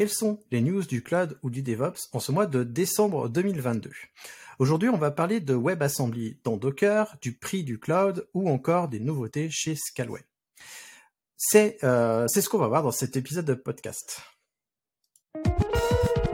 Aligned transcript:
Quelles 0.00 0.08
sont 0.08 0.38
les 0.50 0.62
news 0.62 0.82
du 0.84 1.02
cloud 1.02 1.38
ou 1.42 1.50
du 1.50 1.60
DevOps 1.60 2.08
en 2.14 2.20
ce 2.20 2.32
mois 2.32 2.46
de 2.46 2.64
décembre 2.64 3.28
2022 3.28 3.90
Aujourd'hui, 4.58 4.88
on 4.88 4.96
va 4.96 5.10
parler 5.10 5.40
de 5.40 5.54
WebAssembly 5.54 6.38
dans 6.42 6.56
Docker, 6.56 7.18
du 7.20 7.34
prix 7.34 7.64
du 7.64 7.78
cloud 7.78 8.26
ou 8.32 8.48
encore 8.48 8.88
des 8.88 8.98
nouveautés 8.98 9.50
chez 9.50 9.76
Scalway. 9.76 10.22
C'est 11.36 11.76
euh, 11.84 12.26
c'est 12.28 12.40
ce 12.40 12.48
qu'on 12.48 12.56
va 12.56 12.68
voir 12.68 12.82
dans 12.82 12.92
cet 12.92 13.18
épisode 13.18 13.44
de 13.44 13.52
podcast. 13.52 14.22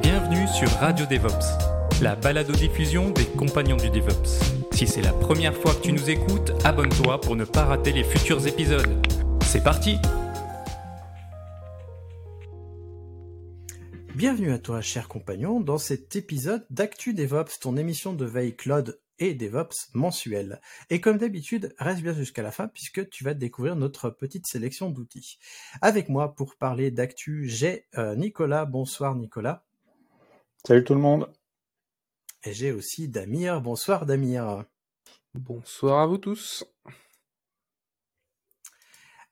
Bienvenue 0.01 0.47
sur 0.47 0.71
Radio 0.79 1.05
DevOps, 1.07 2.01
la 2.01 2.15
balado-diffusion 2.15 3.11
des 3.11 3.27
compagnons 3.27 3.79
du 3.79 3.91
DevOps. 3.91 4.45
Si 4.75 4.87
c'est 4.87 5.03
la 5.03 5.13
première 5.13 5.57
fois 5.57 5.75
que 5.75 5.81
tu 5.81 5.93
nous 5.93 6.09
écoutes, 6.09 6.53
abonne-toi 6.65 7.21
pour 7.21 7.35
ne 7.35 7.45
pas 7.45 7.65
rater 7.65 7.91
les 7.91 8.05
futurs 8.05 8.47
épisodes. 8.47 9.05
C'est 9.43 9.65
parti 9.65 9.99
Bienvenue 14.17 14.51
à 14.53 14.59
toi, 14.59 14.81
cher 14.81 15.09
compagnon, 15.09 15.61
dans 15.61 15.77
cet 15.77 16.17
épisode 16.17 16.65
d'Actu 16.71 17.13
DevOps, 17.13 17.61
ton 17.61 17.77
émission 17.77 18.15
de 18.15 18.25
veille 18.25 18.57
cloud 18.57 18.99
et 19.19 19.35
DevOps 19.35 19.91
mensuel. 19.93 20.63
Et 20.89 21.03
comme 21.03 21.19
d'habitude, 21.19 21.75
reste 21.77 22.01
bien 22.01 22.15
jusqu'à 22.15 22.41
la 22.41 22.51
fin 22.51 22.67
puisque 22.67 23.11
tu 23.11 23.25
vas 23.25 23.35
découvrir 23.35 23.77
notre 23.77 24.09
petite 24.09 24.47
sélection 24.47 24.89
d'outils. 24.89 25.39
Avec 25.83 26.09
moi 26.09 26.35
pour 26.35 26.57
parler 26.57 26.91
d'actu, 26.91 27.47
j'ai 27.47 27.85
euh, 27.99 28.17
Nicolas. 28.17 28.65
Bonsoir 28.65 29.17
Nicolas. 29.17 29.67
Salut 30.67 30.83
tout 30.83 30.95
le 30.95 31.01
monde. 31.01 31.31
Et 32.45 32.55
j'ai 32.55 32.73
aussi 32.73 33.09
Damir. 33.09 33.61
Bonsoir 33.61 34.07
Damir. 34.07 34.65
Bonsoir 35.35 36.01
à 36.01 36.07
vous 36.07 36.17
tous. 36.17 36.65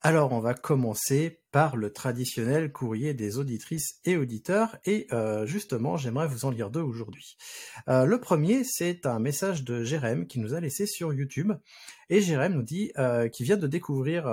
Alors, 0.06 0.33
on 0.33 0.41
va 0.41 0.52
commencer 0.52 1.41
par 1.50 1.77
le 1.77 1.91
traditionnel 1.91 2.70
courrier 2.72 3.14
des 3.14 3.38
auditrices 3.38 4.00
et 4.05 4.19
auditeurs, 4.19 4.77
et 4.84 5.06
euh, 5.12 5.47
justement, 5.47 5.97
j'aimerais 5.97 6.27
vous 6.27 6.44
en 6.44 6.50
lire 6.50 6.69
deux 6.69 6.83
aujourd'hui. 6.83 7.38
Euh, 7.88 8.05
le 8.05 8.20
premier, 8.20 8.64
c'est 8.64 9.06
un 9.06 9.19
message 9.19 9.64
de 9.64 9.82
Jérém 9.82 10.27
qui 10.27 10.41
nous 10.41 10.52
a 10.52 10.60
laissé 10.60 10.84
sur 10.84 11.14
YouTube, 11.14 11.55
et 12.10 12.20
Jérém 12.20 12.52
nous 12.52 12.62
dit 12.62 12.92
euh, 12.98 13.28
qu'il 13.28 13.47
vient 13.47 13.56
de 13.56 13.66
découvrir 13.66 14.28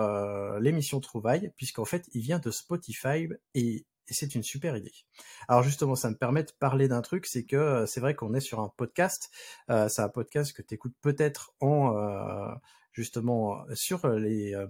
l'émission 0.59 0.99
Trouvaille, 0.99 1.53
puisqu'en 1.55 1.85
fait, 1.85 2.03
il 2.11 2.21
vient 2.21 2.39
de 2.39 2.51
Spotify, 2.51 3.29
et, 3.53 3.85
c'est 4.09 4.35
une 4.35 4.43
super 4.43 4.75
idée. 4.75 4.91
Alors 5.47 5.63
justement, 5.63 5.95
ça 5.95 6.09
me 6.09 6.17
permet 6.17 6.43
de 6.43 6.51
parler 6.59 6.89
d'un 6.89 7.01
truc, 7.01 7.25
c'est 7.25 7.45
que 7.45 7.85
c'est 7.85 8.01
vrai 8.01 8.13
qu'on 8.13 8.33
est 8.33 8.41
sur 8.41 8.59
un 8.59 8.73
podcast, 8.75 9.29
euh, 9.69 9.87
c'est 9.87 10.01
un 10.01 10.09
podcast 10.09 10.51
que 10.51 10.61
tu 10.61 10.73
écoutes 10.73 10.95
peut-être 10.99 11.53
en 11.61 11.95
justement 12.91 13.63
sur 13.73 14.07
les, 14.07 14.53
euh, 14.53 14.67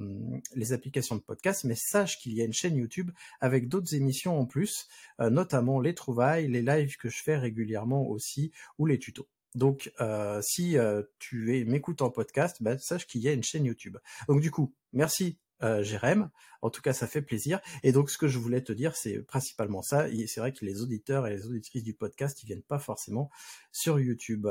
les 0.55 0.73
applications 0.73 1.15
de 1.15 1.21
podcast, 1.21 1.63
mais 1.63 1.75
sache 1.75 2.17
qu'il 2.17 2.33
y 2.33 2.41
a 2.41 2.45
une 2.45 2.53
chaîne 2.53 2.75
YouTube 2.75 3.11
avec 3.39 3.67
d'autres 3.67 3.95
émissions 3.95 4.39
en 4.39 4.45
plus, 4.45 4.87
euh, 5.19 5.29
notamment 5.29 5.79
les 5.79 5.95
trouvailles, 5.95 6.47
les 6.47 6.61
lives 6.61 6.97
que 6.97 7.09
je 7.09 7.21
fais 7.23 7.37
régulièrement 7.37 8.07
aussi, 8.07 8.51
ou 8.77 8.85
les 8.85 8.99
tutos. 8.99 9.27
Donc, 9.55 9.91
euh, 9.99 10.41
si 10.41 10.77
tu 11.19 11.57
es, 11.57 11.65
m'écoutes 11.65 12.01
en 12.01 12.09
podcast, 12.09 12.57
bah, 12.61 12.77
sache 12.77 13.05
qu'il 13.05 13.21
y 13.21 13.27
a 13.27 13.33
une 13.33 13.43
chaîne 13.43 13.65
YouTube. 13.65 13.97
Donc, 14.27 14.41
du 14.41 14.49
coup, 14.49 14.73
merci 14.93 15.37
euh, 15.63 15.83
Jérém. 15.83 16.29
En 16.61 16.69
tout 16.69 16.81
cas, 16.81 16.93
ça 16.93 17.07
fait 17.07 17.21
plaisir. 17.21 17.59
Et 17.83 17.91
donc, 17.91 18.09
ce 18.09 18.17
que 18.17 18.27
je 18.27 18.37
voulais 18.37 18.61
te 18.61 18.71
dire, 18.71 18.95
c'est 18.95 19.19
principalement 19.23 19.81
ça. 19.81 20.07
C'est 20.27 20.39
vrai 20.39 20.53
que 20.53 20.65
les 20.65 20.81
auditeurs 20.81 21.27
et 21.27 21.31
les 21.31 21.45
auditrices 21.45 21.83
du 21.83 21.93
podcast, 21.93 22.41
ils 22.43 22.45
viennent 22.47 22.63
pas 22.63 22.79
forcément 22.79 23.29
sur 23.71 23.99
YouTube. 23.99 24.47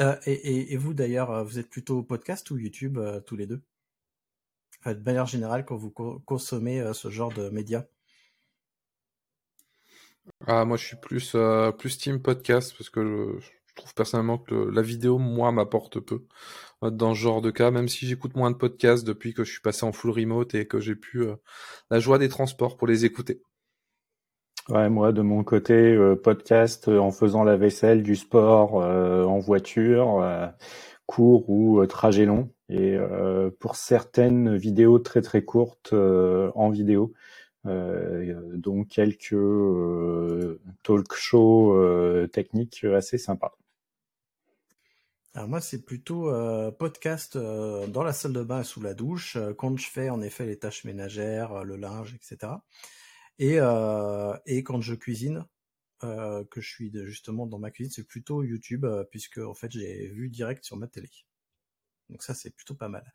Euh, 0.00 0.16
et, 0.26 0.76
vous 0.76 0.94
d'ailleurs, 0.94 1.30
euh, 1.30 1.44
vous 1.44 1.58
êtes 1.58 1.70
plutôt 1.70 2.02
podcast 2.02 2.50
ou 2.50 2.58
YouTube 2.58 2.98
euh, 2.98 3.20
tous 3.20 3.36
les 3.36 3.46
deux? 3.46 3.62
De 4.84 5.02
manière 5.02 5.26
générale, 5.26 5.64
quand 5.64 5.76
vous 5.76 5.90
co 5.90 6.20
consommez 6.26 6.92
ce 6.94 7.10
genre 7.10 7.32
de 7.32 7.48
médias 7.48 7.86
ah, 10.46 10.64
Moi, 10.64 10.76
je 10.76 10.84
suis 10.84 10.96
plus, 10.96 11.34
plus 11.78 11.98
team 11.98 12.22
podcast 12.22 12.72
parce 12.76 12.90
que 12.90 13.38
je, 13.40 13.48
trouve 13.74 13.94
personnellement 13.94 14.38
que 14.38 14.54
la 14.54 14.82
vidéo, 14.82 15.18
moi, 15.18 15.50
m'apporte 15.50 15.98
peu 15.98 16.26
dans 16.82 17.14
ce 17.14 17.18
genre 17.20 17.42
de 17.42 17.50
cas, 17.50 17.72
même 17.72 17.88
si 17.88 18.06
j'écoute 18.06 18.36
moins 18.36 18.52
de 18.52 18.56
podcasts 18.56 19.04
depuis 19.04 19.34
que 19.34 19.42
je 19.44 19.50
suis 19.50 19.60
passé 19.60 19.84
en 19.84 19.92
full 19.92 20.12
remote 20.12 20.54
et 20.54 20.68
que 20.68 20.78
j'ai 20.78 20.94
pu 20.94 21.26
la 21.90 21.98
joie 21.98 22.18
des 22.18 22.28
transports 22.28 22.76
pour 22.76 22.86
les 22.86 23.04
écouter. 23.04 23.42
Ouais, 24.68 24.88
moi 24.90 25.12
de 25.12 25.22
mon 25.22 25.44
côté, 25.44 25.74
euh, 25.74 26.16
podcast 26.16 26.88
euh, 26.88 26.98
en 26.98 27.12
faisant 27.12 27.44
la 27.44 27.56
vaisselle, 27.56 28.02
du 28.02 28.16
sport, 28.16 28.82
euh, 28.82 29.24
en 29.24 29.38
voiture, 29.38 30.24
court 31.06 31.48
ou 31.48 31.86
trajet 31.86 32.24
long. 32.24 32.50
Et 32.68 32.96
pour 33.60 33.76
certaines 33.76 34.56
vidéos 34.56 34.98
très 34.98 35.22
très 35.22 35.44
courtes 35.44 35.92
en 35.92 36.70
vidéo, 36.70 37.12
donc 37.64 38.88
quelques 38.88 39.36
talk 40.82 41.14
shows 41.14 42.26
techniques 42.32 42.82
assez 42.82 43.18
sympas. 43.18 43.56
Alors 45.34 45.48
moi, 45.48 45.60
c'est 45.60 45.84
plutôt 45.84 46.28
podcast 46.76 47.38
dans 47.38 48.02
la 48.02 48.12
salle 48.12 48.32
de 48.32 48.42
bain 48.42 48.64
sous 48.64 48.80
la 48.80 48.94
douche, 48.94 49.38
quand 49.58 49.78
je 49.78 49.86
fais 49.88 50.10
en 50.10 50.20
effet 50.20 50.44
les 50.44 50.58
tâches 50.58 50.82
ménagères, 50.82 51.62
le 51.62 51.76
linge, 51.76 52.16
etc. 52.16 52.54
Et, 53.38 53.58
euh, 53.58 54.36
et 54.46 54.62
quand 54.62 54.80
je 54.80 54.94
cuisine, 54.94 55.44
euh, 56.04 56.44
que 56.44 56.60
je 56.60 56.68
suis 56.68 56.92
justement 57.06 57.46
dans 57.46 57.58
ma 57.58 57.70
cuisine, 57.70 57.92
c'est 57.92 58.06
plutôt 58.06 58.42
YouTube, 58.42 58.84
euh, 58.84 59.04
puisque 59.04 59.38
en 59.38 59.54
fait 59.54 59.70
j'ai 59.72 60.08
vu 60.08 60.28
direct 60.28 60.64
sur 60.64 60.76
ma 60.76 60.86
télé. 60.86 61.10
Donc 62.10 62.22
ça 62.22 62.34
c'est 62.34 62.50
plutôt 62.50 62.74
pas 62.74 62.88
mal. 62.88 63.12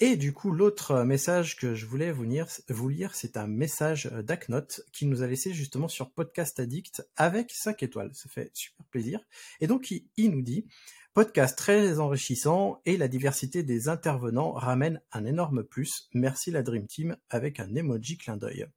Et 0.00 0.16
du 0.16 0.32
coup, 0.32 0.52
l'autre 0.52 1.02
message 1.02 1.56
que 1.56 1.74
je 1.74 1.84
voulais 1.84 2.12
vous 2.12 2.22
lire, 2.22 3.14
c'est 3.14 3.36
un 3.36 3.48
message 3.48 4.06
d'Acnote 4.06 4.82
qui 4.92 5.06
nous 5.06 5.22
a 5.22 5.26
laissé 5.26 5.52
justement 5.52 5.88
sur 5.88 6.12
Podcast 6.12 6.60
Addict 6.60 7.04
avec 7.16 7.50
5 7.50 7.82
étoiles. 7.82 8.14
Ça 8.14 8.28
fait 8.28 8.52
super 8.54 8.86
plaisir. 8.86 9.20
Et 9.60 9.66
donc, 9.66 9.90
il, 9.90 10.06
il 10.16 10.30
nous 10.30 10.42
dit, 10.42 10.68
podcast 11.14 11.58
très 11.58 11.98
enrichissant 11.98 12.80
et 12.86 12.96
la 12.96 13.08
diversité 13.08 13.64
des 13.64 13.88
intervenants 13.88 14.52
ramène 14.52 15.02
un 15.10 15.24
énorme 15.24 15.64
plus. 15.64 16.08
Merci 16.14 16.52
la 16.52 16.62
Dream 16.62 16.86
Team 16.86 17.16
avec 17.28 17.58
un 17.58 17.74
emoji 17.74 18.18
clin 18.18 18.36
d'œil. 18.36 18.68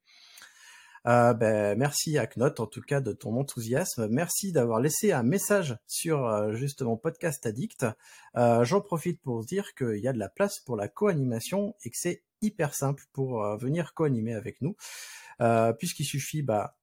Euh, 1.08 1.34
ben, 1.34 1.78
merci 1.78 2.18
Aknot 2.18 2.60
en 2.60 2.68
tout 2.68 2.82
cas 2.82 3.02
de 3.02 3.12
ton 3.12 3.36
enthousiasme. 3.40 4.08
Merci 4.08 4.52
d'avoir 4.52 4.80
laissé 4.80 5.12
un 5.12 5.24
message 5.24 5.78
sur 5.88 6.28
euh, 6.28 6.54
justement 6.54 6.96
Podcast 6.96 7.46
Addict. 7.46 7.86
Euh, 8.38 8.64
J'en 8.64 8.82
profite 8.82 9.20
pour 9.22 9.44
dire 9.44 9.74
qu'il 9.74 9.98
y 9.98 10.08
a 10.08 10.14
de 10.14 10.20
la 10.20 10.30
place 10.30 10.60
pour 10.60 10.76
la 10.76 10.88
co-animation 10.88 11.76
et 11.84 11.90
que 11.90 11.98
c'est 11.98 12.24
hyper 12.42 12.76
simple 12.76 13.04
pour 13.14 13.44
euh, 13.44 13.58
venir 13.58 13.94
co-animer 13.94 14.34
avec 14.34 14.62
nous, 14.62 14.76
puisqu'il 15.80 16.06
suffit 16.06 16.44
bah, 16.44 16.78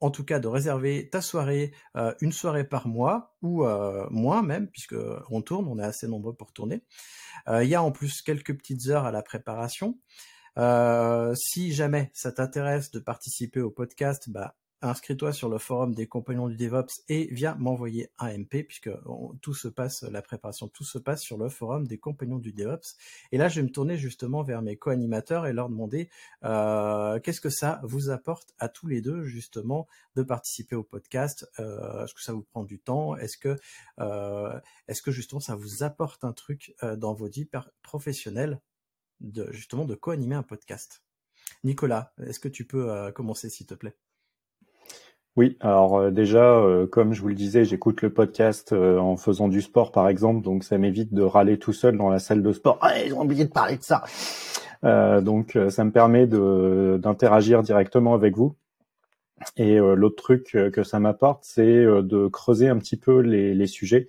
en 0.00 0.10
tout 0.10 0.24
cas 0.24 0.38
de 0.38 0.48
réserver 0.48 1.08
ta 1.08 1.22
soirée, 1.22 1.72
une 2.20 2.32
soirée 2.32 2.64
par 2.64 2.86
mois, 2.86 3.34
ou 3.40 3.64
euh, 3.64 4.06
moins 4.10 4.42
même, 4.42 4.68
puisque 4.68 4.96
on 5.30 5.40
tourne, 5.40 5.66
on 5.68 5.78
est 5.78 5.84
assez 5.84 6.06
nombreux 6.06 6.34
pour 6.34 6.52
tourner. 6.52 6.84
Il 7.48 7.66
y 7.66 7.74
a 7.74 7.82
en 7.82 7.90
plus 7.90 8.20
quelques 8.20 8.56
petites 8.56 8.88
heures 8.88 9.06
à 9.06 9.10
la 9.10 9.22
préparation. 9.22 9.98
Euh, 10.58 11.34
si 11.34 11.72
jamais 11.72 12.10
ça 12.14 12.32
t'intéresse 12.32 12.90
de 12.90 12.98
participer 12.98 13.60
au 13.60 13.70
podcast, 13.70 14.28
bah, 14.28 14.54
inscris-toi 14.82 15.32
sur 15.32 15.48
le 15.48 15.58
forum 15.58 15.94
des 15.94 16.06
compagnons 16.08 16.48
du 16.48 16.56
DevOps 16.56 17.02
et 17.08 17.28
viens 17.32 17.54
m'envoyer 17.54 18.10
un 18.18 18.36
MP 18.36 18.64
puisque 18.64 18.90
tout 19.40 19.54
se 19.54 19.68
passe, 19.68 20.02
la 20.02 20.22
préparation, 20.22 20.68
tout 20.68 20.84
se 20.84 20.98
passe 20.98 21.22
sur 21.22 21.38
le 21.38 21.48
forum 21.48 21.86
des 21.86 21.98
compagnons 21.98 22.38
du 22.38 22.52
DevOps. 22.52 22.96
Et 23.30 23.38
là, 23.38 23.48
je 23.48 23.60
vais 23.60 23.62
me 23.62 23.70
tourner 23.70 23.96
justement 23.96 24.42
vers 24.42 24.60
mes 24.60 24.76
co-animateurs 24.76 25.46
et 25.46 25.52
leur 25.52 25.68
demander 25.68 26.10
euh, 26.44 27.20
qu'est-ce 27.20 27.40
que 27.40 27.48
ça 27.48 27.80
vous 27.84 28.10
apporte 28.10 28.54
à 28.58 28.68
tous 28.68 28.88
les 28.88 29.00
deux 29.00 29.22
justement 29.22 29.86
de 30.16 30.22
participer 30.22 30.74
au 30.74 30.82
podcast? 30.82 31.48
Euh, 31.60 32.04
est-ce 32.04 32.14
que 32.14 32.22
ça 32.22 32.32
vous 32.32 32.42
prend 32.42 32.64
du 32.64 32.80
temps? 32.80 33.16
Est-ce 33.16 33.38
que, 33.38 33.56
est-ce 34.88 35.00
que 35.00 35.12
justement 35.12 35.40
ça 35.40 35.54
vous 35.54 35.84
apporte 35.84 36.24
un 36.24 36.32
truc 36.32 36.74
dans 36.96 37.14
vos 37.14 37.28
vies 37.28 37.48
professionnelles 37.82 38.60
justement 39.50 39.84
de 39.84 39.94
co-animer 39.94 40.34
un 40.34 40.42
podcast. 40.42 41.02
Nicolas, 41.64 42.12
est-ce 42.26 42.40
que 42.40 42.48
tu 42.48 42.64
peux 42.64 42.90
euh, 42.90 43.12
commencer 43.12 43.48
s'il 43.48 43.66
te 43.66 43.74
plaît? 43.74 43.94
Oui, 45.36 45.56
alors 45.60 45.98
euh, 45.98 46.10
déjà, 46.10 46.58
euh, 46.58 46.86
comme 46.86 47.14
je 47.14 47.22
vous 47.22 47.28
le 47.28 47.34
disais, 47.34 47.64
j'écoute 47.64 48.02
le 48.02 48.12
podcast 48.12 48.72
en 48.72 49.16
faisant 49.16 49.48
du 49.48 49.62
sport 49.62 49.92
par 49.92 50.08
exemple, 50.08 50.42
donc 50.42 50.64
ça 50.64 50.76
m'évite 50.78 51.14
de 51.14 51.22
râler 51.22 51.58
tout 51.58 51.72
seul 51.72 51.96
dans 51.96 52.10
la 52.10 52.18
salle 52.18 52.42
de 52.42 52.52
sport. 52.52 52.78
Ah, 52.80 52.98
ils 53.02 53.14
ont 53.14 53.22
oublié 53.22 53.44
de 53.44 53.52
parler 53.52 53.78
de 53.78 53.82
ça. 53.82 54.04
donc 54.82 55.58
ça 55.70 55.84
me 55.84 55.90
permet 55.90 56.26
d'interagir 56.26 57.62
directement 57.62 58.14
avec 58.14 58.36
vous. 58.36 58.56
Et 59.56 59.78
l'autre 59.78 60.22
truc 60.22 60.56
que 60.72 60.82
ça 60.84 61.00
m'apporte, 61.00 61.44
c'est 61.44 61.84
de 61.84 62.28
creuser 62.28 62.68
un 62.68 62.78
petit 62.78 62.96
peu 62.96 63.20
les 63.20 63.66
sujets. 63.66 64.08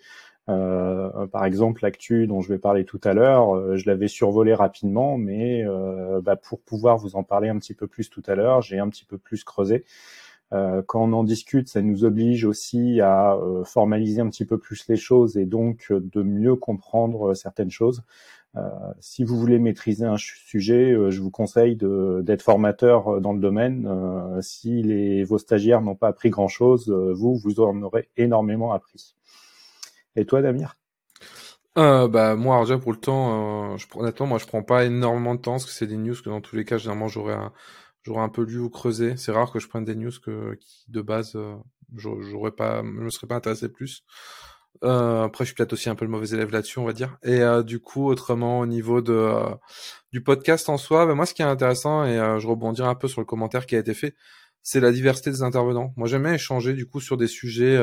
Euh, 0.50 1.25
par 1.28 1.45
exemple, 1.45 1.84
l'actu 1.84 2.28
dont 2.28 2.42
je 2.42 2.50
vais 2.50 2.60
parler 2.60 2.84
tout 2.86 3.00
à 3.04 3.13
l'heure, 3.13 3.56
euh, 3.56 3.78
je 3.78 3.90
l'avais 3.90 4.10
survolé 4.10 4.54
rapidement, 4.54 5.18
mais 5.18 5.63
euh, 5.66 6.22
bah, 6.22 6.36
pour 6.36 6.60
pouvoir 6.62 6.98
vous 6.98 7.16
en 7.16 7.24
parler 7.24 7.50
un 7.50 7.57
petit 7.57 7.74
peu 7.74 7.88
plus 7.88 8.10
tout 8.10 8.24
à 8.28 8.36
l'heure, 8.36 8.62
j'ai 8.62 8.80
un 8.80 8.90
petit 8.90 9.06
peu 9.06 9.18
plus 9.18 9.44
creusé. 9.44 9.86
quand 10.88 11.04
on 11.10 11.13
en 11.13 11.24
discute, 11.24 11.68
ça 11.68 11.81
nous 11.81 12.06
oblige 12.06 12.45
aussi 12.45 13.01
à 13.01 13.38
formaliser 13.66 14.22
un 14.22 14.30
petit 14.30 14.45
peu 14.45 14.57
plus 14.60 14.88
les 14.88 14.98
choses 14.98 15.36
et 15.38 15.45
donc 15.45 15.92
de 15.92 16.22
mieux 16.22 16.56
comprendre 16.56 17.34
certaines 17.34 17.72
choses. 17.72 18.04
si 19.00 19.24
vous 19.24 19.40
voulez 19.40 19.60
maîtriser 19.60 20.06
un 20.06 20.18
sujet, 20.18 20.95
je 21.10 21.22
vous 21.22 21.31
conseille 21.31 21.75
d'être 21.75 22.44
formateur 22.44 23.19
dans 23.22 23.34
le 23.34 23.40
domaine. 23.40 23.90
si 24.42 25.24
vos 25.24 25.40
stagiaires 25.40 25.81
n'ont 25.81 25.95
pas 25.95 26.10
appris 26.10 26.30
grand-chose, 26.30 26.90
vous, 26.92 27.36
vous 27.36 27.60
en 27.60 27.81
aurez 27.81 28.10
énormément 28.18 28.74
appris. 28.74 29.16
Et 30.15 30.25
toi, 30.25 30.42
Damir? 30.42 30.75
Euh, 31.77 32.07
bah 32.07 32.36
moi 32.36 32.60
déjà 32.62 32.77
pour 32.77 32.92
le 32.92 33.00
temps, 33.00 33.74
euh, 33.74 33.77
je, 33.77 33.88
honnêtement 33.95 34.27
moi 34.27 34.38
je 34.38 34.45
prends 34.45 34.62
pas 34.62 34.86
énormément 34.86 35.33
de 35.33 35.42
temps 35.42 35.54
parce 35.54 35.65
que 35.65 35.71
c'est 35.71 35.88
des 35.88 35.98
news 35.98 36.13
que 36.13 36.30
dans 36.30 36.39
tous 36.39 36.56
les 36.56 36.65
cas 36.65 36.77
généralement 36.77 37.07
j'aurais 37.07 37.33
un, 37.33 37.51
j'aurais 38.04 38.21
un 38.21 38.30
peu 38.30 38.44
lu 38.44 38.60
ou 38.60 38.69
creusé. 38.69 39.18
C'est 39.18 39.31
rare 39.31 39.51
que 39.51 39.60
je 39.60 39.68
prenne 39.68 39.83
des 39.83 39.95
news 39.95 40.12
que 40.24 40.54
qui 40.56 40.86
de 40.89 41.01
base 41.01 41.31
euh, 41.36 41.56
j'aurais 41.95 42.51
pas, 42.51 42.83
je 42.83 42.89
me 42.89 43.10
serais 43.10 43.27
pas 43.27 43.36
intéressé 43.36 43.69
plus. 43.69 44.04
Euh, 44.83 45.24
après 45.24 45.45
je 45.45 45.50
suis 45.50 45.56
peut-être 45.56 45.74
aussi 45.74 45.89
un 45.89 45.95
peu 45.95 46.06
le 46.06 46.12
mauvais 46.12 46.30
élève 46.30 46.51
là-dessus 46.51 46.77
on 46.80 46.86
va 46.86 46.94
dire. 46.94 47.18
Et 47.24 47.42
euh, 47.42 47.63
du 47.63 47.80
coup 47.80 48.07
autrement 48.07 48.59
au 48.59 48.66
niveau 48.68 49.01
de 49.01 49.13
euh, 49.13 49.50
du 50.12 50.21
podcast 50.21 50.69
en 50.69 50.77
soi, 50.77 51.06
bah, 51.07 51.16
moi 51.16 51.25
ce 51.25 51.33
qui 51.33 51.42
est 51.42 51.45
intéressant 51.45 52.06
et 52.06 52.16
je 52.39 52.48
rebondirai 52.48 52.88
un 52.88 52.95
peu 52.95 53.07
sur 53.07 53.21
le 53.21 53.25
commentaire 53.25 53.66
qui 53.66 53.75
a 53.75 53.80
été 53.80 53.94
fait, 53.95 54.16
c'est 54.62 54.80
la 54.80 54.92
diversité 54.92 55.31
des 55.31 55.42
intervenants. 55.42 55.94
Moi 55.98 56.07
j'aime 56.07 56.24
bien 56.24 56.33
échanger 56.33 56.74
du 56.74 56.88
coup 56.88 57.01
sur 57.01 57.18
des 57.18 57.27
sujets 57.27 57.77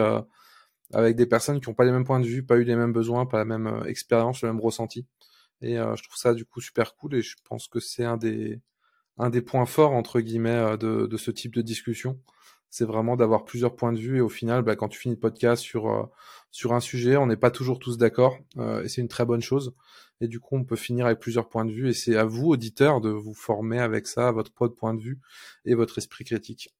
avec 0.93 1.17
des 1.17 1.27
personnes 1.27 1.61
qui 1.61 1.69
n'ont 1.69 1.75
pas 1.75 1.85
les 1.85 1.93
mêmes 1.93 2.05
points 2.05 2.21
de 2.21 2.27
vue, 2.27 2.45
pas 2.45 2.57
eu 2.57 2.65
les 2.65 2.77
mêmes 2.77 2.93
besoins, 2.93 3.27
pas 3.27 3.39
la 3.39 3.45
même 3.45 3.67
euh, 3.67 3.85
expérience, 3.85 4.43
le 4.43 4.49
même 4.49 4.61
ressenti. 4.61 5.07
Et 5.63 5.79
euh, 5.79 5.95
je 5.97 6.03
trouve 6.03 6.17
ça 6.17 6.35
du 6.35 6.45
coup 6.45 6.61
super 6.61 6.95
cool 6.97 7.15
et 7.15 7.23
je 7.23 7.37
pense 7.49 7.69
que 7.69 7.81
c'est 7.81 8.05
un 8.05 8.17
des 8.17 8.61
un 9.19 9.31
des 9.31 9.43
points 9.43 9.67
forts 9.67 9.93
entre 9.93 10.21
guillemets 10.21 10.51
euh, 10.51 10.77
de, 10.77 11.17
ce 11.17 11.31
type 11.31 11.55
de 11.55 11.63
discussion. 11.63 12.21
C'est 12.71 12.85
vraiment 12.85 13.17
d'avoir 13.17 13.45
plusieurs 13.45 13.77
points 13.77 13.93
de 13.93 13.99
vue 13.99 14.19
et 14.19 14.21
au 14.21 14.29
final, 14.29 14.63
bah, 14.63 14.77
quand 14.77 14.89
tu 14.89 14.99
finis 14.99 15.15
le 15.17 15.21
podcast 15.21 15.63
sur 15.63 16.11
sur 16.53 16.73
un 16.73 16.81
sujet, 16.81 17.17
on 17.17 17.27
n'est 17.27 17.37
pas 17.37 17.51
toujours 17.51 17.79
tous 17.79 17.99
d'accord 17.99 18.39
et 18.85 18.89
c'est 18.89 19.01
une 19.01 19.09
très 19.09 19.25
bonne 19.25 19.43
chose. 19.43 19.75
Et 20.21 20.29
du 20.29 20.39
coup, 20.41 20.57
on 20.57 20.65
peut 20.65 20.77
finir 20.77 21.07
avec 21.07 21.19
plusieurs 21.19 21.49
points 21.49 21.65
de 21.65 21.73
vue 21.73 21.89
et 21.89 21.95
c'est 21.95 22.17
à 22.17 22.25
vous 22.25 22.47
auditeurs 22.49 23.01
de 23.01 23.11
vous 23.11 23.35
former 23.35 23.81
avec 23.81 24.07
ça, 24.07 24.31
votre 24.33 24.53
point 24.53 24.95
de 24.95 25.01
vue 25.01 25.19
et 25.65 25.75
votre 25.75 25.99
esprit 25.99 26.25
critique. 26.25 26.71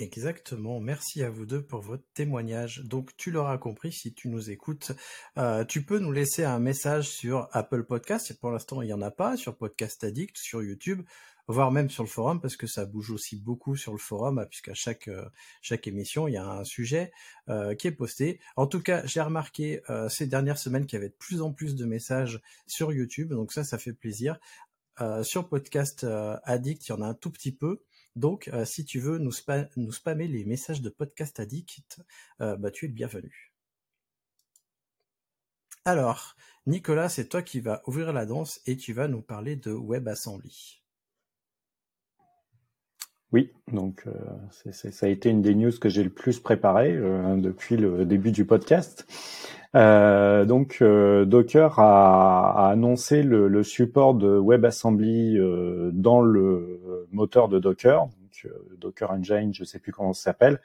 Exactement. 0.00 0.78
Merci 0.78 1.24
à 1.24 1.30
vous 1.30 1.44
deux 1.44 1.60
pour 1.60 1.80
votre 1.80 2.04
témoignage. 2.14 2.82
Donc, 2.84 3.16
tu 3.16 3.32
l'auras 3.32 3.58
compris 3.58 3.90
si 3.90 4.14
tu 4.14 4.28
nous 4.28 4.48
écoutes. 4.48 4.92
Euh, 5.38 5.64
tu 5.64 5.84
peux 5.84 5.98
nous 5.98 6.12
laisser 6.12 6.44
un 6.44 6.60
message 6.60 7.08
sur 7.08 7.48
Apple 7.50 7.82
Podcast. 7.82 8.32
Pour 8.38 8.52
l'instant, 8.52 8.80
il 8.80 8.86
n'y 8.86 8.92
en 8.92 9.02
a 9.02 9.10
pas. 9.10 9.36
Sur 9.36 9.56
Podcast 9.56 10.04
Addict, 10.04 10.36
sur 10.38 10.62
YouTube, 10.62 11.02
voire 11.48 11.72
même 11.72 11.90
sur 11.90 12.04
le 12.04 12.08
forum, 12.08 12.40
parce 12.40 12.56
que 12.56 12.68
ça 12.68 12.86
bouge 12.86 13.10
aussi 13.10 13.34
beaucoup 13.34 13.74
sur 13.74 13.90
le 13.90 13.98
forum, 13.98 14.46
puisqu'à 14.48 14.74
chaque 14.74 15.08
euh, 15.08 15.28
chaque 15.62 15.88
émission, 15.88 16.28
il 16.28 16.34
y 16.34 16.36
a 16.36 16.46
un 16.46 16.62
sujet 16.62 17.10
euh, 17.48 17.74
qui 17.74 17.88
est 17.88 17.92
posté. 17.92 18.38
En 18.54 18.68
tout 18.68 18.80
cas, 18.80 19.04
j'ai 19.04 19.20
remarqué 19.20 19.82
ces 20.10 20.28
dernières 20.28 20.58
semaines 20.58 20.86
qu'il 20.86 20.96
y 20.96 21.00
avait 21.00 21.08
de 21.08 21.16
plus 21.18 21.42
en 21.42 21.52
plus 21.52 21.74
de 21.74 21.84
messages 21.84 22.40
sur 22.68 22.92
YouTube. 22.92 23.30
Donc 23.30 23.52
ça, 23.52 23.64
ça 23.64 23.78
fait 23.78 23.94
plaisir. 23.94 24.38
sur 25.22 25.48
Podcast 25.48 26.06
Addict, 26.44 26.86
il 26.86 26.90
y 26.90 26.94
en 26.94 27.02
a 27.02 27.06
un 27.08 27.14
tout 27.14 27.32
petit 27.32 27.52
peu. 27.52 27.82
Donc, 28.18 28.48
euh, 28.48 28.64
si 28.64 28.84
tu 28.84 28.98
veux 28.98 29.18
nous, 29.18 29.30
spammer 29.30 30.26
les 30.26 30.44
messages 30.44 30.82
de 30.82 30.90
Podcast 30.90 31.38
Addict, 31.38 32.00
euh, 32.40 32.56
bah, 32.56 32.72
tu 32.72 32.84
es 32.84 32.88
le 32.88 32.94
bienvenu. 32.94 33.54
Alors, 35.84 36.34
Nicolas, 36.66 37.08
c'est 37.08 37.28
toi 37.28 37.42
qui 37.42 37.60
vas 37.60 37.80
ouvrir 37.86 38.12
la 38.12 38.26
danse 38.26 38.60
et 38.66 38.76
tu 38.76 38.92
vas 38.92 39.06
nous 39.06 39.22
parler 39.22 39.54
de 39.54 39.70
WebAssembly. 39.70 40.77
Oui, 43.32 43.50
donc 43.72 44.04
euh, 44.06 44.72
ça 44.72 45.06
a 45.06 45.08
été 45.08 45.28
une 45.28 45.42
des 45.42 45.54
news 45.54 45.72
que 45.78 45.88
j'ai 45.88 46.02
le 46.02 46.10
plus 46.10 46.40
préparé 46.40 46.94
depuis 47.36 47.76
le 47.76 48.06
début 48.06 48.32
du 48.32 48.46
podcast. 48.46 49.06
donc 49.74 50.82
Docker 50.82 51.78
a, 51.78 52.70
annoncé 52.70 53.22
le, 53.22 53.62
support 53.62 54.14
de 54.14 54.38
WebAssembly 54.38 55.38
dans 55.92 56.22
le 56.22 56.80
moteur 57.12 57.48
de 57.48 57.58
Docker. 57.58 58.08
Euh, 58.46 58.76
Docker 58.76 59.10
Engine, 59.10 59.52
je 59.52 59.64
sais 59.64 59.78
plus 59.78 59.92
comment 59.92 60.12
ça 60.12 60.24
s'appelle. 60.24 60.60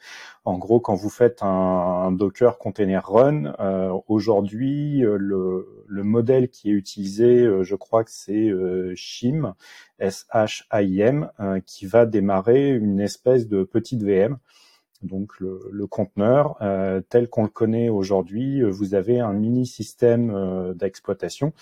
En 0.45 0.57
gros, 0.57 0.79
quand 0.79 0.95
vous 0.95 1.09
faites 1.09 1.39
un, 1.41 2.11
Docker 2.11 2.57
Container 2.57 3.05
Run, 3.05 3.53
euh, 3.59 3.97
aujourd'hui, 4.07 5.03
euh, 5.05 5.17
le, 5.17 6.03
modèle 6.03 6.49
qui 6.49 6.69
est 6.69 6.73
utilisé, 6.73 7.47
je 7.61 7.75
crois 7.75 8.03
que 8.03 8.11
c'est 8.11 8.51
SHIM, 8.95 9.53
S-H-I-M, 9.99 11.31
qui 11.65 11.85
va 11.85 12.05
démarrer 12.05 12.71
une 12.71 12.99
espèce 12.99 13.47
de 13.47 13.63
petite 13.63 14.03
VM 14.03 14.37
donc 15.01 15.39
le, 15.39 15.87
conteneur 15.87 16.57
tel 17.09 17.29
qu'on 17.29 17.43
le 17.43 17.49
connaît 17.49 17.89
aujourd'hui, 17.89 18.61
vous 18.63 18.95
avez 18.95 19.19
un 19.19 19.33
mini 19.33 19.65
système 19.65 20.73
d'exploitation 20.75 21.53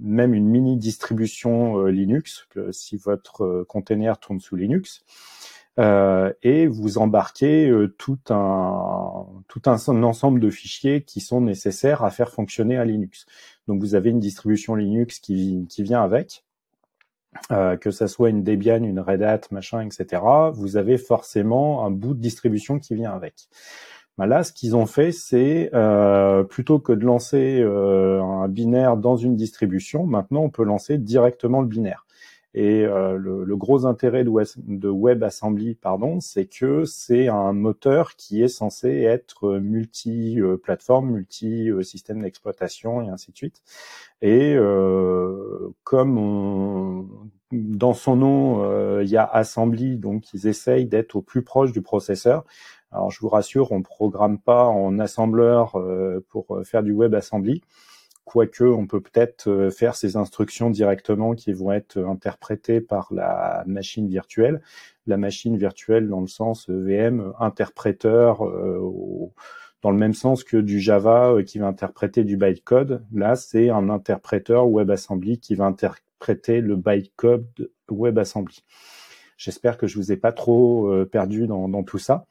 même 0.00 0.34
une 0.34 0.46
mini 0.46 0.76
distribution 0.76 1.78
euh, 1.78 1.90
Linux, 1.90 2.46
si 2.70 2.96
votre 2.96 3.44
euh, 3.44 3.64
container 3.68 4.18
tourne 4.18 4.40
sous 4.40 4.56
Linux. 4.56 5.04
Euh, 5.78 6.32
et 6.42 6.66
vous 6.66 6.98
embarquez 6.98 7.72
tout 7.96 8.18
un 8.28 9.26
tout 9.48 9.62
un, 9.66 10.02
ensemble 10.02 10.40
de 10.40 10.50
fichiers 10.50 11.02
qui 11.02 11.20
sont 11.20 11.40
nécessaires 11.40 12.02
à 12.02 12.10
faire 12.10 12.30
fonctionner 12.30 12.76
un 12.76 12.84
Linux. 12.84 13.24
Donc 13.68 13.80
vous 13.80 13.94
avez 13.94 14.10
une 14.10 14.20
distribution 14.20 14.74
Linux 14.74 15.20
qui, 15.20 15.66
qui 15.68 15.82
vient 15.82 16.02
avec, 16.02 16.44
que 17.48 17.90
ça 17.92 18.08
soit 18.08 18.30
une 18.30 18.42
Debian, 18.42 18.82
une 18.82 18.98
Red 18.98 19.22
Hat, 19.22 19.42
machin, 19.52 19.80
etc. 19.82 20.22
Vous 20.52 20.76
avez 20.76 20.98
forcément 20.98 21.86
un 21.86 21.90
bout 21.90 22.14
de 22.14 22.20
distribution 22.20 22.80
qui 22.80 22.96
vient 22.96 23.12
avec. 23.12 23.48
Bah 24.20 24.26
là, 24.26 24.44
ce 24.44 24.52
qu'ils 24.52 24.76
ont 24.76 24.84
fait, 24.84 25.12
c'est 25.12 25.70
euh, 25.72 26.42
plutôt 26.44 26.78
que 26.78 26.92
de 26.92 27.06
lancer 27.06 27.58
euh, 27.62 28.22
un 28.22 28.48
binaire 28.48 28.98
dans 28.98 29.16
une 29.16 29.34
distribution, 29.34 30.04
maintenant 30.04 30.42
on 30.42 30.50
peut 30.50 30.62
lancer 30.62 30.98
directement 30.98 31.62
le 31.62 31.66
binaire. 31.66 32.04
Et 32.52 32.84
euh, 32.84 33.16
le, 33.16 33.56
gros 33.56 33.86
intérêt 33.86 34.22
de, 34.24 34.88
WebAssembly, 34.90 35.74
pardon, 35.74 36.20
c'est 36.20 36.44
que 36.44 36.84
c'est 36.84 37.28
un 37.28 37.54
moteur 37.54 38.14
qui 38.14 38.42
est 38.42 38.48
censé 38.48 38.90
être 38.90 39.56
multi-plateforme, 39.58 41.12
multi-système 41.12 42.20
d'exploitation 42.20 43.00
et 43.00 43.08
ainsi 43.08 43.32
de 43.32 43.36
suite. 43.38 43.62
Et 44.20 44.54
comme 45.84 47.08
dans 47.52 47.94
son 47.94 48.16
nom, 48.16 49.00
il 49.00 49.08
y 49.08 49.16
a 49.16 49.24
assembly, 49.24 49.96
donc 49.96 50.34
ils 50.34 50.46
essayent 50.46 50.86
d'être 50.86 51.16
au 51.16 51.22
plus 51.22 51.42
proche 51.42 51.72
du 51.72 51.80
processeur. 51.80 52.44
Alors 52.92 53.10
je 53.10 53.20
vous 53.20 53.28
rassure, 53.28 53.70
on 53.72 53.82
programme 53.82 54.38
pas 54.38 54.66
en 54.66 54.98
assembleur 54.98 55.76
euh, 55.76 56.24
pour 56.28 56.56
euh, 56.56 56.64
faire 56.64 56.82
du 56.82 56.92
WebAssembly, 56.92 57.62
quoique 58.24 58.64
on 58.64 58.86
peut 58.88 59.00
peut-être 59.00 59.48
euh, 59.48 59.70
faire 59.70 59.94
ces 59.94 60.16
instructions 60.16 60.70
directement 60.70 61.34
qui 61.34 61.52
vont 61.52 61.70
être 61.70 61.98
interprétées 61.98 62.80
par 62.80 63.12
la 63.12 63.62
machine 63.66 64.08
virtuelle. 64.08 64.60
La 65.06 65.18
machine 65.18 65.56
virtuelle 65.56 66.08
dans 66.08 66.20
le 66.20 66.26
sens 66.26 66.68
VM 66.68 67.32
interpréteur 67.38 68.42
dans 69.82 69.90
le 69.90 69.96
même 69.96 70.14
sens 70.14 70.44
que 70.44 70.58
du 70.58 70.78
Java 70.78 71.36
qui 71.44 71.58
va 71.58 71.66
interpréter 71.66 72.22
du 72.22 72.36
bytecode. 72.36 73.04
Là, 73.12 73.34
c'est 73.34 73.70
un 73.70 73.88
interpréteur 73.88 74.68
WebAssembly 74.68 75.40
qui 75.40 75.54
va 75.54 75.64
interpréter 75.64 76.60
le 76.60 76.76
bytecode 76.76 77.70
WebAssembly. 77.88 78.62
J'espère 79.36 79.78
que 79.78 79.86
je 79.86 79.96
vous 79.96 80.12
ai 80.12 80.16
pas 80.16 80.32
trop 80.32 80.92
perdu 81.10 81.46
dans 81.48 81.82
tout 81.82 81.98
ça. 81.98 82.26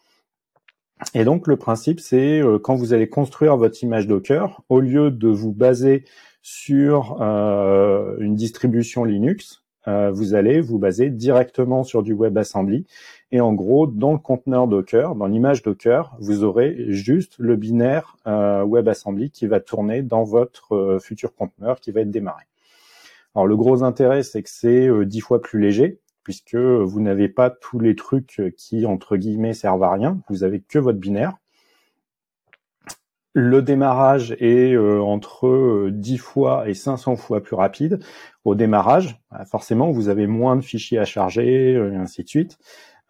Et 1.14 1.24
donc 1.24 1.48
le 1.48 1.56
principe, 1.56 2.00
c'est 2.00 2.42
euh, 2.42 2.60
quand 2.60 2.76
vous 2.76 2.94
allez 2.94 3.08
construire 3.08 3.58
votre 3.58 3.82
image 3.84 4.08
Docker, 4.08 4.62
au 4.70 4.80
lieu 4.80 5.12
de 5.12 5.30
vous 5.30 5.54
baser 5.54 6.04
sur 6.42 7.22
euh, 7.22 8.18
une 8.20 8.36
distribution 8.36 9.06
Linux, 9.06 9.64
euh, 9.88 10.12
vous 10.12 10.34
allez 10.34 10.60
vous 10.60 10.78
baser 10.78 11.10
directement 11.10 11.84
sur 11.84 12.04
du 12.04 12.14
WebAssembly. 12.14 12.86
Et 13.32 13.40
en 13.40 13.54
gros, 13.54 13.88
dans 13.88 14.12
le 14.12 14.20
conteneur 14.20 14.68
Docker, 14.68 15.16
dans 15.16 15.28
l'image 15.28 15.64
Docker, 15.64 16.16
vous 16.20 16.44
aurez 16.44 16.86
juste 16.90 17.36
le 17.40 17.56
binaire 17.56 18.18
WebAssembly 18.26 19.32
qui 19.32 19.48
va 19.48 19.62
tourner 19.62 20.02
dans 20.02 20.24
votre 20.24 20.98
futur 21.02 21.34
conteneur 21.34 21.80
qui 21.80 21.92
va 21.92 22.02
être 22.02 22.12
démarré. 22.12 22.44
Alors 23.36 23.48
le 23.48 23.56
gros 23.56 23.84
intérêt, 23.84 24.24
c'est 24.24 24.44
que 24.44 24.50
c'est 24.50 24.90
dix 25.06 25.22
fois 25.22 25.42
plus 25.42 25.60
léger 25.62 26.00
puisque 26.30 26.54
vous 26.54 27.02
n'avez 27.02 27.28
pas 27.28 27.50
tous 27.50 27.80
les 27.80 27.96
trucs 27.96 28.54
qui, 28.56 28.86
entre 28.86 29.18
guillemets, 29.18 29.56
servent 29.56 29.82
à 29.82 29.92
rien. 29.92 30.22
Vous 30.30 30.44
avez 30.44 30.62
que 30.62 30.78
votre 30.78 31.00
binaire. 31.00 31.34
le 33.34 33.64
démarrage 33.64 34.36
est 34.40 34.78
entre 34.78 35.90
10 35.90 36.18
fois 36.20 36.70
et 36.70 36.76
500 36.76 37.16
fois 37.16 37.42
plus 37.42 37.56
rapide. 37.56 38.00
Au 38.46 38.54
démarrage, 38.54 39.20
bah, 39.32 39.44
forcément, 39.46 39.90
vous 39.90 40.08
avez 40.08 40.28
moins 40.28 40.56
de 40.56 40.62
fichiers 40.62 41.00
à 41.00 41.06
charger, 41.06 41.72
et 41.72 41.96
ainsi 41.96 42.24
de 42.24 42.30
suite. 42.30 42.60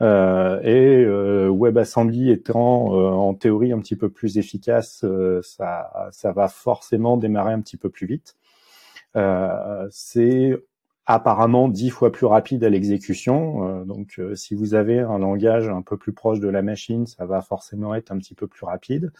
Euh, 0.01 0.61
et 0.61 1.03
euh, 1.03 1.49
WebAssembly 1.49 2.31
étant 2.31 2.95
euh, 2.95 3.09
en 3.09 3.33
théorie 3.33 3.73
un 3.73 3.79
petit 3.79 3.97
peu 3.97 4.09
plus 4.09 4.37
efficace, 4.37 5.05
ça, 5.43 6.09
ça 6.13 6.31
va 6.31 6.47
forcément 6.47 7.17
démarrer 7.17 7.51
un 7.51 7.59
petit 7.59 7.75
peu 7.75 7.89
plus 7.89 8.07
vite. 8.07 8.37
c'est 9.91 10.57
apparemment 11.09 11.67
dix 11.67 11.89
fois 11.89 12.11
plus 12.11 12.25
rapide 12.25 12.63
à 12.63 12.69
l'exécution. 12.69 13.83
donc, 13.85 14.21
si 14.35 14.53
vous 14.53 14.75
avez 14.75 14.99
un 14.99 15.17
langage 15.17 15.67
un 15.67 15.81
peu 15.81 15.97
plus 15.97 16.13
proche 16.13 16.39
de 16.39 16.47
la 16.47 16.61
machine, 16.61 17.07
ça 17.07 17.25
va 17.25 17.41
forcément 17.41 17.95
être 17.95 18.11
un 18.11 18.17
petit 18.19 18.35
peu 18.35 18.47
plus 18.47 18.65
rapide. 18.65 19.11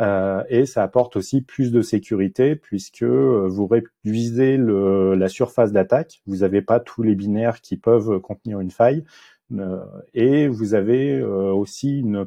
Euh, 0.00 0.42
et 0.48 0.66
ça 0.66 0.82
apporte 0.82 1.16
aussi 1.16 1.42
plus 1.42 1.70
de 1.70 1.82
sécurité 1.82 2.56
puisque 2.56 3.04
vous 3.04 3.66
réduisez 3.66 4.56
le, 4.56 5.14
la 5.14 5.28
surface 5.28 5.72
d'attaque. 5.72 6.22
Vous 6.26 6.38
n'avez 6.38 6.62
pas 6.62 6.80
tous 6.80 7.02
les 7.02 7.14
binaires 7.14 7.60
qui 7.60 7.76
peuvent 7.76 8.18
contenir 8.20 8.60
une 8.60 8.70
faille. 8.70 9.04
Euh, 9.52 9.84
et 10.14 10.48
vous 10.48 10.74
avez 10.74 11.18
euh, 11.18 11.52
aussi 11.52 12.00
une, 12.00 12.26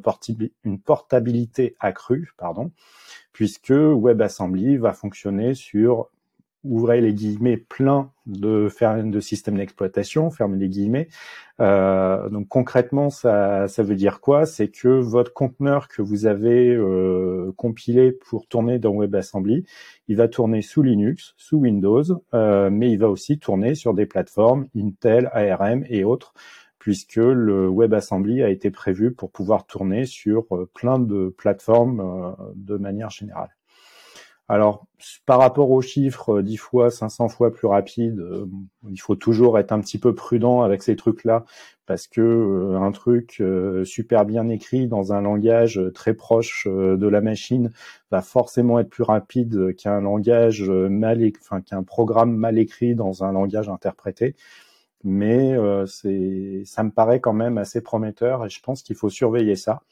une, 0.64 0.78
portabilité 0.80 1.74
accrue, 1.80 2.32
pardon, 2.36 2.70
puisque 3.32 3.72
WebAssembly 3.72 4.76
va 4.76 4.92
fonctionner 4.92 5.54
sur 5.54 6.08
ouvrez 6.68 7.00
les 7.00 7.14
guillemets 7.14 7.56
plein 7.56 8.10
de, 8.26 8.68
de 9.02 9.20
systèmes 9.20 9.56
d'exploitation, 9.56 10.30
fermez 10.30 10.58
les 10.58 10.68
guillemets. 10.68 11.08
Euh, 11.60 12.28
donc 12.28 12.48
concrètement, 12.48 13.10
ça, 13.10 13.68
ça 13.68 13.82
veut 13.82 13.94
dire 13.94 14.20
quoi? 14.20 14.46
C'est 14.46 14.68
que 14.68 14.88
votre 14.88 15.32
conteneur 15.32 15.88
que 15.88 16.02
vous 16.02 16.26
avez 16.26 16.74
euh, 16.74 17.52
compilé 17.56 18.12
pour 18.12 18.46
tourner 18.46 18.78
dans 18.78 18.94
WebAssembly, 18.94 19.64
il 20.08 20.16
va 20.16 20.28
tourner 20.28 20.62
sous 20.62 20.82
Linux, 20.82 21.34
sous 21.36 21.58
Windows, 21.58 22.04
euh, 22.34 22.70
mais 22.70 22.90
il 22.90 22.98
va 22.98 23.08
aussi 23.08 23.38
tourner 23.38 23.74
sur 23.74 23.94
des 23.94 24.06
plateformes 24.06 24.66
Intel, 24.76 25.30
ARM 25.32 25.84
et 25.88 26.04
autres 26.04 26.34
puisque 26.86 27.16
le 27.16 27.68
WebAssembly 27.68 28.44
a 28.44 28.48
été 28.48 28.70
prévu 28.70 29.12
pour 29.12 29.32
pouvoir 29.32 29.66
tourner 29.66 30.06
sur 30.06 30.46
euh, 30.52 30.70
plein 30.72 31.00
de 31.00 31.34
plateformes 31.36 31.98
euh, 31.98 32.52
de 32.54 32.76
manière 32.76 33.10
générale. 33.10 33.55
Alors, 34.48 34.86
par 35.26 35.40
rapport 35.40 35.70
aux 35.70 35.82
chiffres 35.82 36.40
10 36.40 36.56
fois, 36.56 36.90
500 36.90 37.28
fois 37.28 37.52
plus 37.52 37.66
rapide, 37.66 38.20
euh, 38.20 38.46
il 38.88 39.00
faut 39.00 39.16
toujours 39.16 39.58
être 39.58 39.72
un 39.72 39.80
petit 39.80 39.98
peu 39.98 40.14
prudent 40.14 40.62
avec 40.62 40.82
ces 40.84 40.94
trucs-là, 40.94 41.44
parce 41.86 42.06
que 42.06 42.76
un 42.76 42.92
truc 42.92 43.42
super 43.84 44.24
bien 44.24 44.48
écrit 44.48 44.88
dans 44.88 45.12
un 45.12 45.20
langage 45.20 45.80
très 45.94 46.14
proche 46.14 46.66
de 46.66 47.06
la 47.06 47.20
machine 47.20 47.72
va 48.10 48.22
forcément 48.22 48.80
être 48.80 48.90
plus 48.90 49.04
rapide 49.04 49.74
qu'un 49.76 50.00
langage 50.00 50.68
mal, 50.68 51.22
enfin 51.40 51.60
qu'un 51.60 51.84
programme 51.84 52.34
mal 52.36 52.58
écrit 52.58 52.96
dans 52.96 53.22
un 53.22 53.32
langage 53.32 53.68
interprété 53.68 54.34
mais 55.06 55.52
euh, 55.52 55.86
c'est, 55.86 56.62
ça 56.64 56.82
me 56.82 56.90
paraît 56.90 57.20
quand 57.20 57.32
même 57.32 57.58
assez 57.58 57.80
prometteur 57.80 58.44
et 58.44 58.50
je 58.50 58.60
pense 58.60 58.82
qu'il 58.82 58.96
faut 58.96 59.08
surveiller 59.08 59.56
ça. 59.56 59.82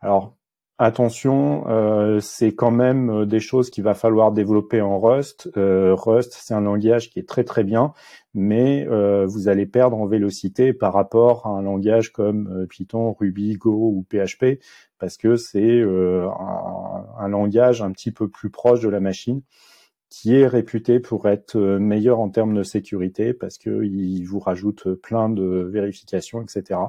Alors 0.00 0.36
attention, 0.78 1.64
euh, 1.68 2.20
c'est 2.20 2.54
quand 2.54 2.70
même 2.70 3.10
euh, 3.10 3.26
des 3.26 3.40
choses 3.40 3.70
qu'il 3.70 3.84
va 3.84 3.94
falloir 3.94 4.32
développer 4.32 4.80
en 4.80 5.00
Rust. 5.00 5.50
Rust, 5.56 6.36
c'est 6.40 6.54
un 6.54 6.60
langage 6.60 7.10
qui 7.10 7.18
est 7.18 7.28
très 7.28 7.44
très 7.44 7.64
bien, 7.64 7.92
mais 8.34 8.86
vous 9.26 9.48
allez 9.48 9.66
perdre 9.66 9.96
en 9.96 10.06
vélocité 10.06 10.72
par 10.72 10.92
rapport 10.92 11.46
à 11.46 11.50
un 11.50 11.62
langage 11.62 12.12
comme 12.12 12.66
Python, 12.68 13.14
Ruby, 13.18 13.56
Go 13.56 13.72
ou 13.72 14.04
PHP, 14.08 14.60
parce 14.98 15.16
que 15.16 15.36
c'est 15.36 15.82
un, 15.82 17.28
langage 17.28 17.82
un 17.82 17.90
petit 17.90 18.12
peu 18.12 18.28
plus 18.28 18.50
proche 18.50 18.80
de 18.80 18.88
la 18.88 19.00
machine 19.00 19.42
qui 20.10 20.34
est 20.34 20.46
réputé 20.46 21.00
pour 21.00 21.28
être 21.28 21.56
euh, 21.56 21.78
meilleur 21.78 22.18
en 22.20 22.30
termes 22.30 22.54
de 22.54 22.62
sécurité 22.62 23.34
parce 23.34 23.58
qu'il 23.58 24.24
vous 24.26 24.38
rajoute 24.38 24.94
plein 24.94 25.28
de 25.28 25.68
vérifications, 25.70 26.42
etc. 26.42 26.80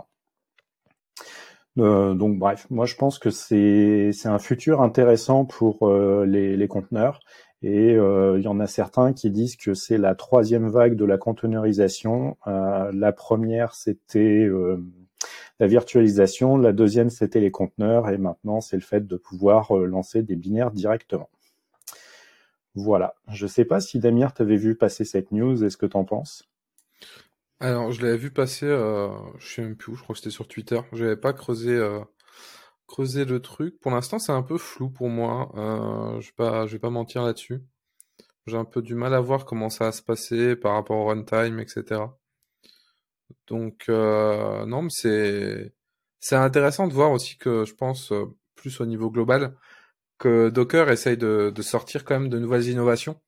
Euh, 1.80 2.14
donc 2.14 2.38
bref, 2.38 2.68
moi 2.70 2.86
je 2.86 2.96
pense 2.96 3.20
que 3.20 3.30
c'est 3.30 4.12
un 4.26 4.40
futur 4.40 4.82
intéressant 4.82 5.46
pour 5.46 5.88
euh, 5.88 6.26
les, 6.26 6.68
conteneurs 6.68 7.20
et 7.62 7.94
il 7.94 8.42
y 8.42 8.48
en 8.48 8.60
a 8.60 8.68
certains 8.68 9.14
qui 9.14 9.30
disent 9.32 9.58
que 9.58 9.74
c'est 9.74 9.98
la 9.98 10.16
troisième 10.16 10.70
vague 10.70 10.96
de 10.96 11.06
la 11.06 11.18
conteneurisation. 11.18 12.38
la 12.46 13.12
première 13.12 13.74
c'était 13.76 14.48
la 15.60 15.68
virtualisation, 15.68 16.58
la 16.58 16.72
deuxième 16.72 17.10
c'était 17.10 17.42
les 17.42 17.52
conteneurs 17.52 18.10
et 18.10 18.18
maintenant 18.18 18.62
c'est 18.62 18.78
le 18.78 18.82
fait 18.82 19.06
de 19.06 19.18
pouvoir 19.18 19.74
lancer 19.74 20.24
des 20.24 20.36
binaires 20.38 20.72
directement. 20.72 21.30
Voilà. 22.76 23.16
Je 23.28 23.46
sais 23.48 23.66
pas 23.66 23.82
si 23.82 24.00
Damir 24.00 24.34
t'avais 24.34 24.56
vu 24.56 24.76
passer 24.76 25.04
cette 25.04 25.32
news, 25.32 25.64
est-ce 25.64 25.76
que 25.76 25.86
t'en 25.86 26.06
penses? 26.06 26.50
Alors, 27.62 27.92
je 27.92 28.02
l'avais 28.02 28.18
vu 28.18 28.32
passer, 28.32 28.66
euh, 28.66 29.10
je 29.38 29.54
sais 29.56 29.62
même 29.62 29.76
plus 29.76 29.92
où, 29.92 29.96
je 29.96 30.04
crois 30.04 30.14
que 30.14 30.20
c'était 30.20 30.30
sur 30.30 30.48
Twitter. 30.48 30.80
Je 30.94 31.04
n'avais 31.04 31.18
pas 31.18 31.34
creusé, 31.34 31.72
euh, 31.76 32.00
le 32.98 33.38
truc. 33.40 33.80
Pour 33.82 33.92
l'instant, 33.92 34.20
c'est 34.20 34.32
un 34.32 34.44
peu 34.44 34.58
flou 34.58 34.90
pour 34.90 35.10
moi. 35.10 35.52
Euh, 35.56 36.22
je 36.22 36.32
vais 36.38 36.66
vais 36.68 36.80
pas 36.80 36.90
mentir 36.90 37.24
là-dessus. 37.24 37.62
J'ai 38.48 38.58
un 38.58 38.66
peu 38.66 38.82
du 38.82 38.96
mal 38.96 39.14
à 39.14 39.22
voir 39.22 39.46
comment 39.46 39.70
ça 39.70 39.86
va 39.86 39.92
se 39.92 40.02
passer 40.02 40.56
par 40.56 40.74
rapport 40.76 40.98
au 40.98 41.08
runtime, 41.08 41.60
etc. 41.60 42.02
Donc, 43.48 43.86
euh, 43.90 44.66
non, 44.66 44.84
mais 44.84 44.90
c'est, 44.92 45.74
c'est 46.20 46.36
intéressant 46.36 46.88
de 46.88 46.94
voir 46.94 47.12
aussi 47.12 47.38
que 47.38 47.66
je 47.66 47.74
pense 47.76 48.14
plus 48.56 48.82
au 48.82 48.86
niveau 48.86 49.12
global 49.12 49.56
que 50.18 50.50
Docker 50.50 50.90
essaye 50.92 51.18
de, 51.18 51.52
de, 51.56 51.62
sortir 51.62 52.06
quand 52.06 52.20
même 52.20 52.30
de 52.30 52.40
nouvelles 52.40 52.68
innovations 52.68 53.22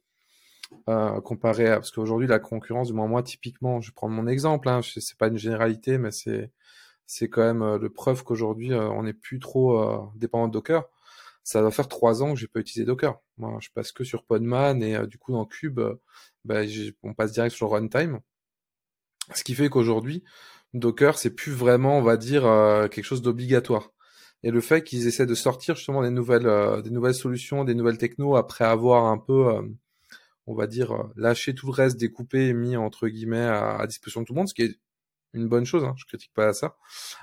euh, 0.90 1.22
comparé 1.22 1.68
à 1.68 1.76
parce 1.76 1.92
qu'aujourd'hui 1.92 2.28
la 2.28 2.40
concurrence 2.40 2.88
du 2.88 2.94
moins 2.94 3.08
moi 3.08 3.24
typiquement 3.24 3.82
je 3.82 3.92
prendre 3.92 4.14
mon 4.14 4.28
exemple 4.28 4.70
hein, 4.70 4.82
c'est 4.84 5.18
pas 5.18 5.28
une 5.28 5.38
généralité 5.38 5.98
mais 5.98 6.12
c'est 6.12 6.52
c'est 7.06 7.30
quand 7.30 7.42
même 7.42 7.62
euh, 7.62 7.78
le 7.78 7.90
preuve 7.90 8.24
qu'aujourd'hui 8.24 8.74
euh, 8.74 8.90
on 8.90 9.04
n'est 9.04 9.14
plus 9.14 9.40
trop 9.40 9.80
euh, 9.80 10.00
dépendant 10.16 10.48
de 10.48 10.54
Docker. 10.54 10.86
Ça 11.44 11.62
va 11.62 11.72
faire 11.72 11.88
trois 11.88 12.24
ans 12.24 12.34
que 12.34 12.40
j'ai 12.40 12.48
pas 12.48 12.60
utilisé 12.60 12.86
Docker. 12.86 13.20
Moi 13.38 13.58
je 13.62 13.70
passe 13.74 13.92
que 13.92 14.04
sur 14.04 14.24
Podman 14.24 14.82
et 14.84 15.08
du 15.08 15.18
coup 15.18 15.32
dans 15.34 15.46
Cube 15.46 15.80
bah, 16.46 16.62
on 17.04 17.14
passe 17.14 17.32
direct 17.34 17.56
sur 17.56 17.72
runtime. 17.72 18.20
Ce 19.34 19.44
qui 19.44 19.56
fait 19.56 19.70
qu'aujourd'hui 19.70 20.24
Docker 20.74 21.18
c'est 21.18 21.32
plus 21.32 21.52
vraiment 21.52 21.98
on 21.98 22.02
va 22.02 22.18
dire 22.18 22.44
quelque 22.92 23.04
chose 23.04 23.22
d'obligatoire. 23.22 23.92
Et 24.44 24.52
le 24.52 24.62
fait 24.62 24.84
qu'ils 24.84 25.08
essaient 25.08 25.26
de 25.26 25.36
sortir 25.36 25.76
justement 25.76 26.02
des 26.02 26.10
nouvelles, 26.10 26.48
euh, 26.48 26.82
des 26.82 26.90
nouvelles 26.90 27.14
solutions, 27.16 27.64
des 27.64 27.76
nouvelles 27.76 27.98
technos 27.98 28.36
après 28.36 28.66
avoir 28.66 29.06
un 29.06 29.18
peu, 29.18 29.50
euh, 29.50 29.62
on 30.48 30.56
va 30.56 30.68
dire, 30.68 30.92
euh, 30.94 31.04
lâché 31.16 31.54
tout 31.56 31.68
le 31.68 31.74
reste, 31.74 31.98
découpé 31.98 32.48
et 32.48 32.54
mis 32.54 32.78
entre 32.78 33.08
guillemets 33.08 33.46
à, 33.46 33.86
disposition 33.88 34.22
de 34.22 34.26
tout 34.26 34.34
le 34.34 34.40
monde, 34.40 34.50
ce 34.50 34.54
qui 34.54 34.64
est 34.64 34.80
une 35.34 35.48
bonne 35.48 35.66
chose. 35.66 35.84
Hein, 35.84 35.94
je 35.98 36.06
critique 36.06 36.34
pas 36.34 36.54
ça. 36.54 36.76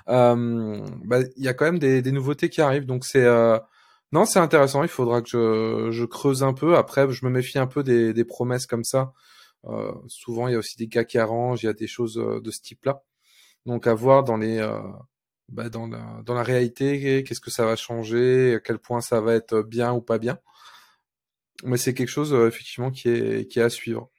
Bah, 0.07 1.19
il 1.37 1.43
y 1.43 1.47
a 1.47 1.53
quand 1.53 1.65
même 1.65 1.79
des, 1.79 2.11
nouveautés 2.11 2.49
qui 2.49 2.61
arrivent, 2.61 2.85
donc 2.85 3.05
c'est 3.05 3.27
non, 4.11 4.25
c'est 4.25 4.39
intéressant. 4.39 4.81
Il 4.83 4.89
faudra 4.89 5.21
que 5.21 5.89
je, 5.91 6.05
creuse 6.05 6.43
un 6.43 6.53
peu. 6.53 6.75
Après, 6.77 7.11
je 7.11 7.25
me 7.25 7.29
méfie 7.31 7.59
un 7.59 7.67
peu 7.67 7.83
des, 7.83 8.25
promesses 8.25 8.65
comme 8.65 8.83
ça. 8.83 9.13
souvent, 10.07 10.47
il 10.47 10.53
y 10.53 10.55
a 10.55 10.59
aussi 10.59 10.77
des 10.77 10.87
gars 10.87 11.05
qui 11.05 11.17
arrangent. 11.19 11.63
Il 11.63 11.67
y 11.67 11.69
a 11.69 11.73
des 11.73 11.87
choses 11.87 12.15
de 12.15 12.51
ce 12.51 12.61
type-là. 12.61 13.03
Donc, 13.65 13.87
à 13.87 13.93
voir 13.93 14.23
dans 14.23 14.37
les 14.37 14.59
bah, 15.51 15.69
dans, 15.69 15.87
la, 15.87 16.21
dans 16.25 16.35
la 16.35 16.43
réalité, 16.43 17.23
qu'est-ce 17.23 17.41
que 17.41 17.49
ça 17.49 17.65
va 17.65 17.75
changer, 17.75 18.55
à 18.55 18.59
quel 18.59 18.77
point 18.77 19.01
ça 19.01 19.19
va 19.19 19.33
être 19.33 19.61
bien 19.61 19.93
ou 19.93 20.01
pas 20.01 20.19
bien. 20.19 20.37
Mais 21.63 21.77
c'est 21.77 21.93
quelque 21.93 22.09
chose 22.09 22.33
euh, 22.33 22.47
effectivement 22.47 22.91
qui 22.91 23.09
est, 23.09 23.47
qui 23.47 23.59
à 23.59 23.69
suivre. 23.69 24.09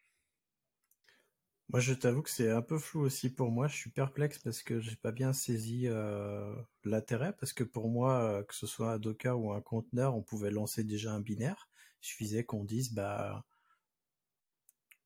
Moi, 1.71 1.79
je 1.79 1.95
t'avoue 1.95 2.23
que 2.23 2.31
c'est 2.31 2.51
un 2.51 2.63
peu 2.63 2.79
flou 2.79 3.03
aussi 3.03 3.33
pour 3.33 3.53
moi. 3.53 3.69
Je 3.69 3.77
suis 3.77 3.91
perplexe 3.91 4.39
parce 4.39 4.63
que 4.63 4.81
j'ai 4.81 4.97
pas 4.97 5.13
bien 5.13 5.33
saisi 5.33 5.87
euh, 5.87 6.53
l'intérêt. 6.85 7.33
Parce 7.39 7.53
que 7.53 7.63
pour 7.63 7.89
moi, 7.89 8.23
euh, 8.23 8.43
que 8.43 8.55
ce 8.55 8.67
soit 8.67 8.93
un 8.93 8.99
Docker 8.99 9.39
ou 9.39 9.53
un 9.53 9.61
conteneur, 9.61 10.17
on 10.17 10.23
pouvait 10.23 10.51
lancer 10.51 10.83
déjà 10.83 11.13
un 11.13 11.21
binaire. 11.21 11.69
Il 12.03 12.07
suffisait 12.09 12.43
qu'on 12.45 12.65
dise, 12.65 12.93
bah, 12.93 13.45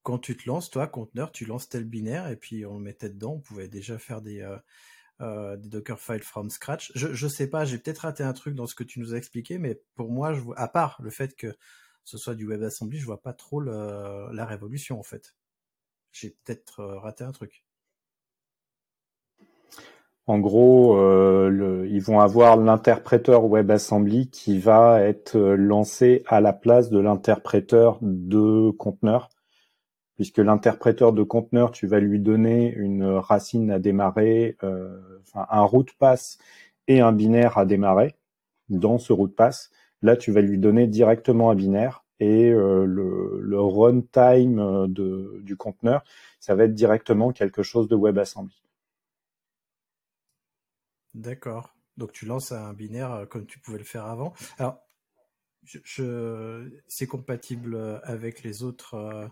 quand 0.02 0.18
tu 0.18 0.36
te 0.36 0.48
lances, 0.48 0.70
toi, 0.70 0.86
conteneur, 0.86 1.32
tu 1.32 1.44
lances 1.44 1.68
tel 1.68 1.84
binaire 1.84 2.28
et 2.28 2.36
puis 2.36 2.64
on 2.64 2.78
le 2.78 2.84
mettait 2.84 3.10
dedans. 3.10 3.34
On 3.34 3.40
pouvait 3.40 3.68
déjà 3.68 3.98
faire 3.98 4.22
des, 4.22 4.40
euh, 5.20 5.56
des 5.58 5.82
from 6.22 6.48
scratch. 6.48 6.92
Je, 6.94 7.12
je 7.12 7.28
sais 7.28 7.48
pas, 7.48 7.66
j'ai 7.66 7.78
peut-être 7.78 7.98
raté 7.98 8.22
un 8.22 8.32
truc 8.32 8.54
dans 8.54 8.66
ce 8.66 8.74
que 8.74 8.84
tu 8.84 9.00
nous 9.00 9.12
as 9.12 9.18
expliqué, 9.18 9.58
mais 9.58 9.82
pour 9.96 10.10
moi, 10.10 10.32
je 10.32 10.40
à 10.56 10.68
part 10.68 10.98
le 11.02 11.10
fait 11.10 11.36
que 11.36 11.54
ce 12.04 12.18
soit 12.18 12.34
du 12.34 12.46
WebAssembly, 12.46 12.99
je 12.99 13.06
vois 13.06 13.23
pas 13.23 13.32
trop 13.32 13.61
la 13.61 14.44
révolution 14.44 14.99
en 14.99 15.02
fait. 15.02 15.34
J'ai 16.12 16.30
peut-être 16.30 16.80
euh, 16.80 16.99
raté 16.99 17.25
un 17.25 17.32
truc. 17.32 17.64
En 20.26 20.38
gros, 20.38 20.96
euh, 20.96 21.50
le, 21.50 21.88
ils 21.88 22.00
vont 22.00 22.20
avoir 22.20 22.56
l'interpréteur 22.56 23.44
WebAssembly 23.44 24.30
qui 24.30 24.58
va 24.58 25.00
être 25.02 25.37
euh, 25.37 25.56
lancé 25.56 26.23
à 26.26 26.40
la 26.40 26.52
place 26.52 26.88
de 26.88 26.99
l'interpréteur 26.99 27.99
de 28.00 28.70
conteneur 28.70 29.28
puisque 30.14 30.38
l'interpréteur 30.38 31.12
de 31.12 31.23
conteneur, 31.23 31.73
tu 31.73 31.87
vas 31.87 32.00
lui 32.00 32.20
donner 32.20 32.73
une 32.75 33.04
racine 33.04 33.70
à 33.70 33.78
démarrer, 33.78 34.56
euh, 34.62 35.00
enfin 35.23 35.46
un 35.50 35.62
route 35.62 35.92
pass 35.99 36.38
et 36.87 37.00
un 37.00 37.12
binaire 37.12 37.58
à 37.58 37.64
démarrer 37.64 38.14
dans 38.68 38.99
ce 38.99 39.12
route 39.12 39.34
pass. 39.34 39.70
Là, 40.04 40.16
tu 40.16 40.30
vas 40.32 40.42
lui 40.42 40.58
donner 40.58 40.87
directement 40.87 41.50
un 41.50 41.54
binaire 41.54 42.04
et 42.20 42.50
le, 42.50 43.40
le 43.40 43.61
runtime 43.61 44.87
du 44.88 45.56
conteneur, 45.56 46.04
ça 46.40 46.54
va 46.54 46.64
être 46.64 46.75
directement 46.75 47.32
quelque 47.32 47.62
chose 47.62 47.88
de 47.88 47.96
WebAssembly. 47.96 48.62
D'accord. 51.14 51.75
Donc 51.96 52.12
tu 52.12 52.26
lances 52.26 52.52
un 52.52 52.75
binaire 52.75 53.26
comme 53.30 53.46
tu 53.46 53.58
pouvais 53.58 53.78
le 53.78 53.84
faire 53.84 54.04
avant. 54.04 54.34
Alors, 54.58 54.78
c'est 56.87 57.06
compatible 57.06 58.00
avec 58.02 58.42
les 58.42 58.62
autres 58.62 59.30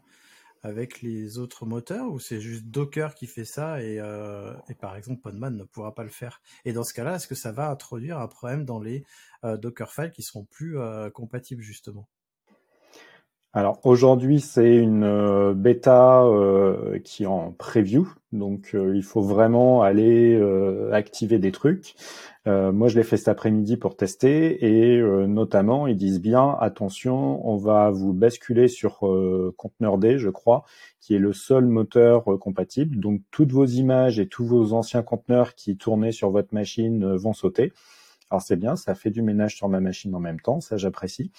avec 0.62 1.02
les 1.02 1.38
autres 1.38 1.66
moteurs 1.66 2.11
ou 2.12 2.19
c'est 2.19 2.40
juste 2.40 2.66
Docker 2.66 3.14
qui 3.14 3.26
fait 3.26 3.45
ça 3.45 3.83
et, 3.83 3.99
euh, 4.00 4.54
et, 4.69 4.75
par 4.75 4.97
exemple 4.97 5.21
Podman 5.21 5.57
ne 5.57 5.64
pourra 5.64 5.95
pas 5.95 6.04
le 6.04 6.11
faire? 6.11 6.40
Et 6.64 6.73
dans 6.73 6.85
ce 6.85 6.95
cas-là, 6.95 7.16
est-ce 7.16 7.26
que 7.26 7.35
ça 7.35 7.52
va 7.52 7.71
introduire 7.71 8.19
un 8.19 8.28
problème 8.28 8.64
dans 8.64 8.81
les 8.81 9.04
euh, 9.45 9.57
Dockerfiles 9.57 10.12
qui 10.12 10.23
seront 10.23 10.45
plus 10.45 10.78
euh, 10.78 11.11
compatibles 11.11 11.62
justement? 11.62 12.09
Alors 13.54 13.80
aujourd'hui, 13.85 14.40
c'est 14.40 14.76
une 14.76 15.04
euh, 15.04 15.52
bêta 15.52 16.25
euh, 16.25 16.99
qui 17.00 17.25
est 17.25 17.26
en 17.26 17.52
preview, 17.52 18.09
donc 18.32 18.71
euh, 18.75 18.97
il 18.97 19.02
faut 19.02 19.21
vraiment 19.21 19.82
aller 19.82 20.40
activer 20.90 21.38
des 21.38 21.52
trucs. 21.52 21.94
moi, 22.47 22.88
je 22.88 22.97
l'ai 22.97 23.04
fait 23.04 23.18
cet 23.18 23.28
après-midi 23.28 23.76
pour 23.76 23.97
tester 23.97 24.64
et 24.64 25.00
notamment, 25.26 25.87
ils 25.87 25.97
disent 25.97 26.21
bien 26.21 26.56
attention, 26.61 27.47
on 27.47 27.56
va 27.56 27.90
vous 27.90 28.12
basculer 28.12 28.68
sur 28.68 29.00
Conteneur-D, 29.56 30.18
je 30.18 30.30
crois, 30.30 30.64
qui 31.00 31.14
est 31.14 31.18
le 31.18 31.32
seul 31.32 31.66
moteur 31.66 32.25
compatible. 32.40 32.97
Donc 32.99 33.21
toutes 33.30 33.52
vos 33.52 33.66
images 33.66 34.18
et 34.18 34.26
tous 34.26 34.44
vos 34.44 34.73
anciens 34.73 35.02
conteneurs 35.02 35.54
qui 35.54 35.76
tournaient 35.76 36.12
sur 36.12 36.30
votre 36.30 36.54
machine 36.54 37.14
vont 37.16 37.32
sauter. 37.32 37.73
Alors 38.30 38.42
c'est 38.42 38.56
bien, 38.56 38.76
ça 38.76 38.94
fait 38.94 39.11
du 39.11 39.23
ménage 39.23 39.56
sur 39.56 39.68
ma 39.68 39.80
machine 39.80 40.14
en 40.14 40.21
même 40.21 40.40
temps, 40.40 40.61
ça 40.61 40.78
j'apprécie. 40.78 41.30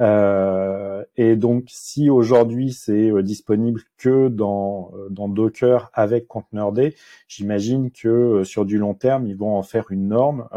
Euh, 0.00 1.04
et 1.16 1.36
donc, 1.36 1.64
si 1.68 2.10
aujourd'hui 2.10 2.72
c'est 2.72 3.10
euh, 3.10 3.22
disponible 3.22 3.80
que 3.96 4.28
dans, 4.28 4.92
euh, 4.94 5.28
Docker 5.28 5.90
avec 5.94 6.26
Conteneur-D, 6.28 6.94
j'imagine 7.28 7.90
que 7.90 8.44
sur 8.44 8.64
du 8.64 8.78
long 8.78 8.94
terme, 8.94 9.26
ils 9.26 9.36
vont 9.36 9.56
en 9.56 9.62
faire 9.62 9.90
une 9.90 10.08
norme. 10.08 10.48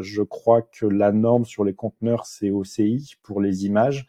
je 0.00 0.22
crois 0.22 0.62
que 0.62 0.86
la 0.86 1.12
norme 1.12 1.44
sur 1.44 1.64
les 1.64 1.74
conteneurs, 1.74 2.26
c'est 2.26 2.50
OCI 2.50 3.14
pour 3.22 3.40
les 3.40 3.66
images. 3.66 4.06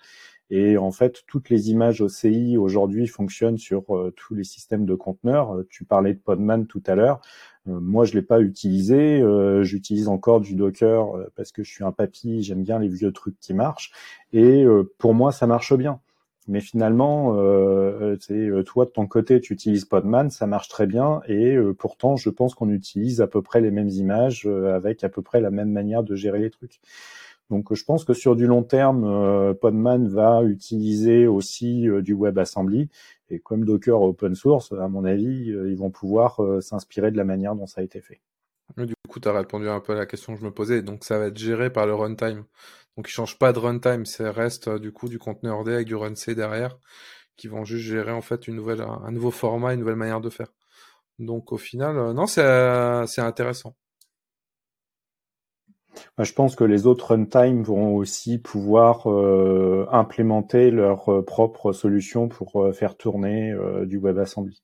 Et 0.51 0.77
en 0.77 0.91
fait, 0.91 1.24
toutes 1.27 1.50
les 1.50 1.72
images 1.72 2.01
OCI 2.01 2.58
aujourd'hui 2.58 3.08
fonctionnent 3.08 3.58
sur 3.58 3.86
tous 4.15 4.36
les 4.36 4.43
systèmes 4.43 4.86
de 4.86 4.96
conteneurs. 4.96 5.63
tu 5.70 5.86
parlais 5.86 6.13
de 6.13 6.20
Podman 6.20 6.67
tout 6.67 6.84
à 6.86 6.96
l'heure. 6.96 7.22
Euh, 7.67 7.79
moi, 7.79 8.05
je 8.05 8.13
l'ai 8.13 8.22
pas 8.22 8.41
utilisé. 8.41 9.22
Euh, 9.22 9.63
j'utilise 9.63 10.08
encore 10.08 10.41
du 10.41 10.55
Docker 10.55 11.15
euh, 11.15 11.31
parce 11.36 11.51
que 11.51 11.63
je 11.63 11.72
suis 11.72 11.84
un 11.84 11.91
papy. 11.91 12.43
J'aime 12.43 12.63
bien 12.63 12.79
les 12.79 12.88
vieux 12.88 13.12
trucs 13.12 13.39
qui 13.39 13.53
marchent. 13.53 13.91
Et 14.34 14.65
pour 14.98 15.13
moi, 15.13 15.31
ça 15.31 15.48
marche 15.48 15.74
bien. 15.74 16.00
Mais 16.48 16.60
finalement, 16.60 17.36
euh, 17.38 18.17
toi 18.65 18.86
de 18.86 18.89
ton 18.89 19.05
côté, 19.08 19.39
tu 19.41 19.53
utilises 19.53 19.86
Podman, 19.86 20.31
ça 20.31 20.48
marche 20.48 20.70
très 20.70 20.88
bien, 20.88 21.22
et 21.27 21.55
pourtant, 21.77 22.15
je 22.15 22.29
pense 22.29 22.55
qu'on 22.55 22.70
utilise 22.72 23.22
à 23.22 23.27
peu 23.27 23.43
près 23.43 23.62
les 23.62 23.70
mêmes 23.70 23.89
images 23.89 24.48
avec 24.48 25.03
à 25.03 25.10
peu 25.10 25.22
près 25.22 25.39
la 25.39 25.51
même 25.51 25.72
manière 25.72 26.03
de 26.03 26.15
gérer 26.15 26.39
les 26.39 26.50
trucs. 26.50 26.81
Donc, 27.51 27.72
je 27.74 27.84
pense 27.84 28.03
que 28.03 28.13
sur 28.13 28.36
du 28.36 28.48
long 28.48 28.63
terme, 28.63 29.53
Podman 29.62 30.08
va 30.08 30.41
utiliser 30.43 31.27
aussi 31.27 31.86
du 32.01 32.15
WebAssembly, 32.15 32.89
et 33.31 33.39
comme 33.39 33.63
Docker 33.63 34.01
open 34.01 34.36
source, 34.36 34.74
à 34.74 34.89
mon 34.89 35.05
avis, 35.05 35.51
euh, 35.51 35.72
ils 35.72 35.77
vont 35.77 35.89
pouvoir 35.89 36.43
euh, 36.43 36.60
s'inspirer 36.60 37.12
de 37.12 37.17
la 37.17 37.24
manière 37.24 37.55
dont 37.55 37.65
ça 37.65 37.79
a 37.79 37.84
été 37.84 38.01
fait. 38.01 38.22
Du 38.77 38.93
coup, 39.08 39.20
tu 39.20 39.27
as 39.27 39.34
répondu 39.34 39.70
un 39.70 39.79
peu 39.79 39.93
à 39.93 39.96
la 39.96 40.05
question 40.05 40.34
que 40.34 40.39
je 40.39 40.46
me 40.46 40.51
posais. 40.51 40.81
Donc, 40.81 41.05
ça 41.05 41.17
va 41.17 41.27
être 41.27 41.38
géré 41.38 41.72
par 41.72 41.86
le 41.86 41.96
runtime. 41.96 42.43
Donc, 42.98 43.08
ils 43.08 43.12
ne 43.12 43.13
changent 43.13 43.39
pas 43.39 43.53
de 43.53 43.60
runtime. 43.60 44.05
Ça 44.05 44.31
reste 44.31 44.67
euh, 44.67 44.79
du 44.79 44.91
coup 44.91 45.08
du 45.08 45.17
conteneur 45.17 45.63
D 45.63 45.74
avec 45.74 45.88
du 45.88 45.96
run 45.96 46.15
C 46.15 46.36
derrière 46.36 46.77
qui 47.38 47.48
vont 47.48 47.63
juste 47.63 47.86
gérer 47.86 48.12
en 48.12 48.22
fait 48.22 48.48
une 48.48 48.55
nouvelle, 48.55 48.81
un 48.81 49.12
nouveau 49.12 49.31
format, 49.31 49.74
une 49.74 49.79
nouvelle 49.79 49.96
manière 49.96 50.22
de 50.22 50.29
faire. 50.29 50.53
Donc, 51.17 51.51
au 51.53 51.58
final, 51.58 52.13
non, 52.13 52.27
c'est 52.27 52.41
intéressant 53.20 53.75
je 56.19 56.33
pense 56.33 56.55
que 56.55 56.63
les 56.63 56.87
autres 56.87 57.13
runtime 57.13 57.63
vont 57.63 57.95
aussi 57.95 58.37
pouvoir 58.37 59.09
euh, 59.09 59.87
implémenter 59.91 60.71
leur 60.71 61.09
euh, 61.09 61.23
propre 61.23 61.71
solution 61.73 62.27
pour 62.27 62.61
euh, 62.61 62.71
faire 62.71 62.95
tourner 62.95 63.53
du 63.85 63.97
WebAssembly 63.97 64.61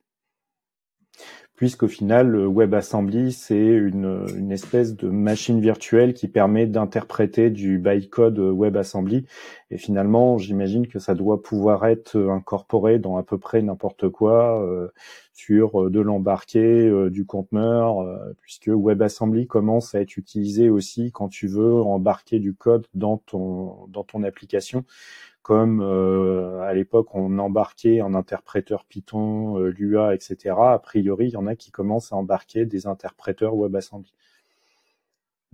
puisqu'au 1.57 1.87
final, 1.87 2.35
WebAssembly, 2.35 3.33
c'est 3.33 3.57
une, 3.57 4.51
espèce 4.51 4.95
de 4.95 5.09
machine 5.09 5.59
virtuelle 5.59 6.13
qui 6.13 6.27
permet 6.27 6.67
d'interpréter 6.67 7.49
du 7.49 7.79
bytecode 7.79 8.37
WebAssembly. 8.37 9.25
Et 9.71 9.77
finalement, 9.79 10.37
j'imagine 10.37 10.87
que 10.87 10.99
ça 10.99 11.15
doit 11.15 11.41
pouvoir 11.41 11.87
être 11.87 12.15
incorporé 12.15 12.99
dans 12.99 13.17
à 13.17 13.23
peu 13.23 13.39
près 13.39 13.63
n'importe 13.63 14.07
quoi, 14.07 14.63
euh, 14.63 14.89
sur 15.33 15.81
euh, 15.81 15.89
de 15.89 15.99
l'embarqué, 15.99 16.59
euh, 16.59 17.09
du 17.09 17.25
conteneur, 17.25 18.05
puisque 18.39 18.69
WebAssembly 18.69 19.47
commence 19.47 19.95
à 19.95 20.01
être 20.01 20.15
utilisé 20.15 20.69
aussi 20.69 21.11
quand 21.11 21.27
tu 21.27 21.47
veux 21.47 21.73
embarquer 21.73 22.37
du 22.37 22.53
code 22.53 22.85
dans 22.93 23.17
ton, 23.17 23.87
dans 23.87 24.03
ton 24.03 24.21
application 24.21 24.85
comme 25.47 25.79
euh, 25.81 26.59
à 26.63 26.73
l'époque 26.73 27.15
on 27.15 27.39
embarquait 27.39 28.01
un 28.01 28.13
interpréteur 28.15 28.83
Python, 28.83 29.57
euh, 29.57 29.69
Lua, 29.69 30.13
etc. 30.13 30.53
A 30.59 30.77
priori, 30.77 31.27
il 31.27 31.31
y 31.31 31.37
en 31.37 31.47
a 31.47 31.55
qui 31.55 31.71
commencent 31.71 32.11
à 32.11 32.17
embarquer 32.17 32.65
des 32.65 32.85
interpréteurs 32.85 33.55
WebAssembly. 33.55 34.13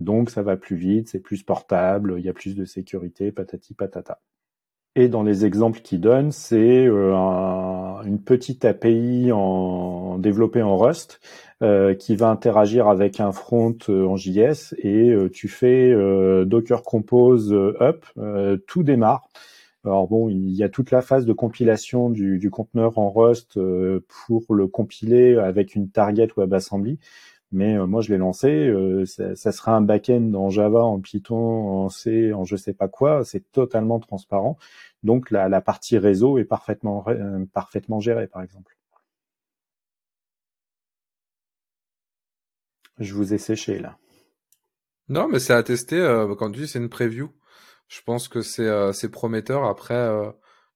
Donc 0.00 0.30
ça 0.30 0.42
va 0.42 0.56
plus 0.56 0.74
vite, 0.74 1.08
c'est 1.08 1.20
plus 1.20 1.44
portable, 1.44 2.16
il 2.18 2.24
y 2.24 2.28
a 2.28 2.32
plus 2.32 2.56
de 2.56 2.64
sécurité, 2.64 3.30
patati 3.30 3.74
patata. 3.74 4.20
Et 4.96 5.08
dans 5.08 5.22
les 5.22 5.44
exemples 5.44 5.78
qu'ils 5.78 6.00
donnent, 6.00 6.32
c'est 6.32 6.86
euh, 6.88 7.14
une 8.02 8.20
petite 8.20 8.64
API 8.64 9.30
en, 9.30 10.18
développée 10.18 10.62
en 10.62 10.76
Rust 10.76 11.20
qui 11.98 12.14
va 12.14 12.28
interagir 12.28 12.88
avec 12.88 13.20
un 13.20 13.32
front 13.32 13.78
en 13.88 14.16
JS 14.16 14.74
et 14.76 15.14
tu 15.32 15.48
fais 15.48 15.94
Docker 16.44 16.82
Compose 16.82 17.54
up, 17.54 18.04
tout 18.66 18.82
démarre. 18.82 19.28
Alors 19.84 20.08
bon, 20.08 20.30
il 20.30 20.50
y 20.50 20.62
a 20.62 20.68
toute 20.70 20.90
la 20.90 21.02
phase 21.02 21.26
de 21.26 21.32
compilation 21.34 22.08
du, 22.08 22.50
conteneur 22.50 22.98
en 22.98 23.10
Rust 23.10 23.58
euh, 23.58 24.00
pour 24.08 24.54
le 24.54 24.66
compiler 24.66 25.36
avec 25.36 25.74
une 25.74 25.90
target 25.90 26.28
WebAssembly. 26.36 26.98
Mais 27.52 27.76
euh, 27.76 27.86
moi, 27.86 28.00
je 28.00 28.10
l'ai 28.10 28.18
lancé. 28.18 28.48
Euh, 28.48 29.04
ça, 29.04 29.52
sera 29.52 29.76
un 29.76 29.82
back-end 29.82 30.32
en 30.34 30.48
Java, 30.50 30.82
en 30.82 31.00
Python, 31.00 31.36
en 31.84 31.88
C, 31.90 32.32
en 32.32 32.44
je 32.44 32.56
sais 32.56 32.72
pas 32.72 32.88
quoi. 32.88 33.24
C'est 33.24 33.52
totalement 33.52 34.00
transparent. 34.00 34.56
Donc 35.02 35.30
la, 35.30 35.60
partie 35.60 35.98
réseau 35.98 36.38
est 36.38 36.44
parfaitement 36.44 37.04
parfaitement 37.52 38.00
gérée, 38.00 38.26
par 38.26 38.42
exemple. 38.42 38.76
Je 42.98 43.12
vous 43.14 43.34
ai 43.34 43.38
séché 43.38 43.78
là. 43.80 43.98
Non, 45.08 45.28
mais 45.28 45.38
c'est 45.40 45.52
à 45.52 45.62
tester. 45.62 45.98
quand 46.38 46.50
tu 46.52 46.60
dis 46.60 46.68
c'est 46.68 46.78
une 46.78 46.88
preview. 46.88 47.30
Je 47.88 48.00
pense 48.02 48.28
que 48.28 48.42
c'est 48.42 48.66
euh, 48.66 48.92
prometteur. 49.10 49.64
Après, 49.64 49.94
euh, 49.94 50.30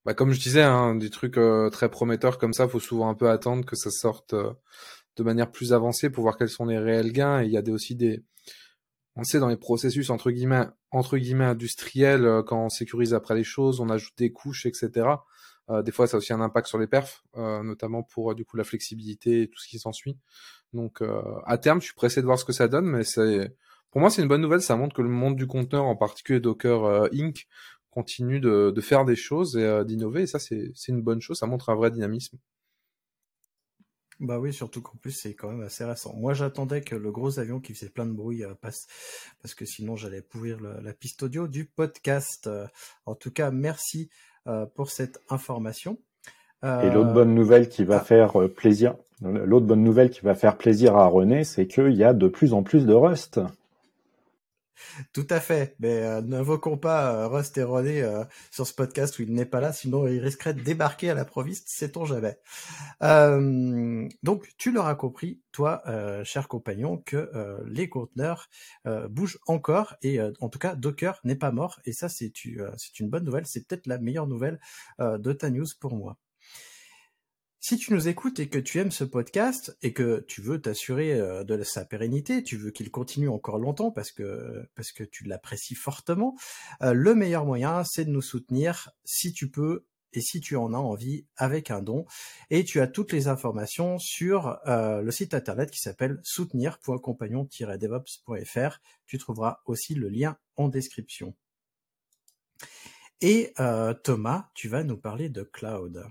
bah, 0.04 0.14
comme 0.14 0.32
je 0.32 0.40
disais, 0.40 0.62
hein, 0.62 0.94
des 0.94 1.10
trucs 1.10 1.38
euh, 1.38 1.70
très 1.70 1.90
prometteurs 1.90 2.38
comme 2.38 2.52
ça, 2.52 2.68
faut 2.68 2.80
souvent 2.80 3.08
un 3.08 3.14
peu 3.14 3.30
attendre 3.30 3.64
que 3.64 3.76
ça 3.76 3.90
sorte 3.90 4.34
de 4.34 5.22
manière 5.22 5.50
plus 5.50 5.72
avancée 5.72 6.10
pour 6.10 6.22
voir 6.22 6.36
quels 6.36 6.48
sont 6.48 6.66
les 6.66 6.78
réels 6.78 7.12
gains. 7.12 7.42
Et 7.42 7.46
il 7.46 7.52
y 7.52 7.56
a 7.56 7.62
des, 7.62 7.72
aussi 7.72 7.94
des, 7.94 8.22
on 9.16 9.24
sait 9.24 9.40
dans 9.40 9.48
les 9.48 9.56
processus 9.56 10.10
entre 10.10 10.30
guillemets, 10.30 10.66
entre 10.90 11.18
guillemets 11.18 11.44
industriels, 11.44 12.42
quand 12.46 12.66
on 12.66 12.68
sécurise 12.68 13.14
après 13.14 13.34
les 13.34 13.44
choses, 13.44 13.80
on 13.80 13.90
ajoute 13.90 14.16
des 14.16 14.32
couches, 14.32 14.66
etc. 14.66 15.08
des 15.84 15.92
fois, 15.92 16.06
ça 16.06 16.16
a 16.16 16.18
aussi 16.18 16.32
un 16.32 16.40
impact 16.40 16.68
sur 16.68 16.78
les 16.78 16.86
perfs, 16.86 17.24
notamment 17.36 18.02
pour 18.02 18.34
du 18.34 18.44
coup 18.44 18.56
la 18.56 18.64
flexibilité 18.64 19.42
et 19.42 19.48
tout 19.48 19.58
ce 19.58 19.68
qui 19.68 19.78
s'ensuit. 19.78 20.16
Donc, 20.72 21.02
à 21.46 21.58
terme, 21.58 21.80
je 21.80 21.86
suis 21.86 21.94
pressé 21.94 22.20
de 22.20 22.26
voir 22.26 22.38
ce 22.38 22.44
que 22.44 22.52
ça 22.52 22.68
donne, 22.68 22.86
mais 22.86 23.04
c'est 23.04 23.54
pour 23.90 24.00
moi, 24.00 24.10
c'est 24.10 24.22
une 24.22 24.28
bonne 24.28 24.42
nouvelle. 24.42 24.60
Ça 24.60 24.76
montre 24.76 24.94
que 24.94 25.02
le 25.02 25.08
monde 25.08 25.36
du 25.36 25.46
conteneur, 25.46 25.84
en 25.84 25.96
particulier 25.96 26.40
Docker 26.40 26.84
euh, 26.84 27.08
Inc., 27.12 27.46
continue 27.90 28.38
de, 28.38 28.72
faire 28.80 29.04
des 29.04 29.16
choses 29.16 29.56
et 29.56 29.64
euh, 29.64 29.84
d'innover. 29.84 30.22
Et 30.22 30.26
ça, 30.26 30.38
c'est 30.38 30.72
une 30.88 31.02
bonne 31.02 31.20
chose. 31.20 31.38
Ça 31.38 31.46
montre 31.46 31.70
un 31.70 31.74
vrai 31.74 31.90
dynamisme. 31.90 32.38
Bah 34.20 34.40
oui, 34.40 34.52
surtout 34.52 34.82
qu'en 34.82 34.96
plus 34.96 35.12
c'est 35.12 35.34
quand 35.34 35.48
même 35.48 35.62
assez 35.62 35.84
récent. 35.84 36.12
Moi 36.16 36.34
j'attendais 36.34 36.80
que 36.80 36.96
le 36.96 37.12
gros 37.12 37.38
avion 37.38 37.60
qui 37.60 37.72
faisait 37.72 37.88
plein 37.88 38.04
de 38.04 38.10
bruit 38.10 38.42
euh, 38.42 38.52
passe, 38.52 38.88
parce 39.40 39.54
que 39.54 39.64
sinon 39.64 39.94
j'allais 39.94 40.22
pourrir 40.22 40.58
la 40.60 40.92
piste 40.92 41.22
audio 41.22 41.46
du 41.46 41.66
podcast. 41.66 42.50
en 43.06 43.14
tout 43.14 43.30
cas, 43.30 43.52
merci 43.52 44.10
pour 44.74 44.90
cette 44.90 45.20
information. 45.28 45.98
Et 46.64 46.90
l'autre 46.90 47.12
bonne 47.12 47.32
nouvelle 47.32 47.68
qui 47.68 47.84
va 47.84 47.98
ah. 47.98 48.04
faire 48.04 48.32
plaisir, 48.56 48.96
l'autre 49.22 49.66
bonne 49.66 49.84
nouvelle 49.84 50.10
qui 50.10 50.22
va 50.22 50.34
faire 50.34 50.58
plaisir 50.58 50.96
à 50.96 51.06
René, 51.06 51.44
c'est 51.44 51.68
qu'il 51.68 51.94
y 51.94 52.02
a 52.02 52.12
de 52.12 52.26
plus 52.26 52.54
en 52.54 52.64
plus 52.64 52.86
de 52.86 52.94
Rust. 52.94 53.40
Tout 55.12 55.26
à 55.30 55.40
fait, 55.40 55.76
mais 55.80 56.02
euh, 56.02 56.22
n'invoquons 56.22 56.76
pas 56.76 57.12
euh, 57.12 57.28
Rust 57.28 57.56
et 57.58 57.62
René 57.62 58.02
euh, 58.02 58.24
sur 58.50 58.66
ce 58.66 58.74
podcast 58.74 59.18
où 59.18 59.22
il 59.22 59.32
n'est 59.32 59.46
pas 59.46 59.60
là, 59.60 59.72
sinon 59.72 60.06
il 60.06 60.18
risquerait 60.20 60.54
de 60.54 60.60
débarquer 60.60 61.10
à 61.10 61.14
la 61.14 61.24
proviste, 61.24 61.68
sait-on 61.68 62.04
jamais. 62.04 62.38
donc 63.00 64.48
tu 64.56 64.72
l'auras 64.72 64.94
compris, 64.94 65.40
toi, 65.52 65.82
cher 66.24 66.48
compagnon, 66.48 66.98
que 66.98 67.30
les 67.66 67.88
conteneurs 67.88 68.48
bougent 69.08 69.38
encore 69.46 69.96
et 70.02 70.20
en 70.40 70.48
tout 70.48 70.58
cas 70.58 70.74
Docker 70.74 71.20
n'est 71.24 71.36
pas 71.36 71.50
mort 71.52 71.80
et 71.84 71.92
ça 71.92 72.08
c'est 72.08 72.44
une 72.44 73.08
bonne 73.08 73.24
nouvelle, 73.24 73.46
c'est 73.46 73.66
peut-être 73.66 73.86
la 73.86 73.98
meilleure 73.98 74.26
nouvelle 74.26 74.60
de 74.98 75.32
ta 75.32 75.50
news 75.50 75.66
pour 75.80 75.96
moi. 75.96 76.16
Si 77.60 77.76
tu 77.76 77.92
nous 77.92 78.06
écoutes 78.06 78.38
et 78.38 78.48
que 78.48 78.60
tu 78.60 78.78
aimes 78.78 78.92
ce 78.92 79.02
podcast 79.02 79.76
et 79.82 79.92
que 79.92 80.24
tu 80.28 80.40
veux 80.40 80.60
t'assurer 80.60 81.14
euh, 81.14 81.42
de 81.42 81.60
sa 81.64 81.84
pérennité, 81.84 82.44
tu 82.44 82.56
veux 82.56 82.70
qu'il 82.70 82.92
continue 82.92 83.28
encore 83.28 83.58
longtemps 83.58 83.90
parce 83.90 84.12
que 84.12 84.64
parce 84.76 84.92
que 84.92 85.02
tu 85.02 85.24
l'apprécies 85.24 85.74
fortement, 85.74 86.36
euh, 86.82 86.92
le 86.92 87.16
meilleur 87.16 87.44
moyen 87.44 87.82
c'est 87.82 88.04
de 88.04 88.10
nous 88.10 88.22
soutenir 88.22 88.92
si 89.04 89.32
tu 89.32 89.50
peux 89.50 89.86
et 90.12 90.20
si 90.20 90.40
tu 90.40 90.54
en 90.54 90.72
as 90.72 90.78
envie 90.78 91.26
avec 91.36 91.72
un 91.72 91.82
don. 91.82 92.06
Et 92.50 92.62
tu 92.64 92.80
as 92.80 92.86
toutes 92.86 93.12
les 93.12 93.26
informations 93.26 93.98
sur 93.98 94.60
euh, 94.68 95.02
le 95.02 95.10
site 95.10 95.34
internet 95.34 95.72
qui 95.72 95.80
s'appelle 95.80 96.20
soutenir.compagnon-devops.fr. 96.22 98.78
Tu 99.06 99.18
trouveras 99.18 99.62
aussi 99.66 99.96
le 99.96 100.08
lien 100.08 100.38
en 100.56 100.68
description. 100.68 101.34
Et 103.20 103.52
Thomas, 104.04 104.48
tu 104.54 104.68
vas 104.68 104.84
nous 104.84 104.96
parler 104.96 105.28
de 105.28 105.42
cloud. 105.42 106.08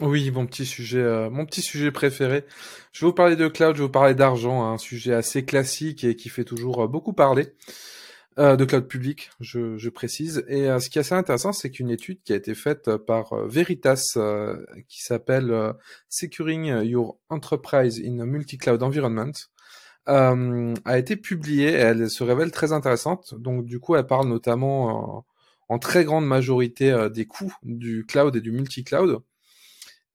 Oui, 0.00 0.30
mon 0.30 0.46
petit 0.46 0.66
sujet, 0.66 0.98
euh, 0.98 1.30
mon 1.30 1.44
petit 1.44 1.60
sujet 1.62 1.90
préféré. 1.90 2.44
Je 2.92 3.04
vais 3.04 3.10
vous 3.10 3.14
parler 3.14 3.36
de 3.36 3.48
cloud, 3.48 3.76
je 3.76 3.82
vais 3.82 3.86
vous 3.86 3.92
parler 3.92 4.14
d'argent, 4.14 4.64
hein, 4.64 4.74
un 4.74 4.78
sujet 4.78 5.12
assez 5.12 5.44
classique 5.44 6.02
et 6.04 6.16
qui 6.16 6.28
fait 6.28 6.44
toujours 6.44 6.84
euh, 6.84 6.86
beaucoup 6.88 7.12
parler. 7.12 7.54
Euh, 8.38 8.56
de 8.56 8.64
cloud 8.64 8.88
public, 8.88 9.30
je, 9.40 9.76
je 9.76 9.90
précise. 9.90 10.44
Et 10.48 10.64
ce 10.80 10.88
qui 10.88 10.98
est 10.98 11.02
assez 11.02 11.14
intéressant, 11.14 11.52
c'est 11.52 11.70
qu'une 11.70 11.90
étude 11.90 12.22
qui 12.24 12.32
a 12.32 12.36
été 12.36 12.54
faite 12.54 12.96
par 12.96 13.34
Veritas, 13.46 14.16
qui 14.88 15.02
s'appelle 15.02 15.74
Securing 16.08 16.82
Your 16.82 17.18
Enterprise 17.28 18.00
in 18.02 18.20
a 18.20 18.24
Multi-Cloud 18.24 18.82
Environment, 18.82 19.32
a 20.06 20.98
été 20.98 21.16
publiée 21.16 21.72
elle 21.72 22.08
se 22.08 22.24
révèle 22.24 22.52
très 22.52 22.72
intéressante. 22.72 23.34
Donc 23.34 23.66
du 23.66 23.80
coup, 23.80 23.96
elle 23.96 24.06
parle 24.06 24.28
notamment 24.28 25.26
en 25.68 25.78
très 25.78 26.04
grande 26.04 26.26
majorité 26.26 27.08
des 27.12 27.26
coûts 27.26 27.54
du 27.62 28.06
cloud 28.06 28.34
et 28.34 28.40
du 28.40 28.50
multi-cloud. 28.50 29.20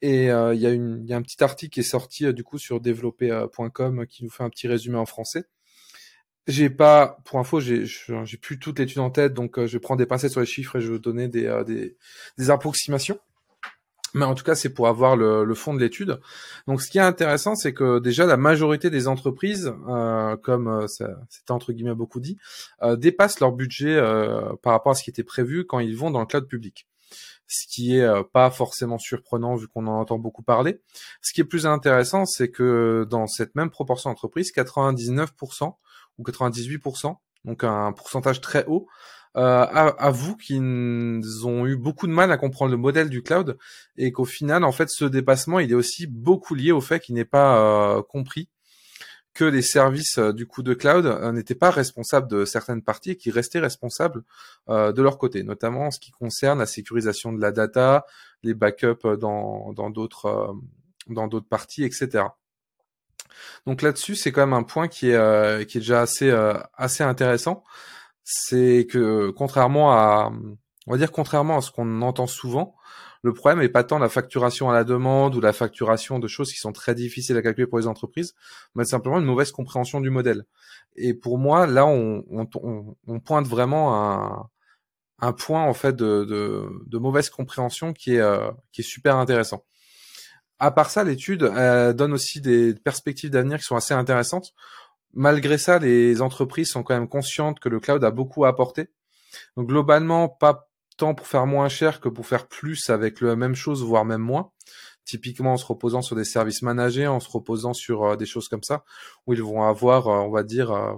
Et 0.01 0.29
euh, 0.31 0.53
il 0.53 0.61
y, 0.61 0.67
a 0.67 0.73
y 0.73 1.13
a 1.13 1.17
un 1.17 1.21
petit 1.21 1.43
article 1.43 1.73
qui 1.73 1.79
est 1.79 1.83
sorti 1.83 2.25
euh, 2.25 2.33
du 2.33 2.43
coup 2.43 2.59
sur 2.59 2.79
développer.com 2.79 4.05
qui 4.07 4.23
nous 4.23 4.29
fait 4.29 4.43
un 4.43 4.49
petit 4.49 4.67
résumé 4.67 4.97
en 4.97 5.05
français. 5.05 5.45
J'ai 6.45 6.69
pas, 6.69 7.17
pour 7.25 7.39
info, 7.39 7.59
j'ai 7.59 7.83
plus 8.41 8.57
toute 8.57 8.79
l'étude 8.79 8.99
en 8.99 9.09
tête, 9.09 9.33
donc 9.33 9.59
euh, 9.59 9.67
je 9.67 9.77
prends 9.77 9.97
des 9.97 10.05
pincettes 10.05 10.31
sur 10.31 10.39
les 10.39 10.45
chiffres 10.45 10.77
et 10.77 10.81
je 10.81 10.93
vais 10.93 10.99
donner 10.99 11.27
des, 11.27 11.63
des, 11.65 11.97
des 12.37 12.49
approximations. 12.49 13.19
Mais 14.13 14.23
en 14.25 14.33
tout 14.33 14.43
cas, 14.43 14.55
c'est 14.55 14.73
pour 14.73 14.87
avoir 14.87 15.17
le, 15.17 15.43
le 15.43 15.55
fond 15.55 15.73
de 15.73 15.79
l'étude. 15.79 16.19
Donc, 16.67 16.81
ce 16.81 16.89
qui 16.89 16.97
est 16.97 17.01
intéressant, 17.01 17.55
c'est 17.55 17.73
que 17.73 17.99
déjà 17.99 18.25
la 18.25 18.37
majorité 18.37 18.89
des 18.89 19.07
entreprises, 19.07 19.73
euh, 19.89 20.37
comme 20.37 20.87
c'était 20.87 21.51
entre 21.51 21.73
guillemets 21.73 21.93
beaucoup 21.93 22.21
dit, 22.21 22.37
euh, 22.81 22.95
dépassent 22.95 23.39
leur 23.41 23.51
budget 23.51 23.99
par 24.61 24.73
rapport 24.73 24.93
à 24.93 24.95
ce 24.95 25.03
qui 25.03 25.09
était 25.09 25.23
prévu 25.23 25.65
quand 25.65 25.79
ils 25.79 25.97
vont 25.97 26.11
dans 26.11 26.21
le 26.21 26.25
cloud 26.25 26.47
public 26.47 26.87
ce 27.47 27.65
qui 27.67 27.97
est 27.97 28.03
euh, 28.03 28.23
pas 28.23 28.51
forcément 28.51 28.97
surprenant 28.97 29.55
vu 29.55 29.67
qu'on 29.67 29.87
en 29.87 29.99
entend 29.99 30.19
beaucoup 30.19 30.43
parler. 30.43 30.81
Ce 31.21 31.33
qui 31.33 31.41
est 31.41 31.45
plus 31.45 31.65
intéressant, 31.65 32.25
c'est 32.25 32.49
que 32.49 33.07
dans 33.09 33.27
cette 33.27 33.55
même 33.55 33.69
proportion 33.69 34.09
d'entreprises, 34.09 34.51
99% 34.51 35.73
ou 36.17 36.23
98%, 36.23 37.15
donc 37.45 37.63
un 37.63 37.91
pourcentage 37.93 38.41
très 38.41 38.65
haut, 38.65 38.87
euh, 39.35 39.65
avouent 39.69 40.35
qu'ils 40.35 41.45
ont 41.45 41.67
eu 41.67 41.77
beaucoup 41.77 42.07
de 42.07 42.11
mal 42.11 42.31
à 42.31 42.37
comprendre 42.37 42.71
le 42.71 42.77
modèle 42.77 43.09
du 43.09 43.21
cloud 43.21 43.57
et 43.95 44.11
qu'au 44.11 44.25
final, 44.25 44.63
en 44.63 44.71
fait, 44.71 44.89
ce 44.89 45.05
dépassement, 45.05 45.59
il 45.59 45.71
est 45.71 45.75
aussi 45.75 46.07
beaucoup 46.07 46.55
lié 46.55 46.71
au 46.71 46.81
fait 46.81 46.99
qu'il 46.99 47.13
n'est 47.15 47.25
pas 47.25 47.59
euh, 47.59 48.01
compris 48.01 48.49
que 49.37 49.45
les 49.45 49.61
services 49.61 50.17
euh, 50.17 50.33
du 50.33 50.47
coup 50.47 50.63
de 50.63 50.73
cloud 50.73 51.05
euh, 51.05 51.31
n'étaient 51.31 51.53
pas 51.53 51.69
responsables 51.69 52.27
de 52.27 52.43
certaines 52.43 52.81
parties 52.81 53.11
et 53.11 53.15
qui 53.17 53.29
restaient 53.29 53.59
responsables 53.59 54.23
euh, 54.67 54.91
de 54.91 55.03
leur 55.03 55.19
côté, 55.19 55.43
notamment 55.43 55.85
en 55.85 55.91
ce 55.91 55.99
qui 55.99 56.09
concerne 56.09 56.57
la 56.57 56.65
sécurisation 56.65 57.31
de 57.31 57.39
la 57.39 57.51
data, 57.51 58.07
les 58.41 58.55
backups 58.55 59.05
dans 59.19 59.89
d'autres 59.91 60.55
dans 61.07 61.27
d'autres 61.27 61.47
parties, 61.47 61.83
etc. 61.83 62.25
Donc 63.67 63.83
là-dessus, 63.83 64.15
c'est 64.15 64.31
quand 64.31 64.41
même 64.41 64.53
un 64.53 64.63
point 64.63 64.87
qui 64.87 65.11
est 65.11 65.67
qui 65.67 65.77
est 65.77 65.81
déjà 65.81 66.01
assez 66.01 66.31
assez 66.73 67.03
intéressant, 67.03 67.63
c'est 68.23 68.87
que 68.89 69.29
contrairement 69.29 69.93
à 69.93 70.31
on 70.87 70.91
va 70.91 70.97
dire 70.97 71.11
contrairement 71.11 71.57
à 71.57 71.61
ce 71.61 71.71
qu'on 71.71 72.01
entend 72.01 72.27
souvent, 72.27 72.75
le 73.23 73.33
problème 73.33 73.59
n'est 73.59 73.69
pas 73.69 73.83
tant 73.83 73.99
la 73.99 74.09
facturation 74.09 74.69
à 74.69 74.73
la 74.73 74.83
demande 74.83 75.35
ou 75.35 75.41
la 75.41 75.53
facturation 75.53 76.19
de 76.19 76.27
choses 76.27 76.51
qui 76.51 76.59
sont 76.59 76.71
très 76.71 76.95
difficiles 76.95 77.37
à 77.37 77.41
calculer 77.41 77.67
pour 77.67 77.79
les 77.79 77.87
entreprises, 77.87 78.33
mais 78.75 78.85
simplement 78.85 79.19
une 79.19 79.25
mauvaise 79.25 79.51
compréhension 79.51 80.01
du 80.01 80.09
modèle. 80.09 80.45
Et 80.95 81.13
pour 81.13 81.37
moi, 81.37 81.67
là, 81.67 81.85
on, 81.85 82.23
pointe 83.25 83.47
vraiment 83.47 84.49
un, 85.19 85.33
point 85.33 85.63
en 85.63 85.73
fait 85.73 85.95
de, 85.95 86.67
mauvaise 86.93 87.29
compréhension 87.29 87.93
qui 87.93 88.15
est, 88.15 88.19
euh, 88.19 88.51
qui 88.71 88.81
est 88.81 88.85
super 88.85 89.15
intéressant. 89.17 89.65
À 90.59 90.71
part 90.71 90.89
ça, 90.89 91.03
l'étude 91.03 91.43
donne 91.43 92.13
aussi 92.13 92.41
des 92.41 92.73
perspectives 92.73 93.29
d'avenir 93.29 93.59
qui 93.59 93.65
sont 93.65 93.75
assez 93.75 93.93
intéressantes. 93.93 94.53
Malgré 95.13 95.57
ça, 95.57 95.79
les 95.79 96.21
entreprises 96.21 96.69
sont 96.69 96.83
quand 96.83 96.95
même 96.95 97.07
conscientes 97.07 97.59
que 97.59 97.69
le 97.69 97.79
cloud 97.79 98.03
a 98.03 98.11
beaucoup 98.11 98.45
à 98.45 98.49
apporter. 98.49 98.89
Globalement, 99.57 100.29
pas 100.29 100.67
tant 100.97 101.13
pour 101.15 101.27
faire 101.27 101.45
moins 101.45 101.69
cher 101.69 102.01
que 102.01 102.09
pour 102.09 102.27
faire 102.27 102.47
plus 102.47 102.89
avec 102.89 103.21
la 103.21 103.35
même 103.35 103.55
chose, 103.55 103.83
voire 103.83 104.05
même 104.05 104.21
moins. 104.21 104.51
Typiquement 105.05 105.53
en 105.53 105.57
se 105.57 105.65
reposant 105.65 106.01
sur 106.01 106.15
des 106.15 106.25
services 106.25 106.63
managés, 106.63 107.07
en 107.07 107.21
se 107.21 107.29
reposant 107.29 107.73
sur 107.73 108.03
euh, 108.03 108.15
des 108.17 108.25
choses 108.25 108.49
comme 108.49 108.63
ça, 108.63 108.83
où 109.25 109.33
ils 109.33 109.41
vont 109.41 109.63
avoir, 109.63 110.09
euh, 110.09 110.19
on 110.19 110.31
va 110.31 110.43
dire, 110.43 110.71
euh, 110.71 110.93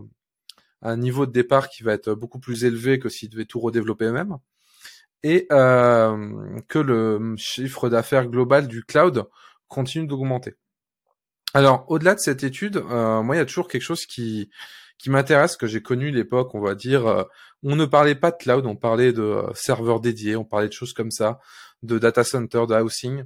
un 0.82 0.98
niveau 0.98 1.28
de 1.28 1.32
départ 1.32 1.70
qui 1.70 1.84
va 1.84 1.94
être 1.94 2.14
beaucoup 2.14 2.40
plus 2.40 2.64
élevé 2.64 2.98
que 2.98 3.10
s'ils 3.10 3.30
devaient 3.30 3.46
tout 3.46 3.60
redévelopper 3.60 4.06
eux-mêmes. 4.06 4.38
Et 5.22 5.48
que 5.50 6.80
le 6.80 7.36
chiffre 7.36 7.90
d'affaires 7.90 8.28
global 8.28 8.70
du 8.70 8.86
cloud 8.86 9.26
continue 9.68 10.08
d'augmenter. 10.08 10.56
Alors, 11.54 11.84
au-delà 11.90 12.16
de 12.16 12.22
cette 12.22 12.46
étude, 12.46 12.82
moi, 12.88 13.36
il 13.36 13.38
y 13.38 13.42
a 13.42 13.46
toujours 13.46 13.68
quelque 13.68 13.82
chose 13.82 14.06
qui, 14.06 14.50
qui 15.00 15.10
m'intéresse, 15.10 15.56
que 15.56 15.66
j'ai 15.66 15.82
connu 15.82 16.12
l'époque, 16.12 16.54
on 16.54 16.60
va 16.60 16.76
dire, 16.76 17.08
euh, 17.08 17.24
on 17.64 17.76
ne 17.76 17.86
parlait 17.86 18.16
pas 18.16 18.32
de 18.32 18.38
cloud, 18.38 18.66
on 18.66 18.76
parlait 18.76 19.14
de 19.14 19.24
euh, 19.24 19.54
serveurs 19.56 20.02
dédiés, 20.02 20.36
on 20.36 20.44
parlait 20.44 20.68
de 20.68 20.74
choses 20.74 20.94
comme 20.94 21.10
ça, 21.10 21.40
de 21.82 21.98
data 21.98 22.24
center, 22.24 22.66
de 22.68 22.76
housing, 22.76 23.24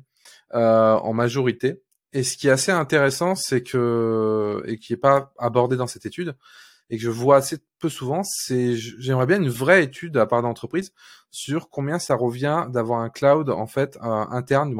euh, 0.53 0.93
en 0.93 1.13
majorité. 1.13 1.81
Et 2.13 2.23
ce 2.23 2.37
qui 2.37 2.47
est 2.47 2.51
assez 2.51 2.71
intéressant, 2.71 3.33
c'est 3.33 3.63
que, 3.63 4.61
et 4.67 4.77
qui 4.77 4.93
n'est 4.93 4.97
pas 4.97 5.33
abordé 5.39 5.75
dans 5.75 5.87
cette 5.87 6.05
étude, 6.05 6.35
et 6.91 6.97
que 6.97 7.03
je 7.03 7.09
vois 7.09 7.37
assez 7.37 7.57
peu 7.79 7.89
souvent, 7.89 8.21
c'est 8.23 8.75
j'aimerais 8.75 9.25
bien 9.25 9.37
une 9.41 9.49
vraie 9.49 9.83
étude 9.83 10.15
à 10.17 10.27
part 10.27 10.43
d'entreprise 10.43 10.93
sur 11.31 11.69
combien 11.69 11.97
ça 11.97 12.13
revient 12.13 12.67
d'avoir 12.69 12.99
un 12.99 13.09
cloud 13.09 13.49
en 13.49 13.65
fait 13.65 13.97
interne, 14.01 14.75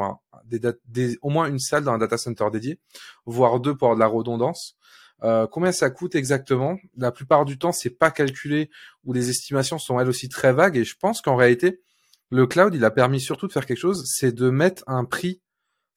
des, 0.45 0.59
des, 0.85 1.17
au 1.21 1.29
moins 1.29 1.47
une 1.47 1.59
salle 1.59 1.85
dans 1.85 1.93
un 1.93 1.97
data 1.97 2.17
center 2.17 2.45
dédié, 2.51 2.77
voire 3.25 3.59
deux 3.59 3.75
pour 3.75 3.87
avoir 3.87 3.95
de 3.95 3.99
la 4.01 4.07
redondance, 4.07 4.77
euh, 5.23 5.47
combien 5.47 5.71
ça 5.71 5.89
coûte 5.89 6.15
exactement? 6.15 6.77
La 6.97 7.11
plupart 7.11 7.45
du 7.45 7.57
temps, 7.57 7.71
c'est 7.71 7.89
pas 7.89 8.11
calculé 8.11 8.69
ou 9.05 9.13
les 9.13 9.29
estimations 9.29 9.79
sont 9.79 9.99
elles 9.99 10.09
aussi 10.09 10.29
très 10.29 10.53
vagues. 10.53 10.77
Et 10.77 10.83
je 10.83 10.95
pense 10.97 11.21
qu'en 11.21 11.35
réalité, 11.35 11.81
le 12.29 12.47
cloud, 12.47 12.73
il 12.75 12.83
a 12.83 12.91
permis 12.91 13.21
surtout 13.21 13.47
de 13.47 13.53
faire 13.53 13.65
quelque 13.65 13.77
chose, 13.79 14.03
c'est 14.05 14.33
de 14.33 14.49
mettre 14.49 14.83
un 14.87 15.05
prix 15.05 15.41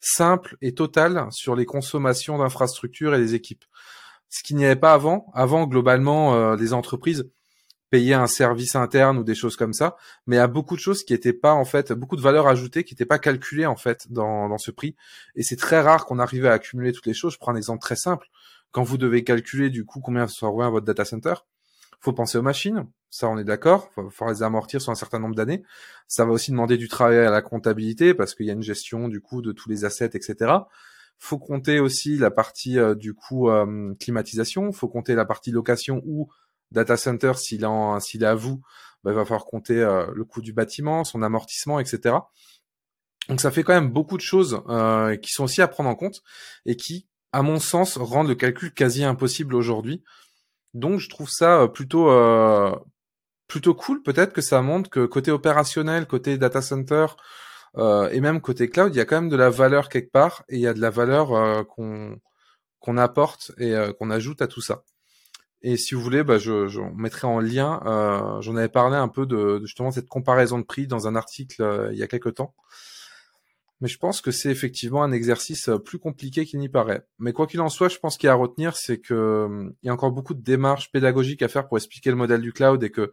simple 0.00 0.56
et 0.60 0.74
total 0.74 1.26
sur 1.30 1.56
les 1.56 1.64
consommations 1.64 2.38
d'infrastructures 2.38 3.14
et 3.14 3.18
des 3.18 3.34
équipes. 3.34 3.64
Ce 4.28 4.42
qu'il 4.42 4.56
n'y 4.56 4.64
avait 4.64 4.76
pas 4.76 4.92
avant. 4.92 5.30
Avant, 5.34 5.66
globalement, 5.66 6.34
euh, 6.34 6.56
les 6.56 6.72
entreprises 6.72 7.28
payaient 7.90 8.14
un 8.14 8.26
service 8.26 8.74
interne 8.74 9.18
ou 9.18 9.24
des 9.24 9.34
choses 9.34 9.56
comme 9.56 9.72
ça, 9.72 9.96
mais 10.26 10.38
à 10.38 10.48
beaucoup 10.48 10.74
de 10.74 10.80
choses 10.80 11.04
qui 11.04 11.12
n'étaient 11.12 11.32
pas 11.32 11.52
en 11.52 11.64
fait, 11.64 11.92
beaucoup 11.92 12.16
de 12.16 12.20
valeurs 12.20 12.48
ajoutées 12.48 12.82
qui 12.82 12.94
n'étaient 12.94 13.06
pas 13.06 13.20
calculées 13.20 13.66
en 13.66 13.76
fait 13.76 14.10
dans, 14.12 14.48
dans 14.48 14.58
ce 14.58 14.72
prix. 14.72 14.96
Et 15.36 15.42
c'est 15.42 15.56
très 15.56 15.80
rare 15.80 16.04
qu'on 16.04 16.18
arrive 16.18 16.46
à 16.46 16.52
accumuler 16.52 16.92
toutes 16.92 17.06
les 17.06 17.14
choses. 17.14 17.34
Je 17.34 17.38
prends 17.38 17.52
un 17.52 17.56
exemple 17.56 17.80
très 17.80 17.96
simple 17.96 18.28
quand 18.76 18.82
vous 18.82 18.98
devez 18.98 19.24
calculer 19.24 19.70
du 19.70 19.86
coup 19.86 20.00
combien 20.00 20.26
revient 20.26 20.66
à 20.66 20.68
votre 20.68 20.84
data 20.84 21.06
center, 21.06 21.32
faut 21.98 22.12
penser 22.12 22.36
aux 22.36 22.42
machines. 22.42 22.86
Ça, 23.08 23.26
on 23.26 23.38
est 23.38 23.44
d'accord. 23.44 23.88
Il 23.96 24.10
faut 24.10 24.28
les 24.28 24.42
amortir 24.42 24.82
sur 24.82 24.92
un 24.92 24.94
certain 24.94 25.18
nombre 25.18 25.34
d'années. 25.34 25.62
Ça 26.08 26.26
va 26.26 26.32
aussi 26.32 26.50
demander 26.50 26.76
du 26.76 26.86
travail 26.86 27.16
à 27.16 27.30
la 27.30 27.40
comptabilité 27.40 28.12
parce 28.12 28.34
qu'il 28.34 28.44
y 28.44 28.50
a 28.50 28.52
une 28.52 28.62
gestion 28.62 29.08
du 29.08 29.22
coup 29.22 29.40
de 29.40 29.52
tous 29.52 29.70
les 29.70 29.86
assets, 29.86 30.10
etc. 30.12 30.52
Faut 31.18 31.38
compter 31.38 31.80
aussi 31.80 32.18
la 32.18 32.30
partie 32.30 32.78
euh, 32.78 32.94
du 32.94 33.14
coup 33.14 33.48
euh, 33.48 33.94
climatisation. 33.98 34.70
Faut 34.72 34.88
compter 34.88 35.14
la 35.14 35.24
partie 35.24 35.52
location 35.52 36.02
ou 36.04 36.28
data 36.70 36.98
center 36.98 37.32
s'il 37.36 37.64
est, 37.64 38.24
à 38.26 38.34
vous. 38.34 38.60
Bah, 39.04 39.12
il 39.12 39.14
va 39.14 39.24
falloir 39.24 39.46
compter 39.46 39.80
euh, 39.80 40.06
le 40.14 40.26
coût 40.26 40.42
du 40.42 40.52
bâtiment, 40.52 41.02
son 41.02 41.22
amortissement, 41.22 41.80
etc. 41.80 42.16
Donc 43.30 43.40
ça 43.40 43.50
fait 43.50 43.62
quand 43.62 43.72
même 43.72 43.90
beaucoup 43.90 44.18
de 44.18 44.22
choses 44.22 44.62
qui 45.22 45.32
sont 45.32 45.44
aussi 45.44 45.62
à 45.62 45.66
prendre 45.66 45.88
en 45.88 45.94
compte 45.94 46.22
et 46.66 46.76
qui 46.76 47.08
à 47.36 47.42
mon 47.42 47.58
sens, 47.58 47.98
rendent 47.98 48.28
le 48.28 48.34
calcul 48.34 48.72
quasi 48.72 49.04
impossible 49.04 49.54
aujourd'hui. 49.54 50.02
Donc 50.74 51.00
je 51.00 51.08
trouve 51.08 51.28
ça 51.30 51.68
plutôt 51.68 52.10
plutôt 53.48 53.74
cool. 53.74 54.02
Peut-être 54.02 54.32
que 54.32 54.40
ça 54.40 54.62
montre 54.62 54.90
que 54.90 55.06
côté 55.06 55.30
opérationnel, 55.30 56.06
côté 56.06 56.38
data 56.38 56.62
center 56.62 57.06
et 57.78 58.20
même 58.20 58.40
côté 58.40 58.70
cloud, 58.70 58.94
il 58.94 58.98
y 58.98 59.00
a 59.00 59.04
quand 59.04 59.20
même 59.20 59.30
de 59.30 59.36
la 59.36 59.50
valeur 59.50 59.88
quelque 59.88 60.10
part 60.10 60.44
et 60.48 60.56
il 60.56 60.60
y 60.60 60.66
a 60.66 60.74
de 60.74 60.80
la 60.80 60.90
valeur 60.90 61.66
qu'on 61.68 62.18
qu'on 62.80 62.96
apporte 62.96 63.52
et 63.58 63.74
qu'on 63.98 64.10
ajoute 64.10 64.42
à 64.42 64.46
tout 64.46 64.62
ça. 64.62 64.82
Et 65.62 65.76
si 65.76 65.94
vous 65.94 66.00
voulez, 66.00 66.22
bah, 66.22 66.38
je, 66.38 66.80
mettrai 66.94 67.26
en 67.26 67.40
lien. 67.40 67.80
Euh, 67.86 68.40
J'en 68.40 68.56
avais 68.56 68.68
parlé 68.68 68.96
un 68.96 69.08
peu 69.08 69.26
de, 69.26 69.58
de, 69.58 69.66
justement 69.66 69.90
cette 69.90 70.08
comparaison 70.08 70.58
de 70.58 70.64
prix 70.64 70.86
dans 70.86 71.08
un 71.08 71.16
article 71.16 71.62
euh, 71.62 71.88
il 71.92 71.98
y 71.98 72.02
a 72.02 72.06
quelques 72.06 72.34
temps. 72.34 72.54
Mais 73.80 73.88
je 73.88 73.98
pense 73.98 74.20
que 74.20 74.30
c'est 74.30 74.50
effectivement 74.50 75.02
un 75.02 75.12
exercice 75.12 75.68
euh, 75.68 75.78
plus 75.78 75.98
compliqué 75.98 76.46
qu'il 76.46 76.58
n'y 76.60 76.68
paraît. 76.68 77.06
Mais 77.18 77.32
quoi 77.32 77.46
qu'il 77.46 77.60
en 77.60 77.68
soit, 77.68 77.88
je 77.88 77.98
pense 77.98 78.16
qu'il 78.16 78.26
y 78.26 78.30
a 78.30 78.32
à 78.32 78.36
retenir, 78.36 78.76
c'est 78.76 78.98
que 78.98 79.14
euh, 79.14 79.70
il 79.82 79.86
y 79.86 79.90
a 79.90 79.92
encore 79.92 80.12
beaucoup 80.12 80.34
de 80.34 80.42
démarches 80.42 80.90
pédagogiques 80.90 81.42
à 81.42 81.48
faire 81.48 81.68
pour 81.68 81.76
expliquer 81.76 82.10
le 82.10 82.16
modèle 82.16 82.40
du 82.40 82.52
cloud 82.52 82.82
et 82.82 82.90
que 82.90 83.12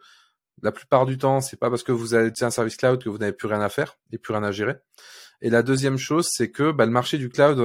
la 0.61 0.71
plupart 0.71 1.05
du 1.05 1.17
temps, 1.17 1.41
c'est 1.41 1.57
pas 1.57 1.69
parce 1.69 1.83
que 1.83 1.91
vous 1.91 2.13
avez 2.13 2.31
un 2.41 2.51
service 2.51 2.77
cloud 2.77 3.03
que 3.03 3.09
vous 3.09 3.17
n'avez 3.17 3.33
plus 3.33 3.47
rien 3.47 3.61
à 3.61 3.69
faire 3.69 3.97
et 4.11 4.17
plus 4.17 4.33
rien 4.33 4.43
à 4.43 4.51
gérer. 4.51 4.75
Et 5.41 5.49
la 5.49 5.63
deuxième 5.63 5.97
chose, 5.97 6.27
c'est 6.31 6.51
que 6.51 6.71
bah, 6.71 6.85
le 6.85 6.91
marché 6.91 7.17
du 7.17 7.29
cloud 7.29 7.59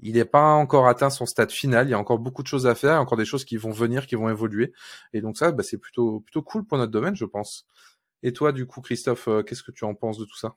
il 0.00 0.14
n'est 0.14 0.24
pas 0.24 0.52
encore 0.52 0.88
atteint 0.88 1.10
son 1.10 1.26
stade 1.26 1.50
final. 1.50 1.86
Il 1.86 1.90
y 1.90 1.94
a 1.94 1.98
encore 1.98 2.18
beaucoup 2.18 2.42
de 2.42 2.48
choses 2.48 2.66
à 2.66 2.74
faire, 2.74 3.00
encore 3.00 3.18
des 3.18 3.24
choses 3.24 3.44
qui 3.44 3.56
vont 3.56 3.70
venir, 3.70 4.06
qui 4.06 4.14
vont 4.14 4.28
évoluer. 4.28 4.72
Et 5.12 5.20
donc 5.20 5.36
ça, 5.36 5.52
bah, 5.52 5.62
c'est 5.62 5.78
plutôt 5.78 6.20
plutôt 6.20 6.42
cool 6.42 6.64
pour 6.64 6.78
notre 6.78 6.92
domaine, 6.92 7.16
je 7.16 7.24
pense. 7.24 7.66
Et 8.22 8.32
toi, 8.32 8.52
du 8.52 8.66
coup, 8.66 8.80
Christophe, 8.80 9.28
euh, 9.28 9.42
qu'est-ce 9.42 9.62
que 9.62 9.72
tu 9.72 9.84
en 9.84 9.94
penses 9.94 10.18
de 10.18 10.24
tout 10.24 10.36
ça? 10.36 10.56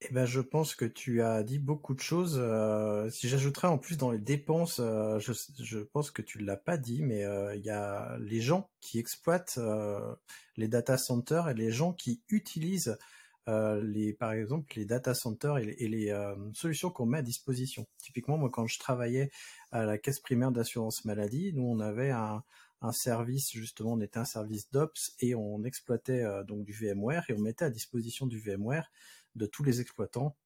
Eh 0.00 0.12
ben, 0.12 0.26
je 0.26 0.40
pense 0.40 0.74
que 0.74 0.84
tu 0.84 1.22
as 1.22 1.42
dit 1.42 1.58
beaucoup 1.58 1.94
de 1.94 2.00
choses. 2.00 2.38
Euh, 2.38 3.08
si 3.10 3.28
j'ajouterais 3.28 3.68
en 3.68 3.78
plus 3.78 3.96
dans 3.96 4.10
les 4.10 4.18
dépenses, 4.18 4.78
euh, 4.80 5.18
je, 5.18 5.78
pense 5.78 6.10
que 6.10 6.22
tu 6.22 6.38
l'as 6.38 6.56
pas 6.56 6.76
dit, 6.76 7.02
mais 7.02 7.24
il 7.54 7.62
y 7.64 7.70
a 7.70 8.16
les 8.20 8.40
gens 8.40 8.68
qui 8.80 8.98
exploitent 8.98 9.58
les 10.56 10.68
data 10.68 10.98
centers 10.98 11.48
et 11.48 11.54
les 11.54 11.70
gens 11.70 11.92
qui 11.92 12.22
utilisent 12.28 12.96
euh, 13.48 13.80
les, 13.80 14.12
par 14.12 14.32
exemple, 14.32 14.72
les 14.76 14.84
data 14.84 15.14
centers 15.14 15.58
et 15.58 15.88
les, 15.88 16.10
euh, 16.10 16.34
solutions 16.52 16.90
qu'on 16.90 17.06
met 17.06 17.18
à 17.18 17.22
disposition. 17.22 17.86
Typiquement, 17.98 18.38
moi, 18.38 18.50
quand 18.50 18.66
je 18.66 18.78
travaillais 18.78 19.30
à 19.70 19.84
la 19.84 19.98
caisse 19.98 20.18
primaire 20.18 20.50
d'assurance 20.50 21.04
maladie, 21.04 21.52
nous, 21.54 21.62
on 21.62 21.78
avait 21.78 22.10
un, 22.10 22.42
service, 22.92 23.50
justement, 23.52 23.94
on 23.94 24.00
était 24.00 24.18
un 24.18 24.24
service 24.24 24.70
d'Ops 24.70 25.16
et 25.20 25.34
on 25.34 25.64
exploitait 25.64 26.22
euh, 26.22 26.44
donc 26.44 26.64
du 26.64 26.72
VMware 26.72 27.24
et 27.28 27.32
on 27.32 27.40
mettait 27.40 27.64
à 27.64 27.70
disposition 27.70 28.26
du 28.26 28.38
VMware 28.38 28.92
de 29.36 29.46
tous 29.46 29.64
les 29.64 29.80
exploitants. 29.80 30.36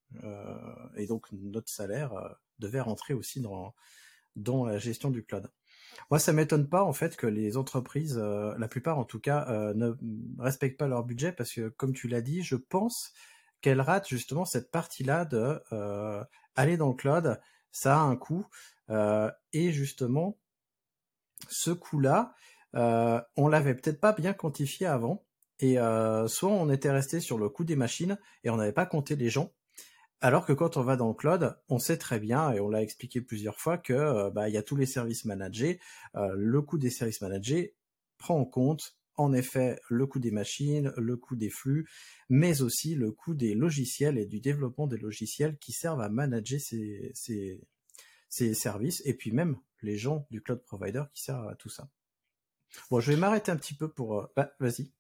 et 0.97 1.07
donc, 1.07 1.27
notre 1.33 1.69
salaire 1.69 2.13
devait 2.61 2.81
rentrer 2.81 3.15
aussi 3.15 3.41
dans, 3.41 3.75
la 4.37 4.79
gestion 4.79 5.11
du 5.11 5.25
cloud. 5.25 5.51
Moi, 6.11 6.19
ça 6.19 6.33
m'étonne 6.33 6.69
pas 6.69 6.85
en 6.85 6.93
fait 6.93 7.17
que 7.17 7.27
les 7.27 7.57
entreprises, 7.57 8.19
euh, 8.19 8.55
la 8.59 8.69
plupart 8.69 8.99
en 8.99 9.05
tout 9.05 9.21
cas, 9.21 9.47
euh, 9.49 9.75
ne 9.75 9.93
respectent 10.39 10.79
pas 10.79 10.87
leur 10.87 11.05
budget 11.05 11.33
parce 11.33 11.53
que, 11.53 11.69
comme 11.69 11.93
tu 11.93 12.09
l'as 12.09 12.21
dit, 12.21 12.43
je 12.43 12.57
pense 12.57 13.13
qu'elles 13.61 13.81
ratent 13.81 14.09
justement 14.09 14.45
cette 14.45 14.71
partie-là 14.71 15.25
de 15.25 15.61
euh, 15.73 16.25
aller 16.55 16.77
dans 16.77 16.89
le 16.89 16.95
cloud. 16.95 17.41
Ça 17.73 17.97
a 17.97 18.03
un 18.03 18.17
coût 18.17 18.47
et 19.53 19.71
justement, 19.71 20.37
ce 21.49 21.71
coût-là, 21.71 22.35
on 22.73 23.47
l'avait 23.47 23.77
peut-être 23.77 24.01
pas 24.01 24.13
bien 24.13 24.33
quantifié 24.33 24.87
avant. 24.87 25.25
Et 25.61 25.77
soit 26.27 26.51
on 26.51 26.71
était 26.71 26.91
resté 26.91 27.21
sur 27.21 27.39
le 27.39 27.49
coût 27.49 27.65
des 27.65 27.77
machines 27.77 28.19
et 28.45 28.51
on 28.51 28.57
n'avait 28.57 28.73
pas 28.73 28.87
compté 28.87 29.15
les 29.15 29.31
gens, 29.31 29.53
alors 30.23 30.45
que 30.45 30.53
quand 30.53 30.77
on 30.77 30.83
va 30.83 30.97
dans 30.97 31.09
le 31.09 31.15
cloud, 31.15 31.57
on 31.69 31.79
sait 31.79 31.97
très 31.97 32.21
bien, 32.21 32.53
et 32.53 32.61
on 32.61 32.69
l'a 32.69 32.83
expliqué 32.83 33.23
plusieurs 33.23 33.59
fois, 33.59 33.79
que 33.79 33.95
euh, 33.95 34.31
bah, 34.31 34.49
il 34.49 34.55
y 34.55 34.59
a 34.59 34.63
tous 34.63 34.77
les 34.77 34.87
services 34.87 35.25
managés. 35.25 35.81
Euh, 36.15 36.35
le 36.37 36.61
coût 36.61 36.77
des 36.77 36.91
services 36.91 37.23
managés 37.23 37.75
prend 38.19 38.39
en 38.39 38.45
compte 38.45 38.99
en 39.17 39.33
effet 39.33 39.81
le 39.89 40.07
coût 40.07 40.19
des 40.19 40.31
machines, 40.31 40.93
le 40.97 41.17
coût 41.17 41.37
des 41.37 41.49
flux, 41.49 41.89
mais 42.29 42.61
aussi 42.61 42.95
le 42.95 43.13
coût 43.13 43.35
des 43.35 43.55
logiciels 43.55 44.19
et 44.19 44.27
du 44.27 44.41
développement 44.41 44.87
des 44.87 44.99
logiciels 44.99 45.59
qui 45.59 45.73
servent 45.73 46.01
à 46.01 46.11
manager 46.11 46.61
ces, 46.61 47.13
ces, 47.15 48.55
services, 48.55 49.03
et 49.07 49.15
puis 49.15 49.33
même 49.33 49.57
les 49.83 49.97
gens 49.97 50.27
du 50.31 50.43
cloud 50.43 50.63
provider 50.65 51.05
qui 51.15 51.23
servent 51.23 51.49
à 51.49 51.55
tout 51.55 51.71
ça. 51.71 51.89
Bon, 52.91 53.01
je 53.01 53.13
vais 53.13 53.19
m'arrêter 53.19 53.51
un 53.51 53.57
petit 53.57 53.75
peu 53.75 53.89
pour... 53.89 54.21
Euh, 54.21 54.27
bah, 54.37 54.53
vas-y. 54.61 54.93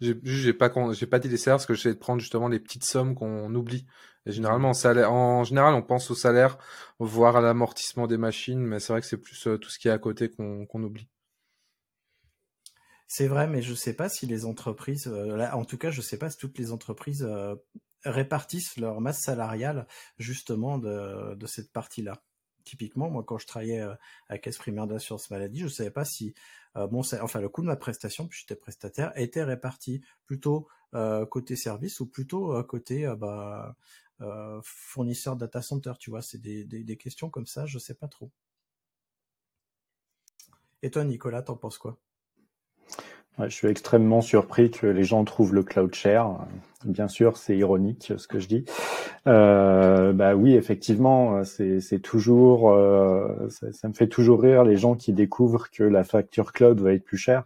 J'ai 0.00 0.52
pas 0.52 1.18
dit 1.18 1.28
les 1.28 1.36
salaires 1.36 1.56
parce 1.56 1.66
que 1.66 1.74
j'essaie 1.74 1.94
de 1.94 1.98
prendre 1.98 2.20
justement 2.20 2.48
les 2.48 2.60
petites 2.60 2.84
sommes 2.84 3.14
qu'on 3.14 3.54
oublie. 3.54 3.86
Et 4.26 4.32
généralement, 4.32 4.70
en, 4.70 5.44
général, 5.44 5.74
on 5.74 5.82
pense 5.82 6.10
au 6.10 6.14
salaire, 6.14 6.58
voire 6.98 7.36
à 7.36 7.40
l'amortissement 7.40 8.06
des 8.06 8.18
machines, 8.18 8.60
mais 8.60 8.80
c'est 8.80 8.92
vrai 8.92 9.00
que 9.00 9.06
c'est 9.06 9.16
plus 9.16 9.46
euh, 9.46 9.56
tout 9.56 9.70
ce 9.70 9.78
qui 9.78 9.86
est 9.88 9.92
à 9.92 9.98
côté 9.98 10.28
qu'on 10.28 10.82
oublie. 10.82 11.08
C'est 13.06 13.28
vrai, 13.28 13.46
mais 13.46 13.62
je 13.62 13.72
sais 13.72 13.94
pas 13.94 14.08
si 14.08 14.26
les 14.26 14.44
entreprises, 14.44 15.06
euh, 15.06 15.48
en 15.52 15.64
tout 15.64 15.78
cas, 15.78 15.92
je 15.92 16.00
sais 16.00 16.18
pas 16.18 16.28
si 16.28 16.38
toutes 16.38 16.58
les 16.58 16.72
entreprises 16.72 17.22
euh, 17.22 17.54
répartissent 18.04 18.76
leur 18.78 19.00
masse 19.00 19.20
salariale 19.20 19.86
justement 20.18 20.78
de, 20.78 21.36
de 21.36 21.46
cette 21.46 21.72
partie-là 21.72 22.20
typiquement, 22.66 23.08
moi, 23.08 23.22
quand 23.24 23.38
je 23.38 23.46
travaillais 23.46 23.86
à 24.28 24.38
caisse 24.38 24.58
primaire 24.58 24.86
d'assurance 24.86 25.30
maladie, 25.30 25.60
je 25.60 25.64
ne 25.64 25.70
savais 25.70 25.90
pas 25.90 26.04
si 26.04 26.34
euh, 26.76 26.86
bon, 26.86 27.00
enfin, 27.00 27.40
le 27.40 27.48
coût 27.48 27.62
de 27.62 27.66
ma 27.66 27.76
prestation, 27.76 28.28
puis 28.28 28.40
j'étais 28.40 28.56
prestataire, 28.56 29.12
était 29.16 29.42
réparti 29.44 30.02
plutôt 30.26 30.68
euh, 30.94 31.24
côté 31.26 31.56
service 31.56 32.00
ou 32.00 32.06
plutôt 32.06 32.54
euh, 32.54 32.62
côté 32.62 33.12
bah, 33.18 33.76
fournisseur 34.62 35.36
data 35.36 35.62
center. 35.62 35.92
Tu 35.98 36.10
vois, 36.10 36.22
c'est 36.22 36.38
des, 36.38 36.64
des, 36.64 36.96
questions 36.96 37.30
comme 37.30 37.46
ça, 37.46 37.66
je 37.66 37.78
sais 37.78 37.94
pas 37.94 38.08
trop. 38.08 38.30
Et 40.82 40.90
toi, 40.90 41.04
Nicolas, 41.04 41.42
t'en 41.42 41.56
penses 41.56 41.78
quoi? 41.78 41.98
Je 43.38 43.48
suis 43.48 43.68
extrêmement 43.68 44.20
surpris 44.20 44.70
que 44.70 44.86
les 44.86 45.04
gens 45.04 45.24
trouvent 45.24 45.54
le 45.54 45.62
cloud 45.62 45.94
cher. 45.94 46.30
Bien 46.84 47.08
sûr, 47.08 47.36
c'est 47.36 47.56
ironique 47.56 48.12
ce 48.16 48.28
que 48.28 48.38
je 48.38 48.48
dis. 48.48 48.64
Euh, 49.26 50.12
bah 50.12 50.34
oui, 50.34 50.54
effectivement, 50.54 51.42
c'est 51.44 52.00
toujours, 52.02 52.70
euh, 52.70 53.48
ça, 53.50 53.88
me 53.88 53.92
fait 53.94 54.06
toujours 54.06 54.40
rire 54.40 54.64
les 54.64 54.76
gens 54.76 54.94
qui 54.94 55.12
découvrent 55.12 55.70
que 55.70 55.82
la 55.82 56.04
facture 56.04 56.52
cloud 56.52 56.80
va 56.80 56.92
être 56.92 57.04
plus 57.04 57.18
chère. 57.18 57.44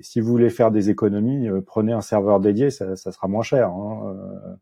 Si 0.00 0.20
vous 0.20 0.28
voulez 0.28 0.50
faire 0.50 0.70
des 0.70 0.90
économies, 0.90 1.48
euh, 1.48 1.60
prenez 1.60 1.92
un 1.92 2.00
serveur 2.00 2.40
dédié, 2.40 2.70
ça, 2.70 2.96
ça 2.96 3.12
sera 3.12 3.28
moins 3.28 3.42
cher. 3.42 3.68
Hein. 3.70 4.14
Euh, 4.14 4.54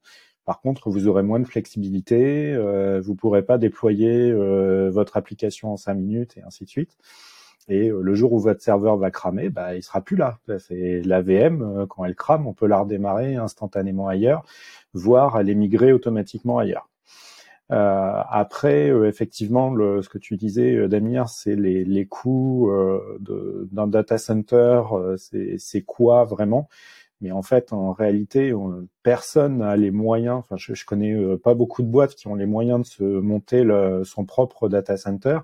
par 0.45 0.61
contre, 0.61 0.91
vous 0.91 1.09
aurez 1.09 1.25
moins 1.25 1.41
de 1.41 1.47
flexibilité, 1.47 2.53
euh, 2.55 3.01
vous 3.01 3.17
pourrez 3.17 3.43
pas 3.43 3.59
déployer 3.59 4.33
votre 4.91 5.17
application 5.17 5.73
en 5.73 5.77
cinq 5.77 5.95
minutes 5.95 6.37
et 6.37 6.43
ainsi 6.43 6.65
de 6.65 6.69
suite. 6.69 6.97
Et 7.69 7.89
euh, 7.89 8.01
le 8.01 8.15
jour 8.15 8.33
où 8.33 8.39
votre 8.39 8.63
serveur 8.63 8.97
va 8.97 9.11
cramer, 9.11 9.49
bah, 9.49 9.75
il 9.75 9.83
sera 9.83 10.01
plus 10.01 10.17
là. 10.17 10.39
C'est 10.59 11.03
la 11.05 11.23
VM, 11.23 11.63
euh, 11.63 11.87
quand 11.87 12.05
elle 12.05 12.15
crame, 12.15 12.47
on 12.47 12.53
peut 12.53 12.67
la 12.67 12.81
redémarrer 12.81 13.37
instantanément 13.37 14.09
ailleurs, 14.09 14.45
voire 14.95 15.39
elle 15.39 15.55
migrer 15.57 15.93
automatiquement 15.93 16.59
ailleurs. 16.59 16.89
Euh, 17.73 18.23
après, 18.31 18.91
euh, 18.91 19.09
effectivement, 19.09 19.75
le, 19.75 20.01
ce 20.03 20.09
que 20.09 20.19
tu 20.19 20.37
disais, 20.37 20.87
Damir, 20.89 21.29
c'est 21.29 21.57
les, 21.57 21.85
les 21.85 22.07
coûts 22.07 22.71
d'un 23.73 23.89
data 23.89 24.19
center, 24.19 24.83
c'est 25.17 25.83
quoi 25.83 26.25
vraiment? 26.25 26.69
Mais 27.21 27.33
en 27.33 27.43
fait, 27.43 27.73
en 27.73 27.93
réalité, 27.93 28.53
personne 29.03 29.59
n'a 29.59 29.77
les 29.77 29.91
moyens. 29.91 30.39
Enfin, 30.39 30.57
je, 30.57 30.75
je 30.75 30.85
connais 30.85 31.17
pas 31.39 31.55
beaucoup 31.55 31.83
de 31.83 31.89
boîtes 31.89 32.15
qui 32.15 32.29
ont 32.29 32.35
les 32.35 32.47
moyens 32.47 32.81
de 32.83 32.87
se 32.87 33.05
monter 33.05 33.65
son 34.05 34.25
propre 34.25 34.69
data 34.69 34.97
center 34.97 35.39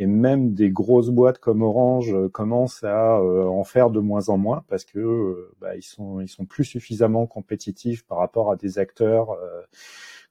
et 0.00 0.06
même 0.06 0.54
des 0.54 0.70
grosses 0.70 1.10
boîtes 1.10 1.38
comme 1.38 1.60
Orange 1.60 2.14
euh, 2.14 2.30
commencent 2.30 2.82
à 2.84 3.18
euh, 3.18 3.44
en 3.44 3.64
faire 3.64 3.90
de 3.90 4.00
moins 4.00 4.30
en 4.30 4.38
moins 4.38 4.64
parce 4.66 4.86
que 4.86 4.98
euh, 4.98 5.54
bah, 5.60 5.76
ils 5.76 5.82
sont 5.82 6.20
ils 6.22 6.28
sont 6.28 6.46
plus 6.46 6.64
suffisamment 6.64 7.26
compétitifs 7.26 8.06
par 8.06 8.16
rapport 8.16 8.50
à 8.50 8.56
des 8.56 8.78
acteurs 8.78 9.36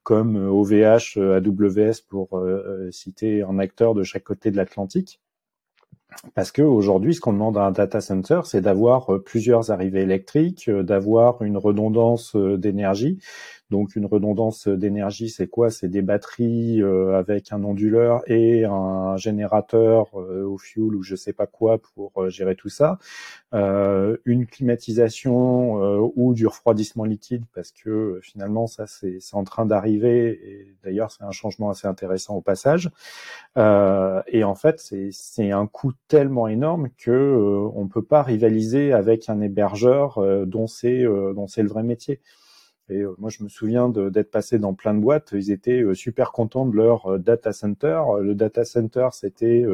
comme 0.03 0.35
OVH, 0.35 1.17
AWS 1.17 2.01
pour 2.07 2.41
citer 2.91 3.43
un 3.43 3.59
acteur 3.59 3.93
de 3.93 4.01
chaque 4.03 4.23
côté 4.23 4.49
de 4.49 4.57
l'Atlantique. 4.57 5.21
Parce 6.33 6.51
que 6.51 6.61
aujourd'hui, 6.61 7.13
ce 7.13 7.21
qu'on 7.21 7.33
demande 7.33 7.57
à 7.57 7.65
un 7.65 7.71
data 7.71 8.01
center, 8.01 8.41
c'est 8.45 8.61
d'avoir 8.61 9.21
plusieurs 9.23 9.71
arrivées 9.71 10.01
électriques, 10.01 10.69
d'avoir 10.69 11.41
une 11.43 11.57
redondance 11.57 12.35
d'énergie, 12.35 13.19
donc 13.69 13.95
une 13.95 14.05
redondance 14.07 14.67
d'énergie, 14.67 15.29
c'est 15.29 15.47
quoi? 15.47 15.69
C'est 15.69 15.89
des 15.89 16.01
batteries 16.01 16.81
euh, 16.81 17.17
avec 17.17 17.51
un 17.51 17.63
onduleur 17.63 18.21
et 18.25 18.65
un 18.65 19.15
générateur 19.17 20.07
euh, 20.15 20.43
au 20.43 20.57
fuel 20.57 20.95
ou 20.95 21.03
je 21.03 21.15
sais 21.15 21.33
pas 21.33 21.45
quoi 21.45 21.77
pour 21.77 22.11
euh, 22.17 22.29
gérer 22.29 22.55
tout 22.55 22.69
ça. 22.69 22.97
une 23.53 24.45
climatisation 24.47 26.09
ou 26.15 26.33
du 26.33 26.47
refroidissement 26.47 27.03
liquide 27.03 27.43
parce 27.53 27.71
que 27.71 28.19
finalement 28.23 28.67
ça 28.67 28.85
c'est 28.87 29.19
en 29.33 29.43
train 29.43 29.65
d'arriver 29.65 30.39
et 30.43 30.75
d'ailleurs 30.83 31.11
c'est 31.11 31.23
un 31.23 31.31
changement 31.31 31.69
assez 31.69 31.87
intéressant 31.87 32.35
au 32.35 32.41
passage. 32.41 32.89
et 33.57 34.43
en 34.43 34.55
fait 34.55 34.79
c'est 35.11 35.51
un 35.51 35.67
coût 35.67 35.93
tellement 36.07 36.47
énorme 36.47 36.89
que 36.97 37.69
on 37.75 37.87
peut 37.87 38.03
pas 38.03 38.23
rivaliser 38.23 38.93
avec 38.93 39.29
un 39.29 39.41
hébergeur 39.41 40.19
dont 40.45 40.67
c'est 40.67 41.03
dont 41.03 41.47
c'est 41.47 41.63
le 41.63 41.69
vrai 41.69 41.83
métier. 41.83 42.21
Et 42.89 43.01
euh, 43.01 43.13
moi, 43.17 43.29
je 43.29 43.43
me 43.43 43.49
souviens 43.49 43.89
d'être 43.89 44.31
passé 44.31 44.57
dans 44.57 44.73
plein 44.73 44.93
de 44.93 44.99
boîtes. 44.99 45.29
Ils 45.33 45.51
étaient 45.51 45.81
euh, 45.81 45.93
super 45.93 46.31
contents 46.31 46.65
de 46.65 46.75
leur 46.75 47.05
euh, 47.07 47.17
data 47.17 47.53
center. 47.53 48.01
Le 48.21 48.33
data 48.33 48.65
center, 48.65 49.09
c'était 49.11 49.65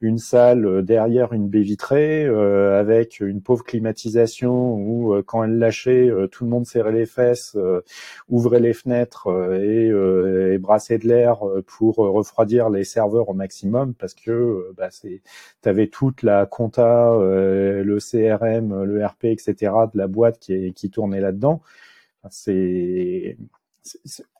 une 0.00 0.18
salle 0.18 0.84
derrière 0.84 1.32
une 1.32 1.48
baie 1.48 1.62
vitrée 1.62 2.26
avec 2.26 3.20
une 3.20 3.40
pauvre 3.40 3.64
climatisation 3.64 4.74
où, 4.74 5.22
quand 5.24 5.44
elle 5.44 5.58
lâchait, 5.58 6.10
tout 6.30 6.44
le 6.44 6.50
monde 6.50 6.66
serrait 6.66 6.92
les 6.92 7.06
fesses, 7.06 7.56
ouvrait 8.28 8.60
les 8.60 8.72
fenêtres 8.72 9.28
et, 9.54 9.88
et 10.54 10.58
brassait 10.58 10.98
de 10.98 11.08
l'air 11.08 11.40
pour 11.66 11.96
refroidir 11.96 12.70
les 12.70 12.84
serveurs 12.84 13.28
au 13.28 13.34
maximum 13.34 13.94
parce 13.94 14.14
que 14.14 14.72
bah, 14.76 14.88
tu 14.90 15.20
avais 15.64 15.88
toute 15.88 16.22
la 16.22 16.46
compta, 16.46 17.16
le 17.18 17.98
CRM, 17.98 18.84
le 18.84 19.04
RP, 19.04 19.24
etc. 19.26 19.72
de 19.92 19.98
la 19.98 20.06
boîte 20.06 20.38
qui, 20.38 20.72
qui 20.72 20.90
tournait 20.90 21.20
là-dedans 21.20 21.62
c'est 22.30 23.36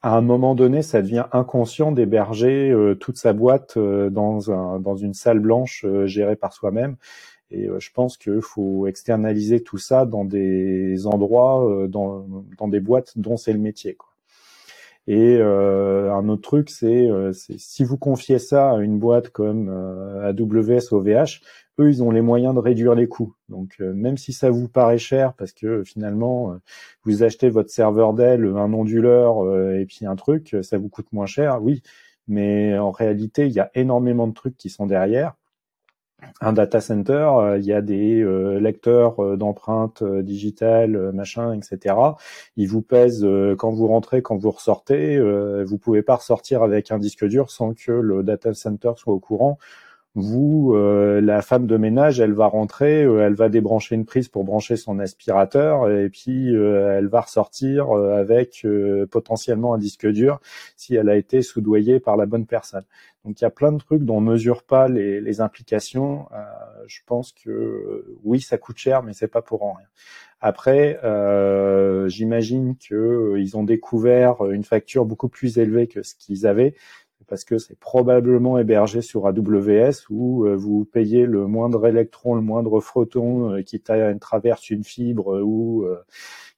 à 0.03 0.17
un 0.17 0.21
moment 0.21 0.55
donné, 0.55 0.83
ça 0.83 1.03
devient 1.03 1.27
inconscient 1.33 1.93
d'héberger 1.93 2.71
euh, 2.71 2.95
toute 2.97 3.17
sa 3.17 3.33
boîte 3.33 3.77
euh, 3.77 4.11
dans, 4.11 4.51
un, 4.51 4.81
dans 4.81 4.97
une 4.97 5.15
salle 5.15 5.39
blanche 5.39 5.85
euh, 5.85 6.07
gérée 6.07 6.37
par 6.37 6.53
soi-même. 6.53 6.97
Et 7.53 7.69
je 7.79 7.93
pense 7.93 8.17
qu'il 8.17 8.41
faut 8.41 8.89
externaliser 8.89 9.63
tout 9.63 9.79
ça 9.79 10.05
dans 10.05 10.25
des 10.25 11.07
endroits, 11.07 11.87
dans, 11.89 12.27
des 12.67 12.81
boîtes 12.81 13.17
dont 13.17 13.37
c'est 13.37 13.53
le 13.53 13.61
métier. 13.61 13.97
Et 15.07 15.41
un 15.41 16.29
autre 16.29 16.43
truc, 16.43 16.69
c'est 16.69 17.09
si 17.33 17.85
vous 17.85 17.97
confiez 17.97 18.39
ça 18.39 18.73
à 18.73 18.79
une 18.79 18.99
boîte 18.99 19.31
comme 19.31 19.69
AWS 19.69 20.93
OVH, 20.93 21.41
eux, 21.79 21.91
ils 21.91 22.03
ont 22.03 22.11
les 22.11 22.23
moyens 22.23 22.55
de 22.55 22.61
réduire 22.61 22.95
les 22.95 23.09
coûts. 23.09 23.35
Donc, 23.49 23.77
euh, 23.81 23.93
même 23.93 24.17
si 24.17 24.33
ça 24.33 24.51
vous 24.51 24.69
paraît 24.69 24.99
cher, 24.99 25.35
parce 25.35 25.53
que 25.53 25.85
finalement, 25.85 26.53
euh, 26.53 26.57
vous 27.05 27.23
achetez 27.23 27.51
votre 27.51 27.71
serveur 27.71 28.15
Dell, 28.15 28.45
un 28.45 28.73
onduleur 28.73 29.45
euh, 29.45 29.79
et 29.79 29.87
puis 29.87 30.07
un 30.07 30.17
truc, 30.17 30.57
ça 30.63 30.79
vous 30.79 30.89
coûte 30.89 31.13
moins 31.13 31.27
cher, 31.27 31.63
oui. 31.63 31.83
Mais 32.29 32.77
en 32.79 32.91
réalité, 32.91 33.47
il 33.47 33.53
y 33.53 33.61
a 33.61 33.71
énormément 33.75 34.27
de 34.27 34.33
trucs 34.35 34.57
qui 34.57 34.71
sont 34.71 34.87
derrière. 34.87 35.35
Un 36.41 36.53
data 36.53 36.81
center, 36.81 37.57
il 37.59 37.65
y 37.65 37.73
a 37.73 37.83
des 37.83 38.25
lecteurs 38.59 39.37
d'empreintes 39.37 40.03
digitales, 40.03 41.13
machin, 41.13 41.53
etc. 41.53 41.95
Ils 42.57 42.69
vous 42.69 42.83
pèsent 42.83 43.27
quand 43.59 43.71
vous 43.71 43.87
rentrez, 43.87 44.23
quand 44.23 44.37
vous 44.37 44.51
ressortez. 44.51 45.21
vous 45.65 45.79
pouvez 45.79 46.03
pas 46.03 46.17
ressortir 46.17 46.63
avec 46.63 46.91
un 46.91 46.99
disque 46.99 47.27
dur 47.27 47.51
sans 47.51 47.75
que 47.75 47.93
le 47.93 48.23
data 48.23 48.55
center 48.55 48.93
soit 48.97 49.13
au 49.13 49.21
courant 49.21 49.59
vous, 50.17 50.73
euh, 50.75 51.21
la 51.21 51.43
femme 51.43 51.67
de 51.67 51.77
ménage, 51.77 52.21
elle 52.21 52.33
va 52.33 52.47
rentrer, 52.47 53.05
euh, 53.05 53.27
elle 53.27 53.35
va 53.35 53.51
débrancher 53.51 53.95
une 53.95 54.07
prise 54.07 54.29
pour 54.29 54.45
brancher 54.45 54.77
son 54.77 54.99
aspirateur, 54.99 55.91
et 55.91 56.09
puis 56.09 56.57
euh, 56.57 56.97
elle 56.97 57.07
va 57.07 57.21
ressortir 57.21 57.91
avec 57.93 58.67
potentiellement 59.11 59.75
un 59.75 59.79
disque 59.79 60.07
dur 60.07 60.41
si 60.75 60.95
elle 60.95 61.11
a 61.11 61.17
été 61.17 61.43
soudoyée 61.43 62.01
par 62.01 62.17
la 62.17 62.25
bonne 62.25 62.47
personne. 62.47 62.85
Donc 63.27 63.41
il 63.41 63.45
y 63.45 63.47
a 63.47 63.51
plein 63.51 63.73
de 63.73 63.79
trucs 63.79 64.05
dont 64.05 64.17
on 64.17 64.21
mesure 64.23 64.63
pas 64.63 64.89
les, 64.89 65.21
les 65.21 65.41
implications. 65.43 66.27
je 66.87 67.01
pense 67.05 67.33
que 67.33 68.17
oui, 68.25 68.41
ça 68.41 68.57
coûte 68.57 68.79
cher, 68.79 69.03
mais 69.03 69.13
c'est 69.13 69.29
pas 69.29 69.43
pour 69.43 69.65
en 69.65 69.75
rien. 69.75 69.89
Après, 70.41 70.99
j'imagine 72.09 72.77
qu'ils 72.77 73.57
ont 73.57 73.65
découvert 73.65 74.47
une 74.51 74.65
facture 74.65 75.05
beaucoup 75.05 75.29
plus 75.29 75.59
élevée 75.59 75.89
que 75.89 76.03
ce 76.03 76.15
qu'ils 76.15 76.47
avaient 76.47 76.75
parce 77.29 77.45
que 77.45 77.59
c'est 77.59 77.79
probablement 77.79 78.59
hébergé 78.59 79.03
sur 79.03 79.27
AWS 79.27 80.07
où 80.11 80.47
euh, 80.47 80.57
vous 80.57 80.85
payez 80.85 81.27
le 81.27 81.47
moindre 81.47 81.87
électron, 81.87 82.35
le 82.35 82.41
moindre 82.41 82.81
photon 82.81 83.53
euh, 83.53 83.63
qui 83.63 83.81
traverse 83.81 84.71
une 84.71 84.85
fibre 84.85 85.43
ou 85.43 85.85
euh, 85.85 85.99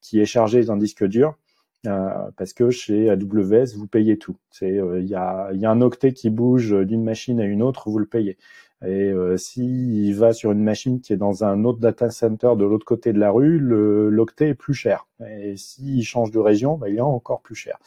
qui 0.00 0.20
est 0.20 0.26
chargé 0.26 0.64
d'un 0.64 0.76
disque 0.76 1.04
dur. 1.04 1.37
parce 1.85 2.52
que 2.52 2.70
chez 2.70 3.11
AWS, 3.11 3.76
vous 3.76 3.87
payez 3.87 4.18
tout. 4.18 4.37
C'est 4.50 4.81
il 5.00 5.07
y, 5.07 5.14
a, 5.14 5.50
y, 5.52 5.64
a, 5.64 5.70
un 5.70 5.81
octet 5.81 6.12
qui 6.12 6.31
bouge 6.31 6.74
d'une 6.87 7.04
machine 7.04 7.40
à 7.40 7.44
une 7.44 7.62
autre, 7.62 7.88
vous 7.90 7.98
le 7.98 8.07
payez. 8.07 8.37
Et 8.85 9.11
euh, 9.11 9.37
s'il 9.37 10.14
va 10.14 10.33
sur 10.33 10.52
une 10.52 10.62
machine 10.62 11.00
qui 11.00 11.12
est 11.12 11.16
dans 11.16 11.42
un 11.42 11.64
autre 11.64 11.81
data 11.81 12.11
center 12.11 12.52
de 12.57 12.64
l'autre 12.64 12.85
côté 12.87 13.12
de 13.12 13.18
la 13.18 13.31
rue, 13.33 13.59
l'octet 13.59 14.50
est 14.50 14.54
plus 14.54 14.74
cher. 14.74 15.09
Et 15.28 15.57
s'il 15.57 16.04
change 16.04 16.31
de 16.31 16.38
région, 16.38 16.76
bah, 16.78 16.88
il 16.88 16.96
est 16.96 17.00
encore 17.00 17.40
plus 17.40 17.57
cher 17.57 17.78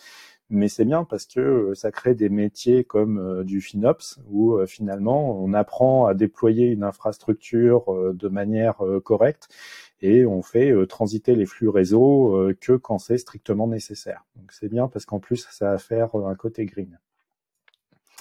mais 0.52 0.68
c'est 0.68 0.86
bien 0.86 1.06
parce 1.06 1.26
que 1.26 1.40
euh, 1.40 1.76
ça 1.76 1.92
crée 1.92 2.14
des 2.14 2.30
métiers 2.30 2.84
comme 2.84 3.18
euh, 3.18 3.44
du 3.44 3.62
FinOps 3.62 4.20
où 4.30 4.56
euh, 4.58 4.66
finalement 4.66 5.42
on 5.42 5.54
apprend 5.54 6.06
à 6.06 6.14
déployer 6.14 6.68
une 6.68 6.84
infrastructure 6.84 7.86
de 8.14 8.28
manière 8.28 8.84
correcte 9.04 9.48
et 10.02 10.26
on 10.26 10.42
fait 10.42 10.74
transiter 10.88 11.36
les 11.36 11.46
flux 11.46 11.70
réseau 11.70 12.52
que 12.60 12.74
quand 12.74 12.98
c'est 12.98 13.18
strictement 13.18 13.68
nécessaire. 13.68 14.26
Donc 14.36 14.52
c'est 14.52 14.68
bien 14.68 14.88
parce 14.88 15.06
qu'en 15.06 15.20
plus 15.20 15.48
ça 15.50 15.72
va 15.72 15.78
faire 15.78 16.16
un 16.16 16.36
côté 16.36 16.66
green. 16.66 17.00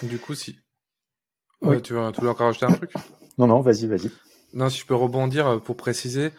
Du 0.02 0.18
coup, 0.18 0.34
si 0.34 0.56
ouais, 1.62 1.80
tu, 1.80 1.94
veux, 1.94 2.12
tu 2.12 2.20
veux 2.20 2.28
encore 2.28 2.46
rajouter 2.46 2.66
un 2.66 2.72
truc? 2.72 2.92
Non, 3.38 3.46
non, 3.46 3.60
vas-y, 3.60 3.86
vas-y. 3.86 4.10
Non, 4.54 4.68
si 4.68 4.80
je 4.80 4.86
peux 4.86 4.94
rebondir 4.94 5.60
pour 5.62 5.76
préciser, 5.76 6.30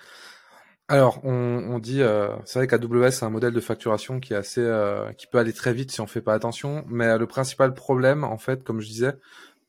alors, 0.92 1.22
on, 1.24 1.32
on 1.32 1.80
dit, 1.80 2.02
euh, 2.02 2.36
c'est 2.44 2.60
vrai 2.60 2.68
qu'AWS 2.68 3.12
c'est 3.12 3.24
un 3.24 3.30
modèle 3.30 3.54
de 3.54 3.62
facturation 3.62 4.20
qui 4.20 4.34
est 4.34 4.36
assez, 4.36 4.60
euh, 4.60 5.14
qui 5.14 5.26
peut 5.26 5.38
aller 5.38 5.54
très 5.54 5.72
vite 5.72 5.90
si 5.90 6.02
on 6.02 6.06
fait 6.06 6.20
pas 6.20 6.34
attention. 6.34 6.84
Mais 6.90 7.06
euh, 7.06 7.18
le 7.18 7.28
principal 7.28 7.74
problème, 7.74 8.26
en 8.26 8.38
fait, 8.38 8.62
comme 8.62 8.82
je 8.82 8.88
disais, 8.90 9.14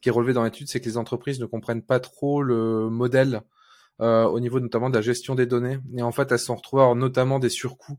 qui 0.01 0.09
est 0.09 0.13
relevé 0.13 0.33
dans 0.33 0.43
l'étude, 0.43 0.67
c'est 0.67 0.81
que 0.81 0.87
les 0.87 0.97
entreprises 0.97 1.39
ne 1.39 1.47
comprennent 1.47 1.85
pas 1.85 2.01
trop 2.01 2.43
le 2.43 2.91
modèle 2.91 3.43
au 4.01 4.41
niveau 4.41 4.59
notamment 4.59 4.91
de 4.91 4.97
la 4.97 5.01
gestion 5.01 5.37
des 5.37 5.47
données. 5.47 5.79
Et 5.97 6.03
en 6.03 6.11
fait, 6.11 6.33
elles 6.33 6.41
sont 6.41 6.57
retrouvées 6.57 6.93
notamment 6.97 7.39
des 7.39 7.51
surcoûts 7.51 7.99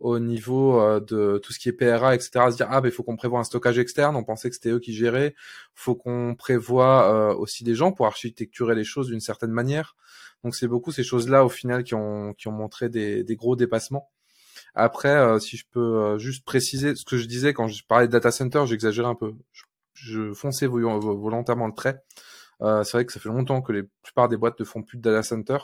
au 0.00 0.18
niveau 0.18 0.80
euh, 0.80 0.98
de 0.98 1.38
tout 1.38 1.52
ce 1.52 1.58
qui 1.58 1.68
est 1.68 1.72
PRA, 1.72 2.14
etc. 2.14 2.30
À 2.36 2.50
se 2.50 2.56
dire 2.56 2.66
ah 2.70 2.80
ben 2.80 2.88
il 2.88 2.92
faut 2.92 3.02
qu'on 3.02 3.16
prévoit 3.16 3.38
un 3.38 3.44
stockage 3.44 3.78
externe. 3.78 4.16
On 4.16 4.24
pensait 4.24 4.48
que 4.48 4.54
c'était 4.56 4.70
eux 4.70 4.80
qui 4.80 4.94
géraient. 4.94 5.34
Faut 5.74 5.94
qu'on 5.94 6.34
prévoit 6.34 7.12
euh, 7.12 7.34
aussi 7.34 7.64
des 7.64 7.74
gens 7.74 7.92
pour 7.92 8.06
architecturer 8.06 8.74
les 8.74 8.84
choses 8.84 9.08
d'une 9.08 9.20
certaine 9.20 9.50
manière. 9.52 9.94
Donc 10.42 10.54
c'est 10.54 10.68
beaucoup 10.68 10.90
ces 10.90 11.04
choses-là 11.04 11.44
au 11.44 11.50
final 11.50 11.84
qui 11.84 11.94
ont 11.94 12.32
qui 12.34 12.48
ont 12.48 12.52
montré 12.52 12.88
des, 12.88 13.22
des 13.24 13.36
gros 13.36 13.56
dépassements. 13.56 14.10
Après, 14.74 15.08
euh, 15.10 15.38
si 15.38 15.56
je 15.56 15.66
peux 15.70 16.18
juste 16.18 16.44
préciser 16.44 16.96
ce 16.96 17.04
que 17.04 17.18
je 17.18 17.26
disais 17.26 17.52
quand 17.52 17.68
je 17.68 17.84
parlais 17.84 18.06
de 18.06 18.12
data 18.12 18.30
center, 18.30 18.62
j'exagérais 18.66 19.08
un 19.08 19.14
peu. 19.14 19.34
Je, 19.52 19.64
je 19.94 20.32
fonçais 20.32 20.66
volontairement 20.66 21.66
le 21.66 21.74
trait. 21.74 22.02
c'est 22.60 22.92
vrai 22.92 23.04
que 23.04 23.12
ça 23.12 23.20
fait 23.20 23.28
longtemps 23.28 23.60
que 23.60 23.72
les 23.72 23.82
plupart 24.02 24.28
des 24.28 24.36
boîtes 24.38 24.58
ne 24.60 24.64
font 24.64 24.82
plus 24.82 24.96
de 24.96 25.02
data 25.02 25.22
center. 25.22 25.58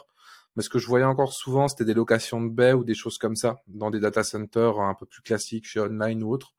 Mais 0.56 0.62
ce 0.62 0.70
que 0.70 0.78
je 0.78 0.86
voyais 0.86 1.04
encore 1.04 1.32
souvent, 1.32 1.68
c'était 1.68 1.84
des 1.84 1.94
locations 1.94 2.40
de 2.40 2.48
baies 2.48 2.72
ou 2.72 2.82
des 2.82 2.94
choses 2.94 3.18
comme 3.18 3.36
ça, 3.36 3.60
dans 3.66 3.90
des 3.90 4.00
data 4.00 4.24
centers 4.24 4.80
un 4.80 4.94
peu 4.94 5.06
plus 5.06 5.22
classiques, 5.22 5.66
chez 5.66 5.80
online 5.80 6.22
ou 6.22 6.32
autre. 6.32 6.54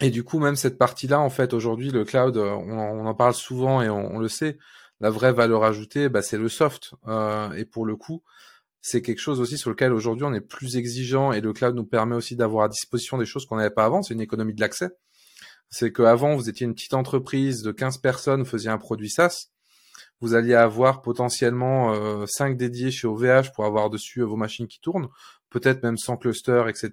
Et 0.00 0.10
du 0.10 0.24
coup, 0.24 0.38
même 0.38 0.56
cette 0.56 0.76
partie-là, 0.76 1.20
en 1.20 1.30
fait, 1.30 1.54
aujourd'hui, 1.54 1.90
le 1.90 2.04
cloud, 2.04 2.36
on, 2.36 3.06
en 3.06 3.14
parle 3.14 3.34
souvent 3.34 3.80
et 3.80 3.88
on, 3.88 4.18
le 4.18 4.28
sait, 4.28 4.58
la 5.00 5.08
vraie 5.08 5.32
valeur 5.32 5.64
ajoutée, 5.64 6.08
bah, 6.08 6.20
c'est 6.20 6.36
le 6.36 6.48
soft. 6.48 6.94
Euh, 7.06 7.52
et 7.52 7.64
pour 7.64 7.86
le 7.86 7.96
coup, 7.96 8.22
c'est 8.82 9.00
quelque 9.00 9.20
chose 9.20 9.40
aussi 9.40 9.56
sur 9.56 9.70
lequel 9.70 9.92
aujourd'hui 9.92 10.24
on 10.24 10.34
est 10.34 10.42
plus 10.42 10.76
exigeant 10.76 11.32
et 11.32 11.40
le 11.40 11.52
cloud 11.54 11.74
nous 11.74 11.86
permet 11.86 12.16
aussi 12.16 12.36
d'avoir 12.36 12.64
à 12.64 12.68
disposition 12.68 13.16
des 13.16 13.24
choses 13.24 13.46
qu'on 13.46 13.56
n'avait 13.56 13.70
pas 13.70 13.86
avant. 13.86 14.02
C'est 14.02 14.12
une 14.12 14.20
économie 14.20 14.52
de 14.52 14.60
l'accès. 14.60 14.90
C'est 15.70 15.92
qu'avant, 15.92 16.36
vous 16.36 16.50
étiez 16.50 16.66
une 16.66 16.74
petite 16.74 16.94
entreprise 16.94 17.62
de 17.62 17.72
15 17.72 17.98
personnes, 17.98 18.42
vous 18.42 18.48
faisiez 18.48 18.70
un 18.70 18.78
produit 18.78 19.08
SaaS 19.08 19.53
vous 20.20 20.34
alliez 20.34 20.54
avoir 20.54 21.02
potentiellement 21.02 21.92
euh, 21.92 22.24
5 22.26 22.56
dédiés 22.56 22.90
chez 22.90 23.06
OVH 23.06 23.52
pour 23.54 23.64
avoir 23.64 23.90
dessus 23.90 24.20
euh, 24.20 24.24
vos 24.24 24.36
machines 24.36 24.66
qui 24.66 24.80
tournent, 24.80 25.08
peut-être 25.50 25.82
même 25.82 25.98
sans 25.98 26.16
cluster, 26.16 26.64
etc. 26.68 26.90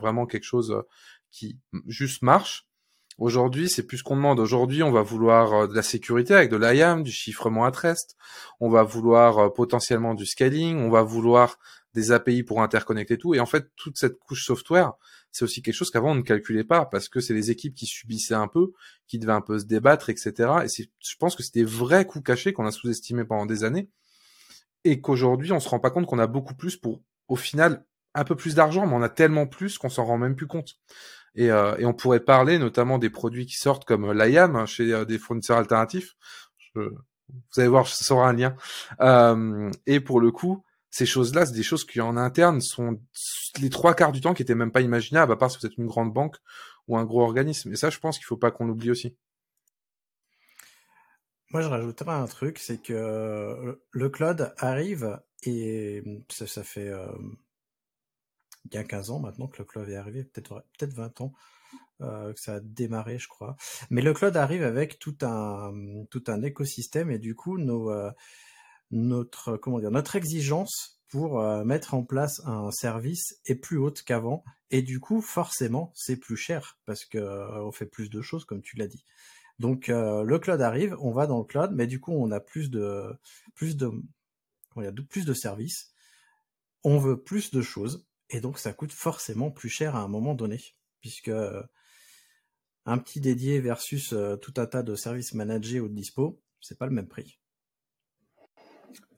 Vraiment 0.00 0.26
quelque 0.26 0.44
chose 0.44 0.72
euh, 0.72 0.82
qui 1.30 1.58
juste 1.86 2.22
marche. 2.22 2.66
Aujourd'hui, 3.18 3.68
c'est 3.68 3.82
plus 3.82 3.98
ce 3.98 4.02
qu'on 4.02 4.16
demande. 4.16 4.40
Aujourd'hui, 4.40 4.82
on 4.82 4.92
va 4.92 5.02
vouloir 5.02 5.52
euh, 5.52 5.66
de 5.66 5.74
la 5.74 5.82
sécurité 5.82 6.34
avec 6.34 6.50
de 6.50 6.56
l'IAM, 6.56 7.02
du 7.02 7.12
chiffrement 7.12 7.64
à 7.64 7.70
reste. 7.70 8.16
On 8.60 8.70
va 8.70 8.82
vouloir 8.82 9.52
potentiellement 9.52 10.14
du 10.14 10.24
scaling. 10.24 10.78
On 10.78 10.90
va 10.90 11.02
vouloir 11.02 11.58
des 11.92 12.12
API 12.12 12.42
pour 12.44 12.62
interconnecter 12.62 13.18
tout. 13.18 13.34
Et 13.34 13.40
en 13.40 13.46
fait, 13.46 13.66
toute 13.76 13.98
cette 13.98 14.18
couche 14.18 14.44
software, 14.46 14.92
c'est 15.32 15.44
aussi 15.44 15.62
quelque 15.62 15.74
chose 15.74 15.90
qu'avant 15.90 16.12
on 16.12 16.16
ne 16.16 16.22
calculait 16.22 16.64
pas 16.64 16.86
parce 16.86 17.08
que 17.08 17.20
c'est 17.20 17.34
les 17.34 17.50
équipes 17.50 17.74
qui 17.74 17.86
subissaient 17.86 18.34
un 18.34 18.48
peu, 18.48 18.72
qui 19.06 19.18
devaient 19.18 19.32
un 19.32 19.40
peu 19.40 19.58
se 19.58 19.64
débattre, 19.64 20.10
etc. 20.10 20.32
Et 20.64 20.68
je 21.00 21.16
pense 21.18 21.36
que 21.36 21.42
c'était 21.42 21.62
vrais 21.62 22.04
coûts 22.06 22.22
cachés 22.22 22.52
qu'on 22.52 22.66
a 22.66 22.72
sous-estimés 22.72 23.24
pendant 23.24 23.46
des 23.46 23.64
années 23.64 23.88
et 24.84 25.00
qu'aujourd'hui 25.00 25.52
on 25.52 25.60
se 25.60 25.68
rend 25.68 25.80
pas 25.80 25.90
compte 25.90 26.06
qu'on 26.06 26.18
a 26.18 26.26
beaucoup 26.26 26.54
plus 26.54 26.76
pour, 26.76 27.00
au 27.28 27.36
final, 27.36 27.84
un 28.14 28.24
peu 28.24 28.34
plus 28.34 28.54
d'argent, 28.54 28.86
mais 28.86 28.94
on 28.94 29.02
a 29.02 29.08
tellement 29.08 29.46
plus 29.46 29.78
qu'on 29.78 29.88
s'en 29.88 30.04
rend 30.04 30.18
même 30.18 30.34
plus 30.34 30.46
compte. 30.46 30.78
Et, 31.36 31.50
euh, 31.50 31.76
et, 31.78 31.86
on 31.86 31.92
pourrait 31.92 32.20
parler 32.20 32.58
notamment 32.58 32.98
des 32.98 33.10
produits 33.10 33.46
qui 33.46 33.56
sortent 33.56 33.84
comme 33.84 34.12
l'IAM 34.12 34.66
chez 34.66 34.92
euh, 34.92 35.04
des 35.04 35.18
fournisseurs 35.18 35.58
alternatifs. 35.58 36.16
Je, 36.58 36.80
vous 36.80 37.60
allez 37.60 37.68
voir, 37.68 37.86
ça 37.86 38.04
sera 38.04 38.28
un 38.28 38.32
lien. 38.32 38.56
Euh, 39.00 39.70
et 39.86 40.00
pour 40.00 40.20
le 40.20 40.32
coup, 40.32 40.64
ces 40.90 41.06
choses-là, 41.06 41.46
c'est 41.46 41.52
des 41.52 41.62
choses 41.62 41.84
qui 41.84 42.00
en 42.00 42.16
interne 42.16 42.60
sont 42.60 43.00
les 43.60 43.70
trois 43.70 43.94
quarts 43.94 44.12
du 44.12 44.20
temps 44.20 44.34
qui 44.34 44.42
étaient 44.42 44.54
même 44.54 44.72
pas 44.72 44.80
imaginables, 44.80 45.32
à 45.32 45.36
part 45.36 45.50
si 45.50 45.58
vous 45.58 45.66
êtes 45.66 45.76
une 45.78 45.86
grande 45.86 46.12
banque 46.12 46.36
ou 46.88 46.96
un 46.96 47.04
gros 47.04 47.22
organisme. 47.22 47.72
Et 47.72 47.76
ça, 47.76 47.90
je 47.90 47.98
pense 47.98 48.18
qu'il 48.18 48.26
faut 48.26 48.36
pas 48.36 48.50
qu'on 48.50 48.66
l'oublie 48.66 48.90
aussi. 48.90 49.16
Moi, 51.52 51.62
je 51.62 51.68
rajouterais 51.68 52.12
un 52.12 52.26
truc, 52.26 52.58
c'est 52.58 52.80
que 52.80 52.92
euh, 52.92 53.74
le 53.90 54.08
cloud 54.08 54.52
arrive 54.58 55.20
et 55.42 56.02
ça, 56.28 56.62
fait 56.62 56.88
euh, 56.88 57.06
a 58.74 58.84
15 58.84 59.10
ans 59.10 59.20
maintenant 59.20 59.48
que 59.48 59.58
le 59.58 59.64
cloud 59.64 59.88
est 59.88 59.96
arrivé, 59.96 60.24
peut-être 60.24 60.64
peut-être 60.78 60.94
20 60.94 61.20
ans 61.22 61.32
euh, 62.02 62.32
que 62.32 62.40
ça 62.40 62.54
a 62.54 62.60
démarré, 62.60 63.18
je 63.18 63.28
crois. 63.28 63.56
Mais 63.90 64.00
le 64.00 64.14
cloud 64.14 64.36
arrive 64.36 64.62
avec 64.62 64.98
tout 64.98 65.16
un 65.22 65.72
tout 66.10 66.24
un 66.28 66.42
écosystème 66.42 67.10
et 67.10 67.18
du 67.18 67.34
coup 67.34 67.58
nos 67.58 67.90
euh, 67.90 68.10
notre 68.90 69.56
comment 69.56 69.78
dire 69.78 69.90
notre 69.90 70.16
exigence 70.16 71.00
pour 71.08 71.40
euh, 71.40 71.64
mettre 71.64 71.94
en 71.94 72.04
place 72.04 72.40
un 72.46 72.70
service 72.70 73.40
est 73.46 73.54
plus 73.54 73.78
haute 73.78 74.02
qu'avant 74.02 74.44
et 74.70 74.82
du 74.82 75.00
coup 75.00 75.20
forcément 75.20 75.92
c'est 75.94 76.16
plus 76.16 76.36
cher 76.36 76.78
parce 76.86 77.04
que 77.04 77.18
on 77.62 77.72
fait 77.72 77.86
plus 77.86 78.10
de 78.10 78.20
choses 78.22 78.44
comme 78.44 78.62
tu 78.62 78.76
l'as 78.76 78.88
dit. 78.88 79.04
Donc 79.58 79.88
le 79.88 80.38
cloud 80.38 80.62
arrive, 80.62 80.96
on 81.00 81.12
va 81.12 81.26
dans 81.26 81.38
le 81.38 81.44
cloud, 81.44 81.72
mais 81.74 81.86
du 81.86 82.00
coup 82.00 82.12
on 82.12 82.30
a 82.30 82.40
plus 82.40 82.70
de 82.70 83.12
plus 83.54 83.76
de 83.76 83.90
il 84.76 84.84
y 84.84 84.86
a 84.86 84.92
plus 84.92 85.26
de 85.26 85.34
services, 85.34 85.92
on 86.82 86.98
veut 86.98 87.20
plus 87.20 87.50
de 87.50 87.60
choses 87.60 88.06
et 88.30 88.40
donc 88.40 88.58
ça 88.58 88.72
coûte 88.72 88.92
forcément 88.92 89.50
plus 89.50 89.68
cher 89.68 89.96
à 89.96 90.00
un 90.00 90.08
moment 90.08 90.34
donné 90.34 90.60
puisque 91.00 91.30
un 92.86 92.98
petit 92.98 93.20
dédié 93.20 93.60
versus 93.60 94.12
euh, 94.12 94.36
tout 94.36 94.54
un 94.56 94.66
tas 94.66 94.82
de 94.82 94.94
services 94.94 95.34
managés 95.34 95.80
ou 95.80 95.88
de 95.88 95.94
dispo, 95.94 96.40
c'est 96.60 96.78
pas 96.78 96.86
le 96.86 96.92
même 96.92 97.08
prix. 97.08 97.39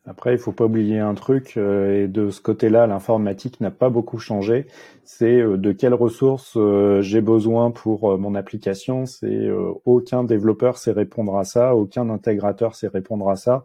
Après, 0.04 0.32
il 0.32 0.38
faut 0.38 0.52
pas 0.52 0.64
oublier 0.64 0.98
un 0.98 1.14
truc, 1.14 1.54
euh, 1.56 2.04
et 2.04 2.08
de 2.08 2.30
ce 2.30 2.40
côté-là, 2.40 2.88
l'informatique 2.88 3.60
n'a 3.60 3.70
pas 3.70 3.88
beaucoup 3.88 4.18
changé. 4.18 4.66
C'est 5.04 5.40
euh, 5.40 5.56
de 5.56 5.70
quelles 5.70 5.94
ressources 5.94 6.58
j'ai 7.00 7.20
besoin 7.20 7.70
pour 7.70 8.18
mon 8.18 8.34
application. 8.34 9.06
C'est 9.06 9.48
aucun 9.84 10.24
développeur 10.24 10.78
sait 10.78 10.92
répondre 10.92 11.36
à 11.36 11.44
ça, 11.44 11.76
aucun 11.76 12.10
intégrateur 12.10 12.74
sait 12.74 12.88
répondre 12.88 13.28
à 13.28 13.36
ça. 13.36 13.64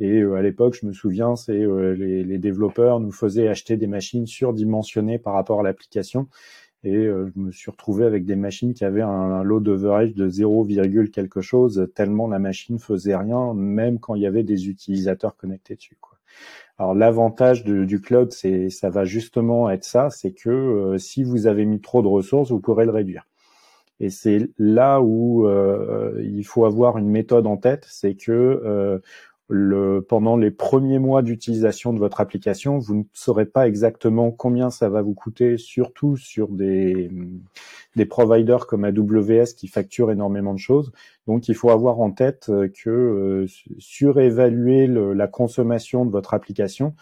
Et 0.00 0.22
à 0.22 0.42
l'époque, 0.42 0.76
je 0.80 0.86
me 0.86 0.92
souviens, 0.92 1.36
c'est 1.36 1.52
les, 1.96 2.24
les, 2.24 2.38
développeurs 2.38 2.98
nous 2.98 3.12
faisaient 3.12 3.46
acheter 3.46 3.76
des 3.76 3.86
machines 3.86 4.26
surdimensionnées 4.26 5.18
par 5.18 5.34
rapport 5.34 5.60
à 5.60 5.62
l'application 5.62 6.28
et 6.84 6.94
euh, 6.94 7.30
je 7.34 7.40
me 7.40 7.50
suis 7.50 7.70
retrouvé 7.70 8.04
avec 8.04 8.26
des 8.26 8.36
machines 8.36 8.74
qui 8.74 8.84
avaient 8.84 9.02
un, 9.02 9.42
load 9.42 9.64
d'overage 9.64 10.14
de 10.14 10.28
0, 10.28 10.66
quelque 11.12 11.40
chose, 11.40 11.88
tellement 11.94 12.28
la 12.28 12.38
machine 12.38 12.78
faisait 12.78 13.16
rien, 13.16 13.54
même 13.54 13.98
quand 13.98 14.14
il 14.14 14.22
y 14.22 14.26
avait 14.26 14.42
des 14.42 14.68
utilisateurs 14.68 15.36
connectés 15.36 15.76
dessus. 15.76 15.96
Quoi. 16.00 16.18
Alors 16.78 16.94
l'avantage 16.94 17.64
du 17.64 18.00
cloud, 18.00 18.32
c'est 18.32 18.68
ça 18.68 18.90
va 18.90 19.04
justement 19.04 19.70
être 19.70 19.84
ça, 19.84 20.10
c'est 20.10 20.32
que 20.32 20.50
euh, 20.50 20.98
si 20.98 21.24
vous 21.24 21.46
avez 21.46 21.64
mis 21.64 21.80
trop 21.80 22.02
de 22.02 22.08
ressources, 22.08 22.50
vous 22.50 22.60
pourrez 22.60 22.84
le 22.84 22.90
réduire. 22.90 23.26
Et 24.00 24.10
c'est 24.10 24.50
là 24.58 25.00
où 25.00 25.46
euh, 25.46 26.20
il 26.22 26.44
faut 26.44 26.64
avoir 26.66 26.98
une 26.98 27.08
méthode 27.08 27.46
en 27.46 27.56
tête, 27.56 27.86
c'est 27.88 28.14
que 28.14 29.00
le, 29.48 30.00
pendant 30.00 30.36
les 30.36 30.50
premiers 30.50 30.98
mois 30.98 31.22
d'utilisation 31.22 31.92
de 31.92 31.98
votre 31.98 32.20
application, 32.20 32.78
vous 32.78 32.94
ne 32.94 33.02
saurez 33.12 33.44
pas 33.44 33.68
exactement 33.68 34.30
combien 34.30 34.70
ça 34.70 34.88
va 34.88 35.02
vous 35.02 35.14
coûter, 35.14 35.58
surtout 35.58 36.16
sur 36.16 36.48
des, 36.48 37.10
des 37.94 38.06
providers 38.06 38.66
comme 38.66 38.84
AWS 38.84 39.54
qui 39.56 39.68
facturent 39.68 40.10
énormément 40.10 40.54
de 40.54 40.58
choses. 40.58 40.92
Donc 41.26 41.48
il 41.48 41.54
faut 41.54 41.70
avoir 41.70 42.00
en 42.00 42.10
tête 42.10 42.46
que 42.46 42.90
euh, 42.90 43.46
surévaluer 43.78 44.86
la 44.86 45.26
consommation 45.26 46.04
de 46.04 46.10
votre 46.10 46.34
application 46.34 46.94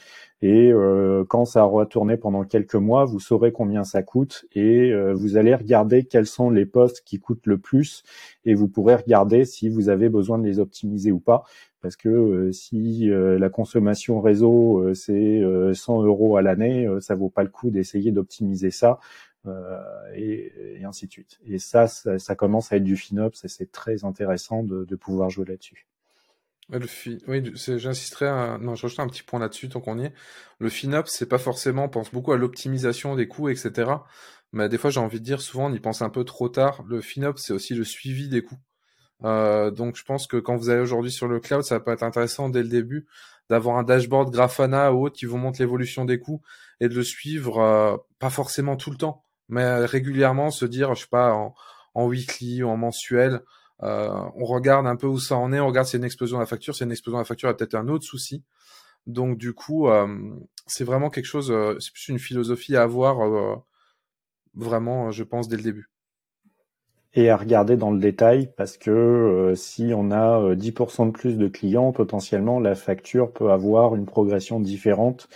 et 0.42 0.72
euh, 0.72 1.24
quand 1.24 1.44
ça 1.44 1.64
aura 1.64 1.86
tourné 1.86 2.16
pendant 2.16 2.42
quelques 2.42 2.74
mois, 2.74 3.04
vous 3.04 3.20
saurez 3.20 3.52
combien 3.52 3.84
ça 3.84 4.02
coûte 4.02 4.44
et 4.54 4.90
euh, 4.92 5.14
vous 5.14 5.36
allez 5.36 5.54
regarder 5.54 6.04
quels 6.04 6.26
sont 6.26 6.50
les 6.50 6.66
postes 6.66 7.02
qui 7.04 7.20
coûtent 7.20 7.46
le 7.46 7.58
plus 7.58 8.02
et 8.44 8.54
vous 8.54 8.66
pourrez 8.66 8.96
regarder 8.96 9.44
si 9.44 9.68
vous 9.68 9.88
avez 9.88 10.08
besoin 10.08 10.38
de 10.38 10.44
les 10.44 10.58
optimiser 10.58 11.12
ou 11.12 11.20
pas 11.20 11.44
parce 11.82 11.96
que 11.96 12.08
euh, 12.08 12.52
si 12.52 13.10
euh, 13.10 13.38
la 13.38 13.50
consommation 13.50 14.20
réseau 14.20 14.78
euh, 14.78 14.94
c'est 14.94 15.42
100 15.74 16.02
euros 16.04 16.36
à 16.36 16.42
l'année, 16.42 16.88
ça 17.00 17.14
vaut 17.14 17.28
pas 17.28 17.42
le 17.42 17.50
coup 17.50 17.70
d'essayer 17.70 18.12
d'optimiser 18.12 18.70
ça 18.70 19.00
et, 20.14 20.52
et, 20.78 20.84
ainsi 20.84 21.08
de 21.08 21.12
suite. 21.12 21.40
Et 21.44 21.58
ça, 21.58 21.88
ça, 21.88 22.36
commence 22.36 22.72
à 22.72 22.76
être 22.76 22.84
du 22.84 22.96
FinOps 22.96 23.44
et 23.44 23.48
c'est 23.48 23.72
très 23.72 24.04
intéressant 24.04 24.62
de, 24.62 24.84
de 24.84 24.96
pouvoir 24.96 25.30
jouer 25.30 25.46
là-dessus. 25.46 25.88
Le 26.70 26.86
fi... 26.86 27.18
Oui, 27.26 27.42
j'insisterai. 27.54 28.28
À... 28.28 28.58
Non, 28.58 28.76
je 28.76 28.86
un 29.00 29.08
petit 29.08 29.24
point 29.24 29.40
là-dessus 29.40 29.68
tant 29.68 29.80
qu'on 29.80 29.98
y 29.98 30.04
est. 30.04 30.12
Le 30.60 30.68
FinOps, 30.68 31.10
c'est 31.10 31.28
pas 31.28 31.38
forcément. 31.38 31.84
On 31.86 31.88
pense 31.88 32.12
beaucoup 32.12 32.30
à 32.30 32.36
l'optimisation 32.36 33.16
des 33.16 33.26
coûts, 33.26 33.48
etc. 33.48 33.90
Mais 34.52 34.68
des 34.68 34.78
fois, 34.78 34.90
j'ai 34.90 35.00
envie 35.00 35.18
de 35.18 35.24
dire, 35.24 35.40
souvent, 35.40 35.66
on 35.66 35.74
y 35.74 35.80
pense 35.80 36.02
un 36.02 36.10
peu 36.10 36.22
trop 36.22 36.48
tard. 36.48 36.84
Le 36.86 37.00
FinOps, 37.00 37.42
c'est 37.42 37.52
aussi 37.52 37.74
le 37.74 37.82
suivi 37.82 38.28
des 38.28 38.42
coûts. 38.42 38.60
Euh, 39.24 39.70
donc 39.70 39.96
je 39.96 40.04
pense 40.04 40.26
que 40.26 40.36
quand 40.36 40.56
vous 40.56 40.70
allez 40.70 40.80
aujourd'hui 40.80 41.12
sur 41.12 41.28
le 41.28 41.40
cloud, 41.40 41.62
ça 41.62 41.80
peut 41.80 41.92
être 41.92 42.02
intéressant 42.02 42.48
dès 42.48 42.62
le 42.62 42.68
début 42.68 43.06
d'avoir 43.50 43.76
un 43.76 43.82
dashboard 43.82 44.32
Grafana 44.32 44.92
ou 44.92 45.04
autre 45.06 45.16
qui 45.16 45.26
vous 45.26 45.36
montre 45.36 45.60
l'évolution 45.60 46.04
des 46.04 46.18
coûts 46.18 46.40
et 46.80 46.88
de 46.88 46.94
le 46.94 47.04
suivre, 47.04 47.58
euh, 47.58 47.96
pas 48.18 48.30
forcément 48.30 48.76
tout 48.76 48.90
le 48.90 48.96
temps, 48.96 49.24
mais 49.48 49.84
régulièrement 49.84 50.50
se 50.50 50.64
dire, 50.64 50.94
je 50.94 51.02
sais 51.02 51.08
pas, 51.10 51.32
en, 51.32 51.54
en 51.94 52.06
weekly 52.06 52.62
ou 52.62 52.68
en 52.68 52.76
mensuel, 52.76 53.42
euh, 53.82 54.10
on 54.36 54.44
regarde 54.44 54.86
un 54.86 54.96
peu 54.96 55.06
où 55.06 55.18
ça 55.18 55.36
en 55.36 55.52
est, 55.52 55.60
on 55.60 55.66
regarde 55.66 55.86
si 55.86 55.92
c'est 55.92 55.98
une 55.98 56.04
explosion 56.04 56.38
de 56.38 56.42
la 56.42 56.46
facture, 56.46 56.74
si 56.74 56.78
c'est 56.78 56.84
une 56.84 56.92
explosion 56.92 57.18
de 57.18 57.22
la 57.22 57.26
facture, 57.26 57.48
il 57.48 57.52
y 57.52 57.54
a 57.54 57.56
peut-être 57.56 57.74
un 57.74 57.88
autre 57.88 58.04
souci. 58.04 58.44
Donc 59.06 59.36
du 59.38 59.52
coup, 59.52 59.88
c'est 60.68 60.84
vraiment 60.84 61.10
quelque 61.10 61.26
chose, 61.26 61.52
c'est 61.80 61.92
plus 61.92 62.08
une 62.08 62.20
philosophie 62.20 62.76
à 62.76 62.82
avoir 62.82 63.18
vraiment, 64.54 65.10
je 65.10 65.24
pense, 65.24 65.48
dès 65.48 65.56
le 65.56 65.62
début 65.64 65.91
et 67.14 67.28
à 67.28 67.36
regarder 67.36 67.76
dans 67.76 67.90
le 67.90 67.98
détail 67.98 68.48
parce 68.56 68.76
que 68.76 68.90
euh, 68.90 69.54
si 69.54 69.92
on 69.94 70.10
a 70.10 70.54
10% 70.54 71.02
euh, 71.02 71.06
de 71.06 71.10
plus 71.10 71.36
de 71.36 71.48
clients, 71.48 71.92
potentiellement 71.92 72.58
la 72.58 72.74
facture 72.74 73.32
peut 73.32 73.50
avoir 73.50 73.94
une 73.94 74.06
progression 74.06 74.60
différente 74.60 75.28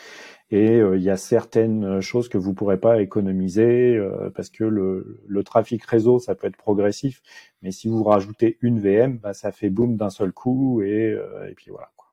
et 0.50 0.76
euh, 0.76 0.96
il 0.96 1.02
y 1.02 1.10
a 1.10 1.16
certaines 1.16 2.00
choses 2.00 2.28
que 2.28 2.38
vous 2.38 2.54
pourrez 2.54 2.78
pas 2.78 3.02
économiser 3.02 4.00
parce 4.34 4.48
que 4.48 4.64
le, 4.64 5.20
le, 5.26 5.44
trafic 5.44 5.84
réseau 5.84 6.18
ça 6.18 6.34
peut 6.34 6.46
être 6.46 6.56
progressif, 6.56 7.20
mais 7.62 7.72
si 7.72 7.88
vous 7.88 8.02
rajoutez 8.04 8.56
une 8.62 8.80
VM, 8.80 9.18
bah, 9.18 9.34
ça 9.34 9.52
fait 9.52 9.70
boom 9.70 9.96
d'un 9.96 10.10
seul 10.10 10.32
coup 10.32 10.82
et, 10.82 11.16
et 11.48 11.54
puis 11.54 11.70
voilà. 11.70 11.90
Quoi. 11.96 12.08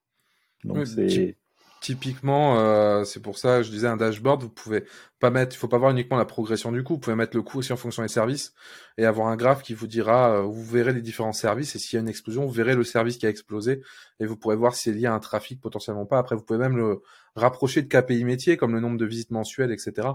Donc 0.66 0.88
c'est 0.88 1.38
Typiquement, 1.84 2.60
euh, 2.60 3.04
c'est 3.04 3.20
pour 3.20 3.38
ça, 3.38 3.62
je 3.62 3.70
disais 3.70 3.88
un 3.88 3.98
dashboard, 3.98 4.42
vous 4.42 4.50
pouvez 4.50 4.86
pas 5.20 5.30
mettre, 5.30 5.54
il 5.54 5.60
faut 5.60 5.68
pas 5.68 5.78
voir 5.78 5.92
uniquement 5.92 6.16
la 6.16 6.24
progression 6.24 6.72
du 6.72 6.82
coût, 6.82 6.94
vous 6.94 7.00
pouvez 7.02 7.18
mettre 7.18 7.36
le 7.36 7.44
coût 7.44 7.58
aussi 7.58 7.74
en 7.74 7.76
fonction 7.76 8.04
des 8.04 8.08
services 8.08 8.54
et 8.98 9.04
avoir 9.04 9.28
un 9.28 9.36
graphe 9.36 9.64
qui 9.64 9.74
vous 9.74 9.86
dira, 9.86 10.38
euh, 10.38 10.42
vous 10.44 10.64
verrez 10.64 10.94
les 10.94 11.02
différents 11.02 11.34
services 11.34 11.76
et 11.76 11.80
s'il 11.80 11.98
y 11.98 12.00
a 12.00 12.00
une 12.00 12.08
explosion, 12.08 12.46
vous 12.46 12.54
verrez 12.54 12.76
le 12.76 12.86
service 12.86 13.18
qui 13.18 13.26
a 13.26 13.30
explosé 13.30 13.82
et 14.22 14.26
vous 14.26 14.38
pourrez 14.38 14.56
voir 14.56 14.76
si 14.76 14.84
c'est 14.84 14.92
lié 14.94 15.08
à 15.08 15.14
un 15.14 15.20
trafic 15.20 15.60
potentiellement 15.60 16.06
pas. 16.06 16.20
Après, 16.20 16.38
vous 16.38 16.44
pouvez 16.44 16.58
même 16.58 16.78
le 16.78 17.02
rapprocher 17.36 17.82
de 17.82 17.90
KPI 17.90 18.24
métier 18.24 18.56
comme 18.56 18.74
le 18.74 18.80
nombre 18.80 18.98
de 18.98 19.06
visites 19.06 19.32
mensuelles, 19.32 19.74
etc. 19.74 20.08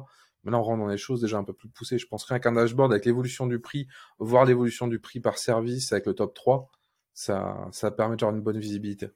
Mais 0.44 0.52
là, 0.52 0.58
on 0.60 0.62
rentre 0.62 0.82
dans 0.82 0.88
des 0.88 0.96
choses 0.96 1.20
déjà 1.20 1.36
un 1.36 1.44
peu 1.44 1.52
plus 1.52 1.68
poussées. 1.68 1.98
Je 1.98 2.06
pense 2.06 2.24
rien 2.24 2.38
qu'un 2.38 2.52
dashboard 2.52 2.90
avec 2.92 3.04
l'évolution 3.04 3.46
du 3.46 3.58
prix, 3.58 3.88
voir 4.18 4.46
l'évolution 4.46 4.86
du 4.86 5.00
prix 5.00 5.20
par 5.20 5.36
service 5.36 5.92
avec 5.92 6.06
le 6.06 6.14
top 6.14 6.32
3, 6.32 6.70
ça, 7.12 7.68
ça 7.72 7.90
permet 7.90 8.16
d'avoir 8.16 8.34
une 8.34 8.42
bonne 8.42 8.58
visibilité. 8.58 9.10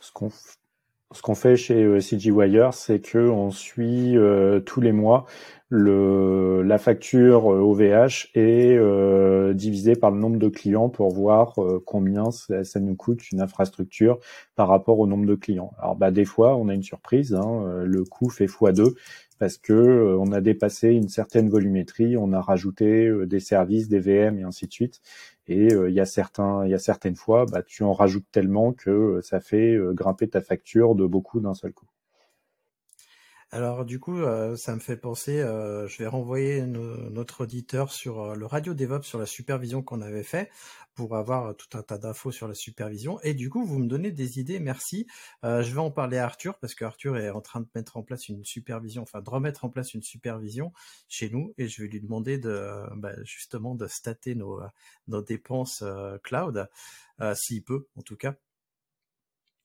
Ce 0.00 0.10
qu'on 0.10 0.30
ce 1.14 1.22
qu'on 1.22 1.34
fait 1.34 1.56
chez 1.56 1.82
euh, 1.84 2.00
CG 2.00 2.30
Wire, 2.30 2.74
c'est 2.74 3.00
que 3.00 3.18
on 3.18 3.50
suit 3.50 4.16
euh, 4.16 4.60
tous 4.60 4.80
les 4.80 4.92
mois 4.92 5.24
le, 5.70 6.62
la 6.62 6.78
facture 6.78 7.46
OVH 7.46 7.82
euh, 7.82 8.08
est 8.34 8.76
euh, 8.76 9.52
divisée 9.54 9.96
par 9.96 10.10
le 10.10 10.18
nombre 10.18 10.38
de 10.38 10.48
clients 10.48 10.88
pour 10.88 11.10
voir 11.10 11.54
combien 11.84 12.30
ça, 12.30 12.80
nous 12.80 12.94
coûte 12.94 13.30
une 13.32 13.40
infrastructure 13.40 14.18
par 14.54 14.68
rapport 14.68 14.98
au 14.98 15.06
nombre 15.06 15.26
de 15.26 15.34
clients. 15.34 15.72
Alors 15.78 15.96
bah 15.96 16.10
des 16.10 16.24
fois 16.24 16.56
on 16.56 16.68
a 16.68 16.74
une 16.74 16.82
surprise, 16.82 17.34
hein, 17.34 17.82
le 17.84 18.04
coût 18.04 18.30
fait 18.30 18.46
x2 18.46 18.94
parce 19.38 19.56
que 19.58 20.16
on 20.18 20.32
a 20.32 20.40
dépassé 20.40 20.88
une 20.88 21.08
certaine 21.08 21.48
volumétrie, 21.48 22.16
on 22.16 22.32
a 22.32 22.40
rajouté 22.40 23.10
des 23.26 23.40
services, 23.40 23.88
des 23.88 24.00
VM 24.00 24.38
et 24.38 24.42
ainsi 24.42 24.66
de 24.66 24.72
suite. 24.72 25.00
Et 25.48 25.72
euh, 25.74 25.90
il 25.90 25.96
y 25.96 26.00
a 26.00 26.06
certains, 26.06 26.64
il 26.64 26.70
y 26.70 26.74
a 26.74 26.78
certaines 26.78 27.16
fois, 27.16 27.44
bah, 27.44 27.64
tu 27.64 27.82
en 27.82 27.92
rajoutes 27.92 28.30
tellement 28.30 28.72
que 28.72 28.90
euh, 28.90 29.20
ça 29.20 29.40
fait 29.40 29.74
euh, 29.74 29.92
grimper 29.92 30.28
ta 30.28 30.40
facture 30.40 30.94
de 30.94 31.06
beaucoup 31.06 31.40
d'un 31.40 31.54
seul 31.54 31.72
coup. 31.72 31.88
Alors 33.50 33.86
du 33.86 33.98
coup, 33.98 34.18
ça 34.56 34.74
me 34.74 34.80
fait 34.80 34.98
penser, 34.98 35.38
je 35.38 35.98
vais 35.98 36.06
renvoyer 36.06 36.66
notre 36.66 37.44
auditeur 37.44 37.90
sur 37.92 38.36
le 38.36 38.44
radio 38.44 38.74
DevOps 38.74 39.04
sur 39.06 39.18
la 39.18 39.24
supervision 39.24 39.82
qu'on 39.82 40.02
avait 40.02 40.22
fait 40.22 40.50
pour 40.94 41.16
avoir 41.16 41.56
tout 41.56 41.78
un 41.78 41.82
tas 41.82 41.96
d'infos 41.96 42.30
sur 42.30 42.46
la 42.46 42.52
supervision. 42.54 43.18
Et 43.22 43.32
du 43.32 43.48
coup, 43.48 43.64
vous 43.64 43.78
me 43.78 43.88
donnez 43.88 44.12
des 44.12 44.38
idées, 44.38 44.60
merci. 44.60 45.06
je 45.42 45.72
vais 45.72 45.80
en 45.80 45.90
parler 45.90 46.18
à 46.18 46.26
Arthur 46.26 46.58
parce 46.58 46.74
qu'Arthur 46.74 47.16
est 47.16 47.30
en 47.30 47.40
train 47.40 47.60
de 47.60 47.68
mettre 47.74 47.96
en 47.96 48.02
place 48.02 48.28
une 48.28 48.44
supervision, 48.44 49.02
enfin 49.02 49.22
de 49.22 49.30
remettre 49.30 49.64
en 49.64 49.70
place 49.70 49.94
une 49.94 50.02
supervision 50.02 50.74
chez 51.08 51.30
nous, 51.30 51.54
et 51.56 51.68
je 51.68 51.82
vais 51.82 51.88
lui 51.88 52.02
demander 52.02 52.36
de 52.36 52.82
bah, 52.96 53.14
justement 53.24 53.74
de 53.74 53.86
stater 53.86 54.34
nos, 54.34 54.60
nos 55.06 55.22
dépenses 55.22 55.82
cloud, 56.22 56.68
s'il 57.34 57.64
peut 57.64 57.86
en 57.96 58.02
tout 58.02 58.16
cas. 58.16 58.34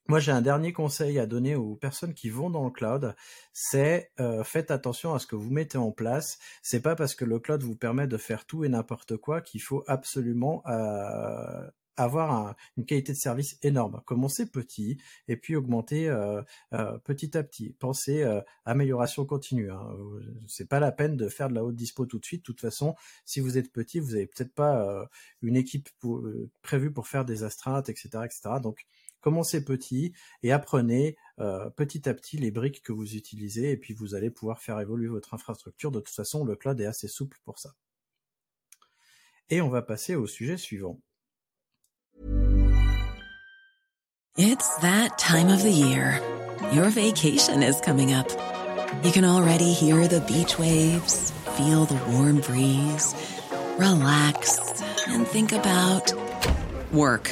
Moi, 0.08 0.20
j'ai 0.20 0.32
un 0.34 0.42
dernier 0.42 0.74
conseil 0.74 1.18
à 1.18 1.26
donner 1.26 1.56
aux 1.56 1.76
personnes 1.76 2.14
qui 2.14 2.30
vont 2.30 2.50
dans 2.50 2.66
le 2.66 2.72
cloud, 2.72 3.16
c'est 3.54 4.12
euh, 4.20 4.44
faites 4.44 4.70
attention 4.70 5.14
à 5.14 5.20
ce 5.20 5.28
que 5.28 5.36
vous 5.38 5.50
mettez 5.50 5.78
en 5.78 5.92
place. 5.92 6.40
C'est 6.62 6.82
pas 6.82 6.96
parce 6.96 7.16
que 7.16 7.24
le 7.24 7.40
cloud 7.40 7.64
vous 7.64 7.76
permet 7.76 8.08
de 8.08 8.18
faire 8.18 8.46
tout 8.46 8.66
et 8.66 8.70
n'importe 8.70 9.16
quoi 9.16 9.42
qu'il 9.42 9.62
faut 9.62 9.84
absolument 9.88 10.62
euh, 10.68 11.68
avoir 11.98 12.56
une 12.78 12.86
qualité 12.86 13.14
de 13.14 13.18
service 13.18 13.58
énorme. 13.62 14.02
Commencez 14.06 14.46
petit 14.46 14.98
et 15.28 15.38
puis 15.38 15.56
augmenter 15.56 16.10
euh, 16.10 16.42
euh, 16.74 16.98
petit 17.00 17.38
à 17.38 17.44
petit. 17.44 17.76
Pensez 17.80 18.24
euh, 18.24 18.42
amélioration 18.66 19.26
continue. 19.26 19.72
Hein. 19.72 19.88
C'est 20.48 20.68
pas 20.68 20.80
la 20.80 20.92
peine 20.92 21.18
de 21.18 21.28
faire 21.28 21.50
de 21.50 21.56
la 21.56 21.64
haute 21.64 21.76
dispo 21.76 22.06
tout 22.06 22.20
de 22.20 22.26
suite. 22.26 22.42
De 22.42 22.46
toute 22.46 22.62
façon, 22.62 22.96
si 23.26 23.40
vous 23.40 23.58
êtes 23.58 23.72
petit, 23.72 24.00
vous 24.00 24.16
avez 24.16 24.28
peut-être 24.28 24.54
pas 24.54 25.08
une 25.42 25.56
équipe 25.56 25.90
prévue 26.62 26.92
pour 26.92 27.08
faire 27.08 27.26
des 27.26 27.44
astreintes, 27.44 27.90
etc., 27.90 28.10
etc. 28.26 28.42
Donc 28.62 28.86
commencez 29.24 29.64
petit 29.66 30.14
et 30.44 30.52
apprenez 30.52 31.16
petit 31.76 32.08
à 32.08 32.14
petit 32.14 32.38
les 32.38 32.52
briques 32.52 32.84
que 32.84 32.92
vous 32.92 33.16
utilisez 33.16 33.72
et 33.72 33.78
puis 33.78 33.96
vous 33.96 34.14
allez 34.14 34.30
pouvoir 34.30 34.60
faire 34.60 34.80
évoluer 34.80 35.08
votre 35.08 35.34
infrastructure. 35.34 35.90
De 35.92 36.00
toute 36.00 36.14
façon, 36.14 36.46
le 36.46 36.56
cloud 36.56 36.80
est 36.80 36.86
assez 36.86 37.08
souple 37.08 37.40
pour 37.44 37.58
ça. 37.58 37.74
Et 39.50 39.62
on 39.62 39.70
va 39.70 39.82
passer 39.82 40.16
au 40.16 40.28
sujet 40.28 40.58
suivant. 40.58 41.00
It's 44.38 44.78
that 44.82 45.18
time 45.18 45.50
of 45.50 45.64
the 45.64 45.72
year. 45.72 46.20
Your 46.74 46.90
vacation 46.90 47.62
is 47.62 47.80
coming 47.82 48.14
up. 48.14 48.28
You 49.04 49.12
can 49.12 49.26
already 49.26 49.74
hear 49.74 50.08
the 50.08 50.22
beach 50.22 50.58
waves, 50.58 51.32
feel 51.56 51.86
the 51.86 52.00
warm 52.12 52.40
breeze, 52.40 53.14
relax 53.78 54.60
and 55.08 55.28
think 55.28 55.52
about 55.52 56.14
work. 56.92 57.32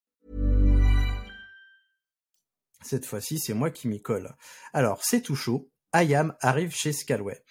Cette 2.91 3.05
fois-ci, 3.05 3.39
c'est 3.39 3.53
moi 3.53 3.69
qui 3.69 3.87
m'y 3.87 4.01
colle. 4.01 4.35
Alors, 4.73 5.01
c'est 5.01 5.21
tout 5.21 5.37
chaud. 5.37 5.71
IAM 5.95 6.35
arrive 6.41 6.75
chez 6.75 6.91
Scalway. 6.91 7.41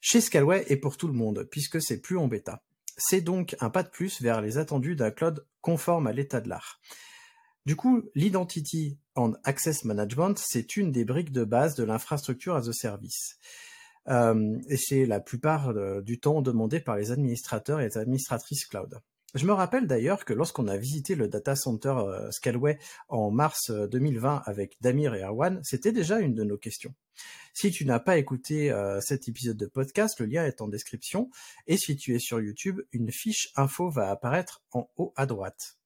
Chez 0.00 0.20
Scalway 0.20 0.64
et 0.66 0.76
pour 0.76 0.96
tout 0.96 1.06
le 1.06 1.12
monde, 1.12 1.46
puisque 1.52 1.80
c'est 1.80 2.00
plus 2.00 2.18
en 2.18 2.26
bêta. 2.26 2.64
C'est 2.96 3.20
donc 3.20 3.54
un 3.60 3.70
pas 3.70 3.84
de 3.84 3.90
plus 3.90 4.20
vers 4.20 4.40
les 4.40 4.58
attendus 4.58 4.96
d'un 4.96 5.12
cloud 5.12 5.46
conforme 5.60 6.08
à 6.08 6.12
l'état 6.12 6.40
de 6.40 6.48
l'art. 6.48 6.80
Du 7.64 7.76
coup, 7.76 8.02
l'Identity 8.16 8.98
and 9.14 9.34
Access 9.44 9.84
Management, 9.84 10.36
c'est 10.36 10.76
une 10.76 10.90
des 10.90 11.04
briques 11.04 11.30
de 11.30 11.44
base 11.44 11.76
de 11.76 11.84
l'infrastructure 11.84 12.56
as 12.56 12.66
a 12.66 12.72
service. 12.72 13.38
Euh, 14.08 14.58
et 14.68 14.78
c'est 14.78 15.06
la 15.06 15.20
plupart 15.20 15.68
euh, 15.68 16.00
du 16.00 16.18
temps 16.18 16.42
demandé 16.42 16.80
par 16.80 16.96
les 16.96 17.12
administrateurs 17.12 17.78
et 17.80 17.84
les 17.84 17.98
administratrices 17.98 18.66
cloud. 18.66 19.00
Je 19.34 19.46
me 19.46 19.52
rappelle 19.52 19.86
d'ailleurs 19.86 20.24
que 20.24 20.34
lorsqu'on 20.34 20.68
a 20.68 20.76
visité 20.76 21.14
le 21.14 21.26
data 21.26 21.56
center 21.56 21.94
euh, 21.96 22.30
Scalway 22.30 22.78
en 23.08 23.30
mars 23.30 23.70
2020 23.70 24.42
avec 24.44 24.76
Damir 24.80 25.14
et 25.14 25.22
Erwan, 25.22 25.60
c'était 25.64 25.92
déjà 25.92 26.20
une 26.20 26.34
de 26.34 26.44
nos 26.44 26.58
questions. 26.58 26.94
Si 27.54 27.70
tu 27.70 27.84
n'as 27.84 28.00
pas 28.00 28.16
écouté 28.16 28.74
cet 29.00 29.28
épisode 29.28 29.58
de 29.58 29.66
podcast, 29.66 30.18
le 30.20 30.26
lien 30.26 30.46
est 30.46 30.62
en 30.62 30.68
description. 30.68 31.30
Et 31.66 31.76
si 31.76 31.96
tu 31.96 32.14
es 32.14 32.18
sur 32.18 32.40
YouTube, 32.40 32.80
une 32.92 33.12
fiche 33.12 33.52
info 33.56 33.90
va 33.90 34.10
apparaître 34.10 34.62
en 34.72 34.88
haut 34.96 35.12
à 35.16 35.26
droite. 35.26 35.76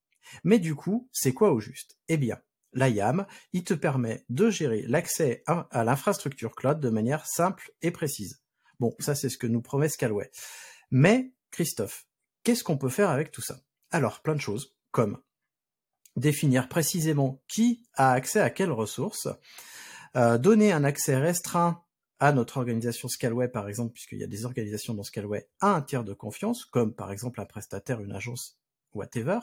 Mais 0.44 0.60
du 0.60 0.76
coup, 0.76 1.08
c'est 1.12 1.32
quoi 1.32 1.52
au 1.52 1.58
juste? 1.58 1.98
Eh 2.08 2.16
bien, 2.16 2.38
l'IAM, 2.72 3.26
il 3.52 3.64
te 3.64 3.74
permet 3.74 4.24
de 4.28 4.50
gérer 4.50 4.82
l'accès 4.82 5.42
à 5.46 5.84
l'infrastructure 5.84 6.54
cloud 6.54 6.80
de 6.80 6.90
manière 6.90 7.26
simple 7.26 7.72
et 7.82 7.90
précise. 7.90 8.40
Bon, 8.78 8.94
ça 8.98 9.14
c'est 9.14 9.28
ce 9.28 9.38
que 9.38 9.46
nous 9.46 9.62
promet 9.62 9.88
Scalway. 9.88 10.30
Mais, 10.90 11.32
Christophe, 11.50 12.05
qu'est-ce 12.46 12.62
qu'on 12.62 12.78
peut 12.78 12.88
faire 12.88 13.10
avec 13.10 13.32
tout 13.32 13.42
ça? 13.42 13.58
Alors, 13.90 14.22
plein 14.22 14.36
de 14.36 14.40
choses, 14.40 14.76
comme 14.92 15.18
définir 16.14 16.68
précisément 16.68 17.42
qui 17.48 17.82
a 17.94 18.12
accès 18.12 18.40
à 18.40 18.50
quelles 18.50 18.70
ressources, 18.70 19.26
euh, 20.14 20.38
donner 20.38 20.70
un 20.70 20.84
accès 20.84 21.16
restreint 21.16 21.82
à 22.20 22.32
notre 22.32 22.58
organisation 22.58 23.08
Scalway, 23.08 23.48
par 23.48 23.68
exemple, 23.68 23.92
puisqu'il 23.94 24.20
y 24.20 24.24
a 24.24 24.28
des 24.28 24.44
organisations 24.44 24.94
dans 24.94 25.02
Scalway, 25.02 25.48
à 25.60 25.74
un 25.74 25.82
tiers 25.82 26.04
de 26.04 26.14
confiance, 26.14 26.64
comme 26.64 26.94
par 26.94 27.10
exemple 27.10 27.40
un 27.40 27.46
prestataire, 27.46 28.00
une 28.00 28.12
agence, 28.12 28.60
whatever, 28.94 29.40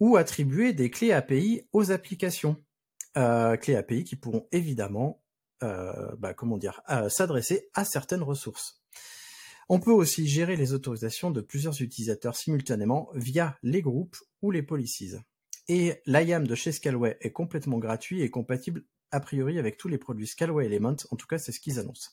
ou 0.00 0.16
attribuer 0.16 0.72
des 0.72 0.90
clés 0.90 1.12
API 1.12 1.68
aux 1.74 1.92
applications. 1.92 2.56
Euh, 3.18 3.58
clés 3.58 3.76
API 3.76 4.04
qui 4.04 4.16
pourront 4.16 4.48
évidemment, 4.50 5.22
euh, 5.62 6.16
bah, 6.16 6.34
s'adresser 7.10 7.68
à 7.74 7.84
certaines 7.84 8.22
ressources. 8.22 8.82
On 9.68 9.80
peut 9.80 9.92
aussi 9.92 10.28
gérer 10.28 10.54
les 10.56 10.72
autorisations 10.72 11.30
de 11.30 11.40
plusieurs 11.40 11.82
utilisateurs 11.82 12.36
simultanément 12.36 13.10
via 13.14 13.58
les 13.62 13.82
groupes 13.82 14.16
ou 14.42 14.50
les 14.50 14.62
policies. 14.62 15.16
Et 15.68 16.00
l'IAM 16.06 16.46
de 16.46 16.54
chez 16.54 16.70
Scalway 16.70 17.16
est 17.20 17.32
complètement 17.32 17.78
gratuit 17.78 18.22
et 18.22 18.30
compatible 18.30 18.84
a 19.10 19.20
priori 19.20 19.58
avec 19.58 19.76
tous 19.76 19.88
les 19.88 19.98
produits 19.98 20.26
Scalway 20.26 20.66
Element, 20.66 20.96
en 21.10 21.16
tout 21.16 21.26
cas 21.26 21.38
c'est 21.38 21.52
ce 21.52 21.60
qu'ils 21.60 21.78
annoncent. 21.80 22.10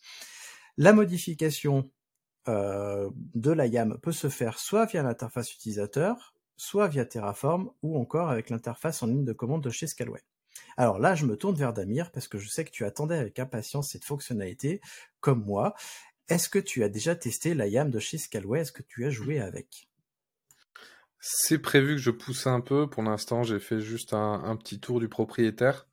La 0.77 0.93
modification 0.93 1.91
euh, 2.47 3.09
de 3.35 3.51
l'IAM 3.51 3.99
peut 3.99 4.11
se 4.11 4.29
faire 4.29 4.57
soit 4.57 4.85
via 4.85 5.03
l'interface 5.03 5.53
utilisateur, 5.53 6.33
soit 6.57 6.87
via 6.87 7.05
Terraform 7.05 7.71
ou 7.83 7.97
encore 7.99 8.29
avec 8.29 8.49
l'interface 8.49 9.03
en 9.03 9.07
ligne 9.07 9.25
de 9.25 9.33
commande 9.33 9.63
de 9.63 9.69
chez 9.69 9.87
Scalway. 9.87 10.21
Alors 10.77 10.99
là, 10.99 11.15
je 11.15 11.25
me 11.25 11.37
tourne 11.37 11.55
vers 11.55 11.73
Damir 11.73 12.11
parce 12.11 12.27
que 12.27 12.37
je 12.37 12.49
sais 12.49 12.65
que 12.65 12.71
tu 12.71 12.85
attendais 12.85 13.17
avec 13.17 13.39
impatience 13.39 13.91
cette 13.91 14.05
fonctionnalité, 14.05 14.81
comme 15.19 15.43
moi. 15.43 15.75
Est-ce 16.29 16.49
que 16.49 16.59
tu 16.59 16.83
as 16.83 16.89
déjà 16.89 17.15
testé 17.15 17.53
la 17.53 17.67
YAM 17.67 17.89
de 17.89 17.99
chez 17.99 18.17
Scalway? 18.17 18.61
Est-ce 18.61 18.71
que 18.71 18.83
tu 18.83 19.05
as 19.05 19.09
joué 19.09 19.39
avec? 19.39 19.89
C'est 21.19 21.59
prévu 21.59 21.95
que 21.95 22.01
je 22.01 22.11
pousse 22.11 22.47
un 22.47 22.61
peu. 22.61 22.89
Pour 22.89 23.03
l'instant, 23.03 23.43
j'ai 23.43 23.59
fait 23.59 23.79
juste 23.79 24.13
un, 24.13 24.55
petit 24.57 24.79
tour 24.79 24.99
du 24.99 25.09
propriétaire. 25.09 25.87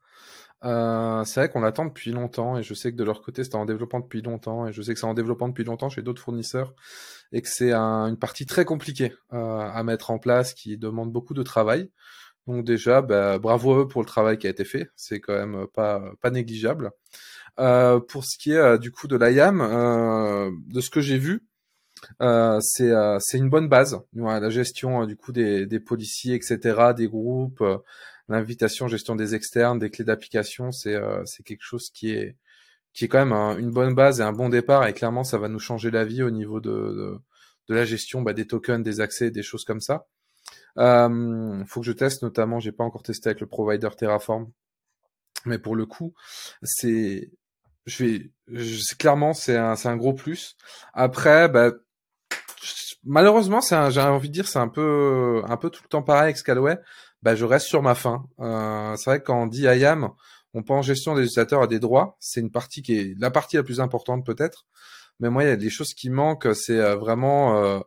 Euh, 0.64 1.24
c'est 1.24 1.40
vrai 1.40 1.48
qu'on 1.48 1.60
l'attend 1.60 1.86
depuis 1.86 2.12
longtemps 2.12 2.58
et 2.58 2.62
je 2.62 2.74
sais 2.74 2.92
que 2.92 2.96
de 2.96 3.04
leur 3.04 3.22
côté 3.22 3.44
c'était 3.44 3.56
en 3.56 3.64
développement 3.64 4.00
depuis 4.00 4.20
longtemps 4.20 4.66
et 4.66 4.74
je 4.74 4.82
sais 4.82 4.92
que 4.92 5.00
c'est 5.00 5.06
en 5.06 5.14
développement 5.14 5.48
depuis 5.48 5.64
longtemps 5.64 5.88
chez 5.88 6.02
d'autres 6.02 6.20
fournisseurs 6.20 6.74
et 7.32 7.40
que 7.40 7.48
c'est 7.48 7.72
une 7.72 8.18
partie 8.18 8.44
très 8.44 8.66
compliquée 8.66 9.14
euh, 9.32 9.60
à 9.60 9.82
mettre 9.84 10.10
en 10.10 10.18
place 10.18 10.52
qui 10.52 10.76
demande 10.76 11.12
beaucoup 11.12 11.32
de 11.32 11.42
travail. 11.42 11.90
Donc 12.46 12.64
déjà, 12.64 13.00
bah, 13.00 13.38
bravo 13.38 13.72
à 13.72 13.78
eux 13.80 13.88
pour 13.88 14.02
le 14.02 14.06
travail 14.06 14.36
qui 14.36 14.46
a 14.48 14.50
été 14.50 14.64
fait, 14.64 14.90
c'est 14.96 15.20
quand 15.20 15.34
même 15.34 15.66
pas 15.68 16.02
pas 16.20 16.30
négligeable. 16.30 16.90
Euh, 17.60 18.00
pour 18.00 18.24
ce 18.24 18.38
qui 18.38 18.52
est 18.52 18.56
euh, 18.56 18.78
du 18.78 18.90
coup 18.90 19.06
de 19.08 19.16
l'IAM, 19.16 19.60
euh, 19.60 20.50
de 20.68 20.80
ce 20.80 20.90
que 20.90 21.00
j'ai 21.00 21.18
vu, 21.18 21.46
euh, 22.22 22.58
c'est 22.62 22.92
c'est 23.20 23.38
une 23.38 23.50
bonne 23.50 23.68
base. 23.68 24.00
la 24.14 24.50
gestion 24.50 25.06
du 25.06 25.16
coup 25.16 25.32
des, 25.32 25.66
des 25.66 25.80
policiers, 25.80 26.34
etc., 26.34 26.92
des 26.96 27.08
groupes, 27.08 27.62
l'invitation, 28.28 28.88
gestion 28.88 29.16
des 29.16 29.34
externes, 29.34 29.78
des 29.78 29.90
clés 29.90 30.04
d'application, 30.04 30.72
c'est 30.72 30.96
c'est 31.26 31.42
quelque 31.44 31.62
chose 31.62 31.90
qui 31.90 32.10
est 32.12 32.36
qui 32.94 33.04
est 33.04 33.08
quand 33.08 33.24
même 33.24 33.58
une 33.60 33.70
bonne 33.70 33.94
base 33.94 34.20
et 34.20 34.24
un 34.24 34.32
bon 34.32 34.48
départ. 34.48 34.86
Et 34.86 34.94
clairement, 34.94 35.24
ça 35.24 35.38
va 35.38 35.48
nous 35.48 35.58
changer 35.60 35.90
la 35.90 36.04
vie 36.04 36.22
au 36.22 36.30
niveau 36.30 36.60
de, 36.60 36.70
de, 36.70 37.18
de 37.68 37.74
la 37.74 37.84
gestion 37.84 38.22
bah, 38.22 38.32
des 38.32 38.46
tokens, 38.46 38.82
des 38.82 39.00
accès, 39.00 39.30
des 39.30 39.42
choses 39.42 39.64
comme 39.64 39.80
ça. 39.80 40.06
Euh, 40.78 41.64
faut 41.66 41.80
que 41.80 41.86
je 41.86 41.92
teste, 41.92 42.22
notamment, 42.22 42.60
j'ai 42.60 42.72
pas 42.72 42.84
encore 42.84 43.02
testé 43.02 43.28
avec 43.28 43.40
le 43.40 43.46
provider 43.46 43.88
Terraform, 43.96 44.50
mais 45.46 45.58
pour 45.58 45.76
le 45.76 45.86
coup, 45.86 46.14
c'est, 46.62 47.30
je 47.86 48.04
vais, 48.04 48.30
je, 48.48 48.94
clairement, 48.96 49.32
c'est 49.32 49.56
un, 49.56 49.76
c'est 49.76 49.88
un 49.88 49.96
gros 49.96 50.14
plus. 50.14 50.56
Après, 50.94 51.48
bah, 51.48 51.72
malheureusement, 53.04 53.60
j'ai 53.60 54.00
envie 54.00 54.28
de 54.28 54.34
dire, 54.34 54.48
c'est 54.48 54.58
un 54.58 54.68
peu, 54.68 55.42
un 55.46 55.56
peu 55.56 55.70
tout 55.70 55.82
le 55.82 55.88
temps 55.88 56.02
pareil 56.02 56.24
avec 56.24 56.36
Scalway. 56.36 56.78
Bah, 57.22 57.34
je 57.34 57.44
reste 57.44 57.66
sur 57.66 57.82
ma 57.82 57.94
fin. 57.94 58.24
Euh, 58.40 58.96
c'est 58.96 59.10
vrai 59.10 59.20
que 59.20 59.26
quand 59.26 59.42
on 59.42 59.46
dit 59.46 59.62
IAM, 59.62 60.10
on 60.54 60.62
pense 60.62 60.86
gestion 60.86 61.14
des 61.14 61.22
utilisateurs 61.22 61.62
à 61.62 61.66
des 61.66 61.78
droits. 61.78 62.16
C'est 62.18 62.40
une 62.40 62.50
partie 62.50 62.82
qui 62.82 62.98
est 62.98 63.14
la 63.18 63.30
partie 63.30 63.56
la 63.56 63.62
plus 63.62 63.80
importante 63.80 64.24
peut-être. 64.24 64.66
Mais 65.20 65.30
moi, 65.30 65.44
il 65.44 65.48
y 65.48 65.52
a 65.52 65.56
des 65.56 65.70
choses 65.70 65.94
qui 65.94 66.10
manquent. 66.10 66.48
C'est 66.54 66.78
euh, 66.78 66.96
vraiment, 66.96 67.62
euh, 67.62 67.80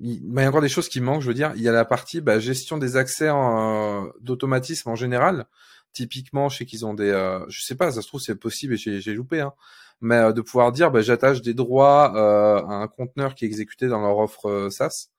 il, 0.00 0.32
y 0.34 0.40
a 0.40 0.48
encore 0.48 0.62
des 0.62 0.68
choses 0.68 0.88
qui 0.88 1.00
manquent. 1.00 1.22
Je 1.22 1.28
veux 1.28 1.34
dire, 1.34 1.52
il 1.56 1.62
y 1.62 1.68
a 1.68 1.72
la 1.72 1.84
partie 1.84 2.20
bah, 2.20 2.38
gestion 2.38 2.78
des 2.78 2.96
accès 2.96 3.28
euh, 3.28 4.10
d'automatisme 4.20 4.88
en 4.88 4.96
général. 4.96 5.46
Typiquement, 5.92 6.48
je 6.48 6.58
sais 6.58 6.66
qu'ils 6.66 6.86
ont 6.86 6.94
des, 6.94 7.10
euh, 7.10 7.44
je 7.48 7.62
sais 7.62 7.74
pas, 7.74 7.90
ça 7.90 8.02
se 8.02 8.08
trouve 8.08 8.20
c'est 8.20 8.36
possible 8.36 8.74
et 8.74 8.76
j'ai 8.76 9.14
loupé, 9.14 9.40
hein. 9.40 9.52
Mais 10.00 10.32
de 10.32 10.40
pouvoir 10.40 10.72
dire, 10.72 10.90
bah, 10.90 11.02
j'attache 11.02 11.42
des 11.42 11.52
droits 11.52 12.06
à 12.06 12.74
un 12.74 12.88
conteneur 12.88 13.34
qui 13.34 13.44
est 13.44 13.48
exécuté 13.48 13.86
dans 13.88 14.00
leur 14.00 14.16
offre 14.18 14.68
SaaS. 14.70 15.10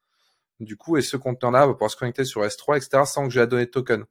Du 0.59 0.77
coup, 0.77 0.97
et 0.97 1.01
ce 1.01 1.17
conteneur-là 1.17 1.67
va 1.67 1.73
pouvoir 1.73 1.91
se 1.91 1.97
connecter 1.97 2.23
sur 2.25 2.41
S3, 2.43 2.77
etc., 2.77 3.03
sans 3.05 3.27
que 3.27 3.33
j'ai 3.33 3.41
à 3.41 3.47
donner 3.47 3.65
de 3.65 3.71
token. 3.71 4.05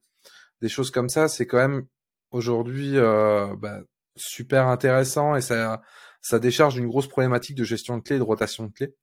Des 0.60 0.68
choses 0.68 0.90
comme 0.90 1.08
ça, 1.08 1.28
c'est 1.28 1.46
quand 1.46 1.58
même 1.58 1.86
aujourd'hui 2.32 2.98
euh, 2.98 3.54
bah, 3.56 3.80
super 4.16 4.66
intéressant 4.66 5.36
et 5.36 5.40
ça, 5.40 5.80
ça 6.22 6.38
décharge 6.38 6.76
une 6.76 6.86
grosse 6.88 7.08
problématique 7.08 7.56
de 7.56 7.64
gestion 7.64 7.96
de 7.98 8.02
clés 8.02 8.16
et 8.16 8.18
de 8.18 8.24
rotation 8.24 8.66
de 8.66 8.72
clés. 8.72 8.94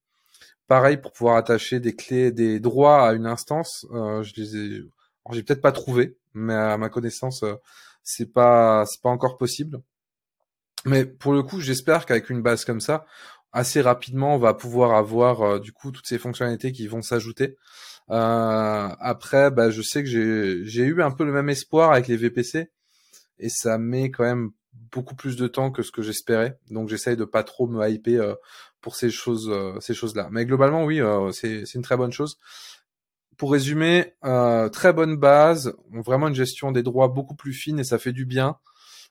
Pareil 0.67 0.97
pour 0.97 1.13
pouvoir 1.13 1.37
attacher 1.37 1.79
des 1.79 1.95
clés, 1.95 2.31
des 2.31 2.59
droits 2.59 3.07
à 3.07 3.13
une 3.13 3.25
instance. 3.25 3.87
Euh, 3.91 4.23
je 4.23 4.33
les 4.35 4.57
ai, 4.57 4.83
j'ai 5.33 5.43
peut-être 5.43 5.61
pas 5.61 5.71
trouvé, 5.71 6.17
mais 6.33 6.53
à 6.53 6.77
ma 6.77 6.89
connaissance, 6.89 7.43
euh, 7.43 7.55
c'est 8.03 8.31
pas, 8.31 8.85
c'est 8.85 9.01
pas 9.01 9.09
encore 9.09 9.37
possible. 9.37 9.81
Mais 10.85 11.05
pour 11.05 11.33
le 11.33 11.43
coup, 11.43 11.59
j'espère 11.59 12.05
qu'avec 12.05 12.29
une 12.29 12.41
base 12.41 12.63
comme 12.65 12.79
ça, 12.81 13.05
assez 13.51 13.81
rapidement, 13.81 14.35
on 14.35 14.39
va 14.39 14.53
pouvoir 14.53 14.93
avoir 14.95 15.41
euh, 15.41 15.59
du 15.59 15.71
coup 15.71 15.91
toutes 15.91 16.07
ces 16.07 16.19
fonctionnalités 16.19 16.71
qui 16.71 16.87
vont 16.87 17.01
s'ajouter. 17.01 17.57
Euh, 18.09 18.89
après, 18.99 19.51
bah, 19.51 19.69
je 19.69 19.81
sais 19.81 20.03
que 20.03 20.09
j'ai, 20.09 20.83
eu 20.83 21.01
un 21.01 21.11
peu 21.11 21.25
le 21.25 21.33
même 21.33 21.49
espoir 21.49 21.91
avec 21.91 22.07
les 22.07 22.17
VPC 22.17 22.69
et 23.39 23.49
ça 23.49 23.77
met 23.77 24.11
quand 24.11 24.23
même 24.23 24.51
beaucoup 24.91 25.15
plus 25.15 25.35
de 25.35 25.47
temps 25.47 25.71
que 25.71 25.83
ce 25.83 25.91
que 25.91 26.01
j'espérais. 26.01 26.57
Donc 26.69 26.89
j'essaye 26.89 27.17
de 27.17 27.25
pas 27.25 27.43
trop 27.43 27.67
me 27.67 27.87
hyper 27.89 28.21
euh, 28.21 28.35
pour 28.81 28.95
ces 28.95 29.09
choses, 29.09 29.49
euh, 29.51 29.79
ces 29.81 29.93
choses-là. 29.93 30.29
Mais 30.31 30.45
globalement, 30.45 30.85
oui, 30.85 31.01
c'est 31.33 31.73
une 31.73 31.81
très 31.81 31.97
bonne 31.97 32.13
chose. 32.13 32.37
Pour 33.37 33.51
résumer, 33.51 34.13
très 34.71 34.93
bonne 34.93 35.15
base, 35.15 35.75
vraiment 35.91 36.27
une 36.27 36.35
gestion 36.35 36.71
des 36.71 36.83
droits 36.83 37.07
beaucoup 37.07 37.35
plus 37.35 37.53
fine 37.53 37.79
et 37.79 37.83
ça 37.83 37.99
fait 37.99 38.13
du 38.13 38.25
bien. 38.25 38.57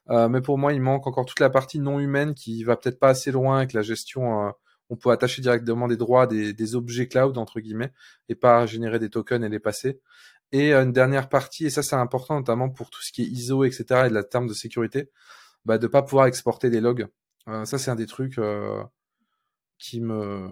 mais 0.09 0.41
pour 0.41 0.59
moi, 0.59 0.73
il 0.73 0.81
manque 0.81 1.07
encore 1.07 1.27
toute 1.27 1.41
la 1.41 1.51
partie 1.51 1.79
non 1.79 2.01
humaine 2.01 2.35
qui 2.35 2.65
va 2.65 2.77
peut-être 2.77 2.99
pas 2.99 3.11
assez 3.11 3.31
loin 3.31 3.59
avec 3.59 3.73
la 3.73 3.83
gestion. 3.83 4.53
on 4.91 4.97
peut 4.97 5.11
attacher 5.11 5.43
directement 5.43 5.87
des 5.89 5.97
droits 5.97 6.27
des, 6.27 6.53
des 6.53 6.75
objets 6.75 7.07
cloud 7.09 7.39
entre 7.39 7.61
guillemets 7.61 7.93
et 8.29 8.35
pas 8.35 8.67
générer 8.67 8.99
des 8.99 9.11
tokens 9.11 9.45
et 9.45 9.49
les 9.49 9.61
passer. 9.61 10.01
Et 10.53 10.73
une 10.73 10.93
dernière 10.93 11.29
partie, 11.29 11.67
et 11.67 11.71
ça 11.71 11.83
c'est 11.83 11.97
important 11.97 12.37
notamment 12.37 12.69
pour 12.71 12.91
tout 12.91 13.03
ce 13.03 13.13
qui 13.13 13.23
est 13.23 13.27
ISO, 13.27 13.65
etc. 13.65 14.07
et 14.07 14.09
de 14.09 14.15
la 14.15 14.25
terme 14.25 14.47
de 14.47 14.55
sécurité, 14.55 15.11
bah, 15.65 15.79
de 15.79 15.87
pas 15.89 16.03
pouvoir 16.03 16.27
exporter 16.27 16.71
des 16.71 16.81
logs. 16.81 17.09
Euh, 17.49 17.65
ça, 17.65 17.79
c'est 17.79 17.91
un 17.91 17.97
des 17.97 18.07
trucs 18.07 18.39
euh, 18.39 18.83
qui 19.79 20.01
me 20.01 20.49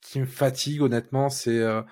qui 0.00 0.20
me 0.20 0.26
fatigue 0.26 0.82
honnêtement. 0.82 1.30
C'est 1.30 1.60
euh, 1.60 1.82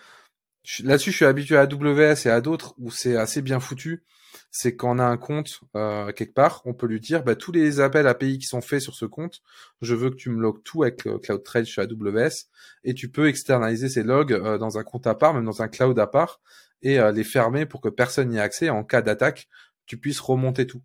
là-dessus, 0.83 1.11
je 1.11 1.17
suis 1.17 1.25
habitué 1.25 1.57
à 1.57 1.63
AWS 1.63 2.27
et 2.27 2.31
à 2.31 2.41
d'autres 2.41 2.75
où 2.79 2.91
c'est 2.91 3.17
assez 3.17 3.43
bien 3.43 3.61
foutu. 3.61 4.05
C'est 4.51 4.77
quand 4.77 4.97
on 4.97 4.99
a 4.99 5.05
un 5.05 5.17
compte 5.17 5.61
quelque 5.75 6.35
part, 6.35 6.63
on 6.65 6.75
peut 6.75 6.87
lui 6.87 7.01
dire 7.01 7.23
bah, 7.23 7.37
tous 7.37 7.53
les 7.53 7.81
appels 7.81 8.07
API 8.07 8.39
qui 8.39 8.47
sont 8.47 8.61
faits 8.61 8.81
sur 8.81 8.95
ce 8.95 9.05
compte, 9.05 9.43
je 9.81 9.95
veux 9.95 10.11
que 10.11 10.17
tu 10.17 10.31
me 10.31 10.41
logs 10.41 10.63
tout 10.65 10.83
avec 10.83 11.05
CloudTrade 11.23 11.65
chez 11.65 11.83
AWS 11.83 12.49
et 12.85 12.95
tu 12.95 13.09
peux 13.09 13.29
externaliser 13.29 13.89
ces 13.89 14.03
logs 14.03 14.35
dans 14.59 14.79
un 14.79 14.83
compte 14.83 15.07
à 15.07 15.15
part, 15.15 15.35
même 15.35 15.45
dans 15.45 15.63
un 15.63 15.69
cloud 15.69 15.99
à 15.99 16.07
part, 16.07 16.41
et 16.83 16.99
les 17.13 17.25
fermer 17.25 17.67
pour 17.67 17.81
que 17.81 17.89
personne 17.89 18.29
n'y 18.29 18.37
ait 18.37 18.41
accès. 18.41 18.71
En 18.71 18.85
cas 18.85 19.03
d'attaque, 19.03 19.49
tu 19.87 19.99
puisses 19.99 20.21
remonter 20.21 20.67
tout. 20.67 20.83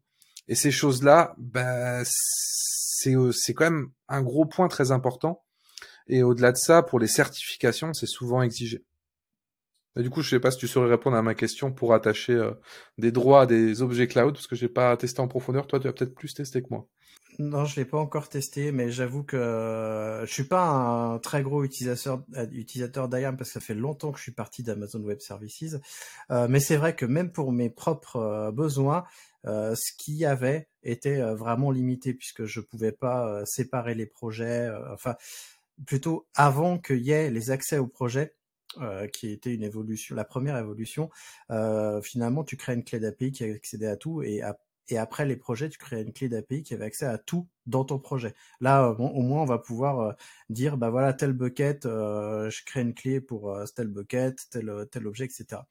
Et 0.47 0.55
ces 0.55 0.71
choses-là, 0.71 1.35
bah, 1.37 2.01
c'est 2.03 3.15
euh, 3.15 3.31
c'est 3.31 3.53
quand 3.53 3.65
même 3.65 3.91
un 4.07 4.21
gros 4.21 4.45
point 4.45 4.67
très 4.67 4.91
important. 4.91 5.43
Et 6.07 6.23
au-delà 6.23 6.51
de 6.51 6.57
ça, 6.57 6.81
pour 6.81 6.99
les 6.99 7.07
certifications, 7.07 7.93
c'est 7.93 8.07
souvent 8.07 8.41
exigé. 8.41 8.83
Et 9.97 10.03
du 10.03 10.09
coup, 10.09 10.21
je 10.21 10.29
sais 10.29 10.39
pas 10.39 10.51
si 10.51 10.57
tu 10.57 10.67
saurais 10.67 10.89
répondre 10.89 11.17
à 11.17 11.21
ma 11.21 11.35
question 11.35 11.71
pour 11.71 11.93
attacher 11.93 12.33
euh, 12.33 12.51
des 12.97 13.11
droits 13.11 13.41
à 13.41 13.45
des 13.45 13.81
objets 13.81 14.07
cloud, 14.07 14.33
parce 14.33 14.47
que 14.47 14.55
j'ai 14.55 14.69
pas 14.69 14.95
testé 14.97 15.19
en 15.21 15.27
profondeur. 15.27 15.67
Toi, 15.67 15.79
tu 15.79 15.87
as 15.87 15.93
peut-être 15.93 16.13
plus 16.13 16.33
testé 16.33 16.61
que 16.61 16.67
moi. 16.69 16.87
Non, 17.37 17.63
je 17.63 17.77
l'ai 17.77 17.85
pas 17.85 17.97
encore 17.97 18.27
testé, 18.27 18.71
mais 18.71 18.91
j'avoue 18.91 19.23
que 19.23 19.37
euh, 19.37 20.25
je 20.25 20.33
suis 20.33 20.43
pas 20.43 20.67
un 20.67 21.19
très 21.19 21.41
gros 21.41 21.63
utilisateur 21.63 22.23
utilisateur 22.51 23.07
d'IAM 23.07 23.37
parce 23.37 23.49
que 23.49 23.53
ça 23.53 23.59
fait 23.65 23.75
longtemps 23.75 24.11
que 24.11 24.17
je 24.17 24.23
suis 24.23 24.33
parti 24.33 24.61
d'Amazon 24.61 25.01
Web 25.01 25.19
Services. 25.21 25.77
mais 26.29 26.59
c'est 26.59 26.75
vrai 26.75 26.95
que 26.95 27.05
même 27.05 27.31
pour 27.31 27.51
mes 27.51 27.69
propres 27.69 28.51
besoins, 28.51 29.05
euh, 29.45 29.73
ce 29.75 29.93
qu'il 29.97 30.15
y 30.15 30.25
avait 30.25 30.67
était 30.83 31.21
euh, 31.21 31.33
vraiment 31.33 31.71
limité 31.71 32.13
puisque 32.13 32.45
je 32.45 32.59
pouvais 32.59 32.91
pas 32.91 33.27
euh, 33.27 33.43
séparer 33.45 33.95
les 33.95 34.05
projets. 34.05 34.69
enfin, 34.93 35.15
plutôt 35.85 36.27
avant 36.35 36.77
qu'il 36.77 36.99
y 36.99 37.11
ait 37.11 37.31
les 37.31 37.51
accès 37.51 37.77
aux 37.77 37.87
projets, 37.87 38.35
qui 39.11 39.31
était 39.31 39.53
une 39.53 39.63
évolution, 39.63 40.15
la 40.15 40.25
première 40.25 40.57
évolution. 40.57 41.09
finalement, 42.03 42.43
tu 42.43 42.57
crées 42.57 42.73
une 42.73 42.83
clé 42.83 42.99
d'API 42.99 43.31
qui 43.31 43.43
accédait 43.43 43.87
à 43.87 43.97
tout 43.97 44.21
et, 44.21 44.41
et 44.89 44.97
après 44.97 45.25
les 45.25 45.35
projets, 45.35 45.69
tu 45.69 45.77
crées 45.77 46.01
une 46.01 46.13
clé 46.13 46.29
d'API 46.29 46.63
qui 46.63 46.73
avait 46.73 46.85
accès 46.85 47.05
à 47.05 47.17
tout 47.17 47.47
dans 47.65 47.83
ton 47.83 47.99
projet. 47.99 48.33
Là, 48.61 48.89
au 48.91 49.21
moins, 49.21 49.41
on 49.41 49.45
va 49.45 49.57
pouvoir 49.57 50.15
dire, 50.49 50.77
bah 50.77 50.89
voilà, 50.89 51.13
tel 51.13 51.33
bucket, 51.33 51.83
je 51.83 52.65
crée 52.65 52.81
une 52.81 52.93
clé 52.93 53.21
pour 53.21 53.57
tel 53.75 53.87
bucket, 53.87 54.35
tel 54.51 54.87
tel 54.91 55.07
objet, 55.07 55.25
etc 55.25 55.61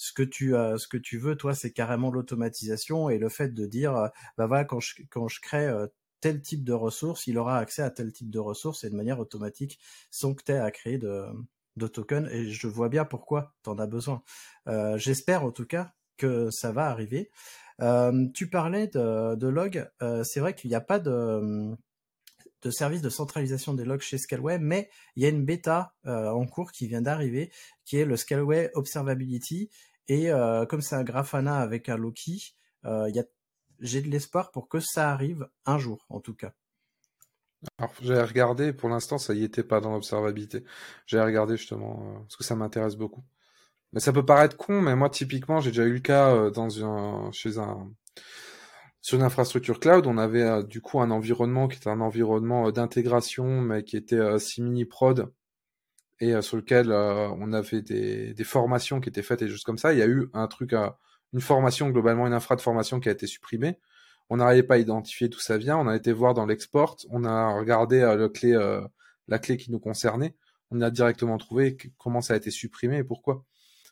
ce 0.00 0.14
que 0.14 0.22
tu 0.22 0.52
ce 0.52 0.88
que 0.88 0.96
tu 0.96 1.18
veux, 1.18 1.36
toi, 1.36 1.54
c'est 1.54 1.72
carrément 1.72 2.10
l'automatisation 2.10 3.10
et 3.10 3.18
le 3.18 3.28
fait 3.28 3.52
de 3.52 3.66
dire, 3.66 3.94
euh, 3.94 4.08
bah 4.38 4.46
voilà, 4.46 4.64
quand 4.64 4.80
je, 4.80 4.94
quand 5.10 5.28
je 5.28 5.40
crée 5.42 5.66
euh, 5.66 5.88
tel 6.20 6.40
type 6.40 6.64
de 6.64 6.72
ressources, 6.72 7.26
il 7.26 7.36
aura 7.36 7.58
accès 7.58 7.82
à 7.82 7.90
tel 7.90 8.10
type 8.10 8.30
de 8.30 8.38
ressources 8.38 8.82
et 8.84 8.88
de 8.88 8.96
manière 8.96 9.20
automatique 9.20 9.78
sans 10.10 10.34
que 10.34 10.42
tu 10.42 10.52
aies 10.52 10.58
à 10.58 10.70
créer 10.70 10.96
de, 10.96 11.26
de 11.76 11.86
tokens. 11.86 12.28
Et 12.32 12.50
je 12.50 12.66
vois 12.66 12.88
bien 12.88 13.04
pourquoi 13.04 13.54
tu 13.62 13.70
en 13.70 13.78
as 13.78 13.86
besoin. 13.86 14.22
Euh, 14.68 14.96
J'espère 14.98 15.44
en 15.44 15.52
tout 15.52 15.66
cas 15.66 15.92
que 16.16 16.50
ça 16.50 16.72
va 16.72 16.86
arriver. 16.86 17.30
Euh, 17.80 18.26
tu 18.34 18.50
parlais 18.50 18.88
de, 18.88 19.34
de 19.36 19.48
log. 19.48 19.88
Euh, 20.02 20.22
c'est 20.24 20.40
vrai 20.40 20.54
qu'il 20.54 20.70
n'y 20.70 20.76
a 20.76 20.80
pas 20.80 20.98
de, 20.98 21.76
service 22.70 23.00
de 23.00 23.08
centralisation 23.08 23.72
des 23.74 23.84
logs 23.84 24.02
chez 24.02 24.18
Scalway, 24.18 24.58
mais 24.58 24.90
il 25.16 25.22
y 25.22 25.26
a 25.26 25.30
une 25.30 25.44
bêta 25.44 25.94
en 26.04 26.46
cours 26.46 26.72
qui 26.72 26.86
vient 26.88 27.00
d'arriver, 27.00 27.50
qui 27.86 27.96
est 27.96 28.04
le 28.04 28.16
Scalway 28.16 28.70
Observability, 28.74 29.70
et 30.10 30.28
euh, 30.32 30.66
comme 30.66 30.80
c'est 30.80 30.96
un 30.96 31.04
Grafana 31.04 31.60
avec 31.60 31.88
un 31.88 31.96
Loki, 31.96 32.56
euh, 32.84 33.08
j'ai 33.78 34.02
de 34.02 34.08
l'espoir 34.08 34.50
pour 34.50 34.68
que 34.68 34.80
ça 34.80 35.12
arrive 35.12 35.48
un 35.66 35.78
jour, 35.78 36.04
en 36.08 36.18
tout 36.18 36.34
cas. 36.34 36.52
Alors, 37.78 37.92
j'ai 38.02 38.20
regardé, 38.22 38.72
pour 38.72 38.88
l'instant, 38.88 39.18
ça 39.18 39.34
y 39.34 39.44
était 39.44 39.62
pas 39.62 39.80
dans 39.80 39.92
l'observabilité. 39.92 40.64
J'ai 41.06 41.20
regardé 41.20 41.56
justement, 41.56 42.02
euh, 42.02 42.18
parce 42.20 42.36
que 42.36 42.44
ça 42.44 42.56
m'intéresse 42.56 42.96
beaucoup. 42.96 43.22
Mais 43.92 44.00
ça 44.00 44.12
peut 44.12 44.24
paraître 44.24 44.56
con, 44.56 44.80
mais 44.82 44.96
moi, 44.96 45.10
typiquement, 45.10 45.60
j'ai 45.60 45.70
déjà 45.70 45.84
eu 45.84 45.94
le 45.94 46.00
cas 46.00 46.50
dans 46.50 46.84
un, 46.84 47.32
chez 47.32 47.58
un, 47.58 47.90
sur 49.02 49.18
une 49.18 49.24
infrastructure 49.24 49.80
cloud, 49.80 50.06
on 50.06 50.18
avait 50.18 50.62
du 50.64 50.80
coup 50.80 51.00
un 51.00 51.10
environnement 51.10 51.68
qui 51.68 51.78
était 51.78 51.90
un 51.90 52.00
environnement 52.00 52.70
d'intégration, 52.70 53.60
mais 53.60 53.82
qui 53.82 53.96
était 53.96 54.38
simili 54.38 54.84
prod 54.84 55.32
et 56.20 56.34
euh, 56.34 56.42
sur 56.42 56.56
lequel 56.56 56.90
euh, 56.92 57.28
on 57.38 57.52
avait 57.52 57.82
des, 57.82 58.34
des, 58.34 58.44
formations 58.44 59.00
qui 59.00 59.08
étaient 59.08 59.22
faites 59.22 59.42
et 59.42 59.48
juste 59.48 59.64
comme 59.64 59.78
ça. 59.78 59.92
Il 59.92 59.98
y 59.98 60.02
a 60.02 60.06
eu 60.06 60.28
un 60.34 60.46
truc, 60.46 60.74
une 61.32 61.40
formation 61.40 61.90
globalement, 61.90 62.26
une 62.26 62.32
infra 62.32 62.56
de 62.56 62.60
formation 62.60 63.00
qui 63.00 63.08
a 63.08 63.12
été 63.12 63.26
supprimée. 63.26 63.78
On 64.30 64.36
n'arrivait 64.36 64.62
pas 64.62 64.74
à 64.74 64.78
identifier 64.78 65.28
d'où 65.28 65.38
ça 65.38 65.58
vient. 65.58 65.76
On 65.76 65.88
a 65.88 65.96
été 65.96 66.12
voir 66.12 66.34
dans 66.34 66.46
l'export. 66.46 66.96
On 67.10 67.24
a 67.24 67.52
regardé 67.54 68.00
euh, 68.00 68.16
le 68.16 68.28
clé, 68.28 68.56
la 69.28 69.38
clé 69.38 69.56
qui 69.56 69.70
nous 69.70 69.80
concernait. 69.80 70.34
On 70.70 70.80
a 70.80 70.90
directement 70.90 71.36
trouvé 71.36 71.76
comment 71.98 72.20
ça 72.20 72.34
a 72.34 72.36
été 72.36 72.50
supprimé 72.50 72.98
et 72.98 73.04
pourquoi. 73.04 73.44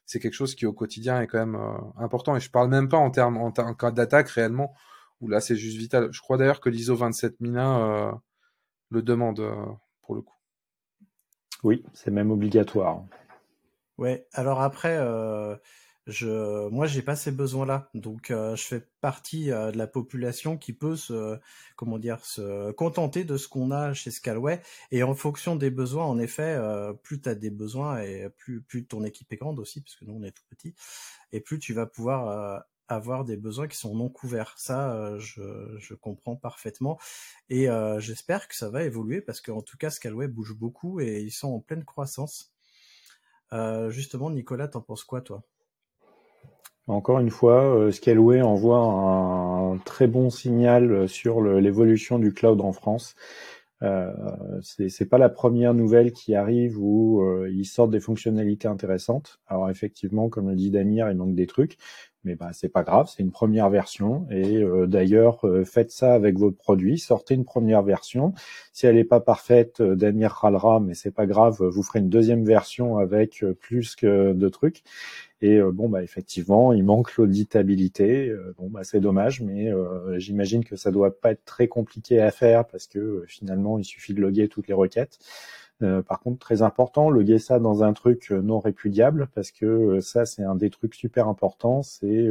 C'est 0.07 0.21
quelque 0.21 0.35
chose 0.35 0.55
qui 0.55 0.65
au 0.65 0.73
quotidien 0.73 1.21
est 1.21 1.27
quand 1.27 1.45
même 1.45 1.61
important. 1.99 2.37
Et 2.37 2.41
je 2.41 2.51
parle 2.51 2.71
même 2.71 2.89
pas 2.89 2.97
en 2.97 3.11
termes 3.11 3.37
en, 3.37 3.49
en 3.49 3.75
cas 3.75 3.91
d'attaque 3.91 4.29
réellement, 4.31 4.75
où 5.21 5.29
là 5.29 5.41
c'est 5.41 5.57
juste 5.57 5.77
vital. 5.77 6.09
Je 6.13 6.21
crois 6.21 6.39
d'ailleurs 6.39 6.61
que 6.61 6.71
l'ISO 6.71 6.95
27001 6.95 8.19
le 8.91 9.03
demande 9.03 9.43
pour 10.03 10.15
le 10.15 10.23
coup. 10.23 10.39
Oui, 11.65 11.85
c'est 11.93 12.11
même 12.11 12.31
obligatoire. 12.31 13.03
Ouais, 13.99 14.27
alors 14.33 14.63
après, 14.63 14.97
euh, 14.97 15.57
je, 16.09 16.69
moi, 16.71 16.87
j'ai 16.87 17.03
pas 17.03 17.15
ces 17.17 17.31
besoins-là, 17.31 17.91
donc 17.95 18.31
euh, 18.31 18.57
je 18.57 18.63
fais 18.65 18.89
partie 19.01 19.53
euh, 19.53 19.71
de 19.71 19.79
la 19.79 19.87
population 19.87 20.57
qui 20.57 20.73
peut 20.73 20.97
se, 20.97 21.39
comment 21.77 21.99
dire, 21.99 22.25
se 22.25 22.73
contenter 22.73 23.25
de 23.25 23.37
ce 23.37 23.49
qu'on 23.49 23.71
a 23.71 23.93
chez 23.95 24.11
Scalway. 24.11 24.61
Et 24.91 25.03
en 25.03 25.15
fonction 25.15 25.55
des 25.55 25.71
besoins, 25.71 26.05
en 26.05 26.19
effet, 26.19 26.59
plus 27.03 27.21
tu 27.21 27.29
as 27.29 27.35
des 27.35 27.51
besoins 27.51 28.01
et 28.01 28.29
plus, 28.37 28.65
ton 28.89 29.05
équipe 29.05 29.33
est 29.33 29.37
grande 29.37 29.59
aussi, 29.61 29.81
parce 29.81 29.95
que 29.95 30.05
nous 30.05 30.15
on 30.15 30.23
est 30.23 30.33
tout 30.33 30.45
petit, 30.51 30.75
et 31.33 31.41
plus 31.41 31.59
tu 31.59 31.75
vas 31.75 31.87
pouvoir 31.87 32.65
avoir 32.89 33.25
des 33.25 33.37
besoins 33.37 33.69
qui 33.69 33.77
sont 33.77 33.95
non 33.95 34.09
couverts. 34.09 34.55
Ça, 34.57 34.93
euh, 34.95 35.19
je, 35.19 35.95
comprends 35.95 36.37
parfaitement. 36.37 36.99
Et 37.49 37.69
euh, 37.69 38.01
j'espère 38.01 38.49
que 38.49 38.57
ça 38.57 38.71
va 38.71 38.83
évoluer 38.85 39.21
parce 39.21 39.41
qu'en 39.41 39.63
tout 39.63 39.77
cas, 39.77 39.91
Scalway 39.91 40.29
bouge 40.29 40.55
beaucoup 40.55 41.01
et 41.01 41.21
ils 41.21 41.33
sont 41.33 41.49
en 41.49 41.61
pleine 41.61 41.85
croissance. 41.85 42.53
Euh, 43.53 43.91
justement, 43.91 44.31
Nicolas, 44.31 44.69
t'en 44.69 44.81
penses 44.81 45.05
quoi, 45.05 45.21
toi? 45.21 45.43
Encore 46.89 47.21
une 47.21 47.31
fois, 47.31 47.93
Scalway 47.93 48.41
envoie 48.41 48.79
un 48.79 49.77
très 49.85 50.07
bon 50.07 50.31
signal 50.31 51.07
sur 51.07 51.43
l'évolution 51.43 52.19
du 52.19 52.33
cloud 52.33 52.63
en 52.63 52.73
France. 52.73 53.15
Euh, 53.83 54.11
c'est 54.63 55.09
pas 55.09 55.19
la 55.19 55.29
première 55.29 55.75
nouvelle 55.75 56.13
qui 56.13 56.35
arrive 56.35 56.79
où 56.81 57.23
ils 57.47 57.67
sortent 57.67 57.91
des 57.91 58.01
fonctionnalités 58.01 58.69
intéressantes. 58.69 59.39
Alors 59.47 59.69
effectivement, 59.69 60.31
comme 60.31 60.49
le 60.49 60.57
dit 60.57 60.71
Damir, 60.71 61.11
il 61.11 61.17
manque 61.19 61.35
des 61.35 61.47
trucs, 61.47 61.77
mais 62.25 62.35
bah 62.35 62.51
c'est 62.53 62.71
pas 62.71 62.83
grave, 62.83 63.09
c'est 63.15 63.23
une 63.23 63.31
première 63.31 63.69
version. 63.69 64.27
Et 64.31 64.65
d'ailleurs, 64.87 65.45
faites 65.67 65.91
ça 65.91 66.15
avec 66.15 66.39
votre 66.39 66.57
produit, 66.57 66.99
sortez 66.99 67.35
une 67.35 67.45
première 67.45 67.83
version. 67.83 68.33
Si 68.73 68.87
elle 68.87 68.97
n'est 68.97 69.05
pas 69.05 69.21
parfaite, 69.21 69.83
Damir 69.83 70.31
râlera, 70.33 70.81
mais 70.81 70.95
c'est 70.95 71.15
pas 71.15 71.27
grave, 71.27 71.63
vous 71.63 71.83
ferez 71.83 71.99
une 71.99 72.09
deuxième 72.09 72.45
version 72.45 72.97
avec 72.97 73.45
plus 73.61 73.95
de 74.03 74.49
trucs. 74.49 74.83
Et 75.41 75.57
euh, 75.59 75.71
bon, 75.71 75.89
bah 75.89 76.03
effectivement, 76.03 76.73
il 76.73 76.85
manque 76.85 77.17
l'auditabilité. 77.17 78.29
Euh, 78.29 78.55
bon, 78.59 78.69
bah 78.71 78.83
c'est 78.83 79.01
dommage, 79.01 79.41
mais 79.41 79.73
euh, 79.73 80.19
j'imagine 80.19 80.65
que 80.65 80.77
ça 80.77 80.91
doit 80.91 81.21
pas 81.21 81.33
être 81.33 81.45
très 81.45 81.69
compliqué 81.69 82.21
à 82.21 82.31
faire 82.31 82.67
parce 82.67 82.87
que 82.89 83.25
finalement, 83.29 83.79
il 83.79 83.85
suffit 83.85 84.15
de 84.15 84.21
loguer 84.21 84.49
toutes 84.49 84.69
les 84.69 84.75
requêtes. 84.75 85.19
Par 86.09 86.19
contre, 86.19 86.41
très 86.41 86.63
important, 86.63 87.09
loguer 87.09 87.39
ça 87.39 87.61
dans 87.61 87.85
un 87.85 87.93
truc 87.93 88.33
non 88.33 88.59
répudiable, 88.59 89.29
parce 89.33 89.53
que 89.53 90.01
ça, 90.01 90.27
c'est 90.27 90.43
un 90.43 90.57
des 90.57 90.71
trucs 90.71 90.97
super 90.97 91.29
importants, 91.29 91.85
c'est 91.85 92.29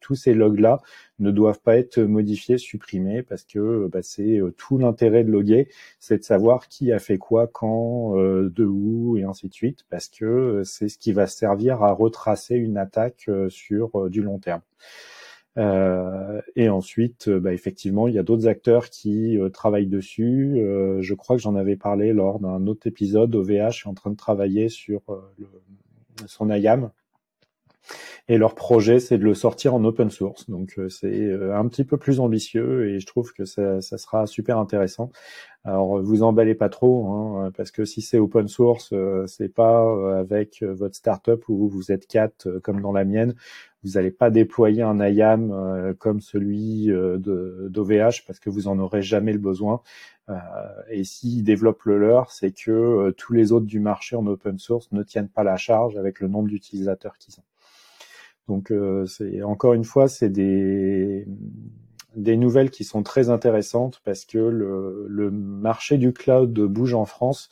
tous 0.00 0.14
ces 0.14 0.32
logs-là 0.32 0.80
ne 1.18 1.32
doivent 1.32 1.58
pas 1.58 1.76
être 1.76 1.98
modifiés, 1.98 2.56
supprimés, 2.56 3.24
parce 3.24 3.42
que 3.42 3.88
bah, 3.88 3.98
c'est 4.02 4.40
tout 4.56 4.78
l'intérêt 4.78 5.24
de 5.24 5.32
loguer, 5.32 5.66
c'est 5.98 6.18
de 6.18 6.22
savoir 6.22 6.68
qui 6.68 6.92
a 6.92 7.00
fait 7.00 7.18
quoi, 7.18 7.48
quand, 7.48 8.14
de 8.14 8.64
où, 8.64 9.13
parce 9.90 10.08
que 10.08 10.62
c'est 10.64 10.88
ce 10.88 10.98
qui 10.98 11.12
va 11.12 11.26
servir 11.26 11.82
à 11.82 11.92
retracer 11.92 12.56
une 12.56 12.76
attaque 12.78 13.30
sur 13.48 14.08
du 14.10 14.22
long 14.22 14.38
terme. 14.38 14.62
Euh, 15.56 16.40
et 16.56 16.68
ensuite, 16.68 17.28
euh, 17.28 17.38
bah, 17.38 17.52
effectivement, 17.52 18.08
il 18.08 18.14
y 18.14 18.18
a 18.18 18.24
d'autres 18.24 18.48
acteurs 18.48 18.90
qui 18.90 19.38
euh, 19.38 19.48
travaillent 19.50 19.86
dessus. 19.86 20.54
je 21.00 21.14
crois 21.14 21.36
que 21.36 21.42
j'en 21.42 21.54
avais 21.54 21.76
parlé 21.76 22.12
lors 22.12 22.40
d'un 22.40 22.66
autre 22.66 22.86
épisode. 22.86 23.34
OVH 23.34 23.52
est 23.52 23.86
en 23.86 23.94
train 23.94 24.10
de 24.10 24.16
travailler 24.16 24.68
sur 24.68 25.02
son 26.26 26.50
IAM. 26.50 26.90
Et 28.28 28.38
leur 28.38 28.54
projet, 28.54 29.00
c'est 29.00 29.18
de 29.18 29.24
le 29.24 29.34
sortir 29.34 29.74
en 29.74 29.84
open 29.84 30.10
source. 30.10 30.48
Donc, 30.48 30.78
c'est 30.88 31.32
un 31.32 31.68
petit 31.68 31.84
peu 31.84 31.96
plus 31.96 32.20
ambitieux 32.20 32.88
et 32.88 33.00
je 33.00 33.06
trouve 33.06 33.32
que 33.32 33.44
ça, 33.44 33.80
sera 33.80 34.26
super 34.26 34.58
intéressant. 34.58 35.10
Alors, 35.64 36.02
vous 36.02 36.22
emballez 36.22 36.54
pas 36.54 36.68
trop, 36.68 37.06
hein, 37.08 37.50
parce 37.56 37.70
que 37.70 37.84
si 37.84 38.02
c'est 38.02 38.18
open 38.18 38.48
source, 38.48 38.94
c'est 39.26 39.52
pas 39.52 40.18
avec 40.18 40.62
votre 40.62 40.94
startup 40.94 41.48
où 41.48 41.68
vous 41.68 41.92
êtes 41.92 42.06
quatre, 42.06 42.60
comme 42.62 42.80
dans 42.80 42.92
la 42.92 43.04
mienne, 43.04 43.34
vous 43.84 43.92
n'allez 43.92 44.10
pas 44.10 44.30
déployer 44.30 44.82
un 44.82 44.98
IAM 45.06 45.52
euh, 45.52 45.94
comme 45.94 46.20
celui 46.20 46.90
euh, 46.90 47.18
d'OVH 47.18 48.24
parce 48.26 48.40
que 48.40 48.48
vous 48.48 48.66
en 48.66 48.78
aurez 48.78 49.02
jamais 49.02 49.32
le 49.32 49.38
besoin. 49.38 49.82
Euh, 50.30 50.34
et 50.88 51.04
s'ils 51.04 51.44
développent 51.44 51.84
le 51.84 51.98
leur, 51.98 52.30
c'est 52.30 52.52
que 52.52 53.10
tous 53.18 53.34
les 53.34 53.52
autres 53.52 53.66
du 53.66 53.80
marché 53.80 54.16
en 54.16 54.26
open 54.26 54.58
source 54.58 54.90
ne 54.92 55.02
tiennent 55.02 55.28
pas 55.28 55.44
la 55.44 55.58
charge 55.58 55.96
avec 55.98 56.20
le 56.20 56.28
nombre 56.28 56.48
d'utilisateurs 56.48 57.18
qu'ils 57.18 57.34
ont. 57.38 57.53
Donc 58.48 58.72
c'est 59.06 59.42
encore 59.42 59.74
une 59.74 59.84
fois, 59.84 60.08
c'est 60.08 60.28
des 60.28 61.26
des 62.14 62.36
nouvelles 62.36 62.70
qui 62.70 62.84
sont 62.84 63.02
très 63.02 63.28
intéressantes 63.28 64.00
parce 64.04 64.24
que 64.24 64.38
le, 64.38 65.06
le 65.08 65.30
marché 65.30 65.98
du 65.98 66.12
cloud 66.12 66.52
bouge 66.52 66.94
en 66.94 67.06
France 67.06 67.48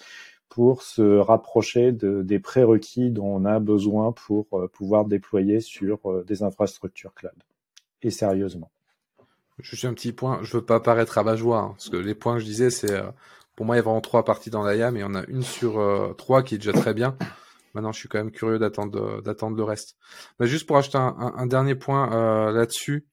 pour 0.52 0.82
se 0.82 1.16
rapprocher 1.16 1.92
de, 1.92 2.20
des 2.20 2.38
prérequis 2.38 3.10
dont 3.10 3.26
on 3.26 3.46
a 3.46 3.58
besoin 3.58 4.12
pour 4.12 4.46
euh, 4.52 4.68
pouvoir 4.68 5.06
déployer 5.06 5.60
sur 5.60 5.98
euh, 6.04 6.24
des 6.24 6.42
infrastructures 6.42 7.14
cloud. 7.14 7.32
Et 8.02 8.10
sérieusement. 8.10 8.70
Juste 9.58 9.86
un 9.86 9.94
petit 9.94 10.12
point, 10.12 10.40
je 10.42 10.58
veux 10.58 10.64
pas 10.64 10.78
paraître 10.78 11.16
à 11.16 11.22
hein, 11.22 11.34
parce 11.74 11.88
que 11.88 11.96
les 11.96 12.14
points 12.14 12.34
que 12.34 12.40
je 12.40 12.44
disais, 12.44 12.68
c'est 12.68 12.92
euh, 12.92 13.10
pour 13.56 13.64
moi 13.64 13.76
il 13.76 13.78
y 13.78 13.80
a 13.80 13.82
vraiment 13.82 14.02
trois 14.02 14.26
parties 14.26 14.50
dans 14.50 14.68
l'IA, 14.68 14.90
mais 14.90 14.98
il 14.98 15.02
y 15.02 15.06
en 15.06 15.14
a 15.14 15.24
une 15.26 15.42
sur 15.42 15.80
trois 16.18 16.42
qui 16.42 16.56
est 16.56 16.58
déjà 16.58 16.72
très 16.74 16.92
bien. 16.92 17.16
Maintenant, 17.74 17.92
je 17.92 17.98
suis 17.98 18.08
quand 18.08 18.18
même 18.18 18.30
curieux 18.30 18.58
d'attendre 18.58 19.22
d'attendre 19.22 19.56
le 19.56 19.64
reste. 19.64 19.96
Mais 20.38 20.46
juste 20.46 20.66
pour 20.66 20.76
ajouter 20.76 20.98
un, 20.98 21.14
un, 21.36 21.46
dernier 21.46 21.74
point 21.74 22.52
là-dessus, 22.52 23.06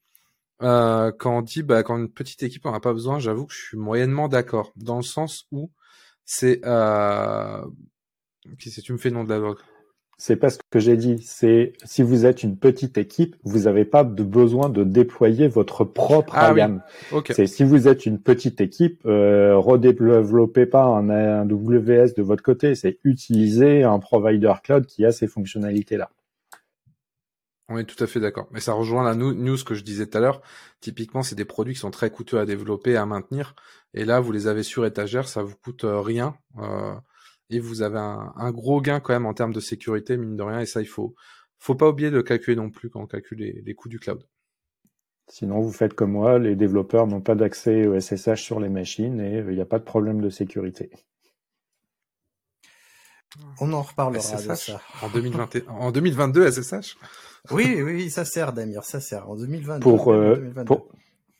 quand 0.60 1.14
on 1.24 1.42
dit 1.42 1.62
bah, 1.62 1.82
quand 1.82 1.96
une 1.96 2.10
petite 2.10 2.42
équipe 2.42 2.66
on 2.66 2.72
n'a 2.72 2.80
pas 2.80 2.92
besoin, 2.92 3.18
j'avoue 3.18 3.46
que 3.46 3.54
je 3.54 3.60
suis 3.60 3.78
moyennement 3.78 4.28
d'accord, 4.28 4.72
dans 4.76 4.96
le 4.96 5.02
sens 5.02 5.46
où 5.50 5.70
c'est 6.24 6.60
euh... 6.64 7.64
si 8.58 8.82
tu 8.82 8.92
me 8.92 8.98
fais 8.98 9.10
le 9.10 9.16
nom 9.16 9.24
de 9.24 9.34
la. 9.34 9.54
C'est 10.20 10.36
pas 10.36 10.50
ce 10.50 10.58
que 10.70 10.78
j'ai 10.78 10.98
dit. 10.98 11.18
C'est 11.22 11.72
si 11.82 12.02
vous 12.02 12.26
êtes 12.26 12.42
une 12.42 12.58
petite 12.58 12.98
équipe, 12.98 13.36
vous 13.42 13.60
n'avez 13.60 13.86
pas 13.86 14.04
de 14.04 14.22
besoin 14.22 14.68
de 14.68 14.84
déployer 14.84 15.48
votre 15.48 15.82
propre 15.82 16.34
ah, 16.36 16.52
IAM. 16.54 16.82
C'est 17.30 17.46
si 17.46 17.64
vous 17.64 17.88
êtes 17.88 18.04
une 18.04 18.20
petite 18.20 18.60
équipe, 18.60 19.00
euh, 19.06 19.56
redéveloppez 19.56 20.66
pas 20.66 20.84
un, 20.84 21.08
un 21.08 21.46
WS 21.46 22.12
de 22.14 22.22
votre 22.22 22.42
côté. 22.42 22.74
C'est 22.74 22.98
utiliser 23.02 23.82
un 23.82 23.98
provider 23.98 24.52
cloud 24.62 24.84
qui 24.84 25.06
a 25.06 25.10
ces 25.10 25.26
fonctionnalités 25.26 25.96
là. 25.96 26.10
On 27.70 27.78
est 27.78 27.84
tout 27.84 28.04
à 28.04 28.06
fait 28.06 28.20
d'accord. 28.20 28.46
Mais 28.50 28.60
ça 28.60 28.74
rejoint 28.74 29.02
la 29.02 29.14
news 29.14 29.56
que 29.64 29.74
je 29.74 29.84
disais 29.84 30.06
tout 30.06 30.18
à 30.18 30.20
l'heure. 30.20 30.42
Typiquement, 30.82 31.22
c'est 31.22 31.36
des 31.36 31.46
produits 31.46 31.72
qui 31.72 31.80
sont 31.80 31.90
très 31.90 32.10
coûteux 32.10 32.38
à 32.38 32.44
développer, 32.44 32.94
à 32.94 33.06
maintenir. 33.06 33.54
Et 33.94 34.04
là, 34.04 34.20
vous 34.20 34.32
les 34.32 34.48
avez 34.48 34.64
sur 34.64 34.84
étagère, 34.84 35.28
ça 35.28 35.42
vous 35.42 35.56
coûte 35.56 35.84
euh, 35.84 36.00
rien. 36.00 36.34
Euh, 36.58 36.92
et 37.50 37.60
vous 37.60 37.82
avez 37.82 37.98
un, 37.98 38.50
gros 38.52 38.80
gain 38.80 39.00
quand 39.00 39.12
même 39.12 39.26
en 39.26 39.34
termes 39.34 39.52
de 39.52 39.60
sécurité, 39.60 40.16
mine 40.16 40.36
de 40.36 40.42
rien. 40.42 40.60
Et 40.60 40.66
ça, 40.66 40.80
il 40.80 40.86
faut, 40.86 41.14
faut 41.58 41.74
pas 41.74 41.88
oublier 41.88 42.10
de 42.10 42.20
calculer 42.20 42.56
non 42.56 42.70
plus 42.70 42.90
quand 42.90 43.02
on 43.02 43.06
calcule 43.06 43.38
les, 43.38 43.74
coûts 43.74 43.88
du 43.88 43.98
cloud. 43.98 44.26
Sinon, 45.28 45.60
vous 45.60 45.72
faites 45.72 45.94
comme 45.94 46.12
moi, 46.12 46.38
les 46.38 46.56
développeurs 46.56 47.06
n'ont 47.06 47.20
pas 47.20 47.34
d'accès 47.34 47.86
au 47.86 47.98
SSH 47.98 48.42
sur 48.42 48.58
les 48.58 48.68
machines 48.68 49.20
et 49.20 49.40
euh, 49.40 49.52
il 49.52 49.54
n'y 49.54 49.60
a 49.60 49.66
pas 49.66 49.78
de 49.78 49.84
problème 49.84 50.20
de 50.20 50.30
sécurité. 50.30 50.90
On 53.60 53.72
en 53.72 53.82
reparlera 53.82 54.42
de 54.42 54.54
ça. 54.54 54.80
En, 55.02 55.08
2020, 55.08 55.68
en 55.68 55.92
2022, 55.92 56.50
SSH 56.50 56.96
oui, 57.50 57.80
oui, 57.82 58.10
ça 58.10 58.24
sert, 58.24 58.52
Damir, 58.52 58.84
ça 58.84 59.00
sert. 59.00 59.28
En 59.28 59.36
2022. 59.36 59.80
Pour, 59.80 60.12
euh, 60.12 60.36
pour, 60.66 60.88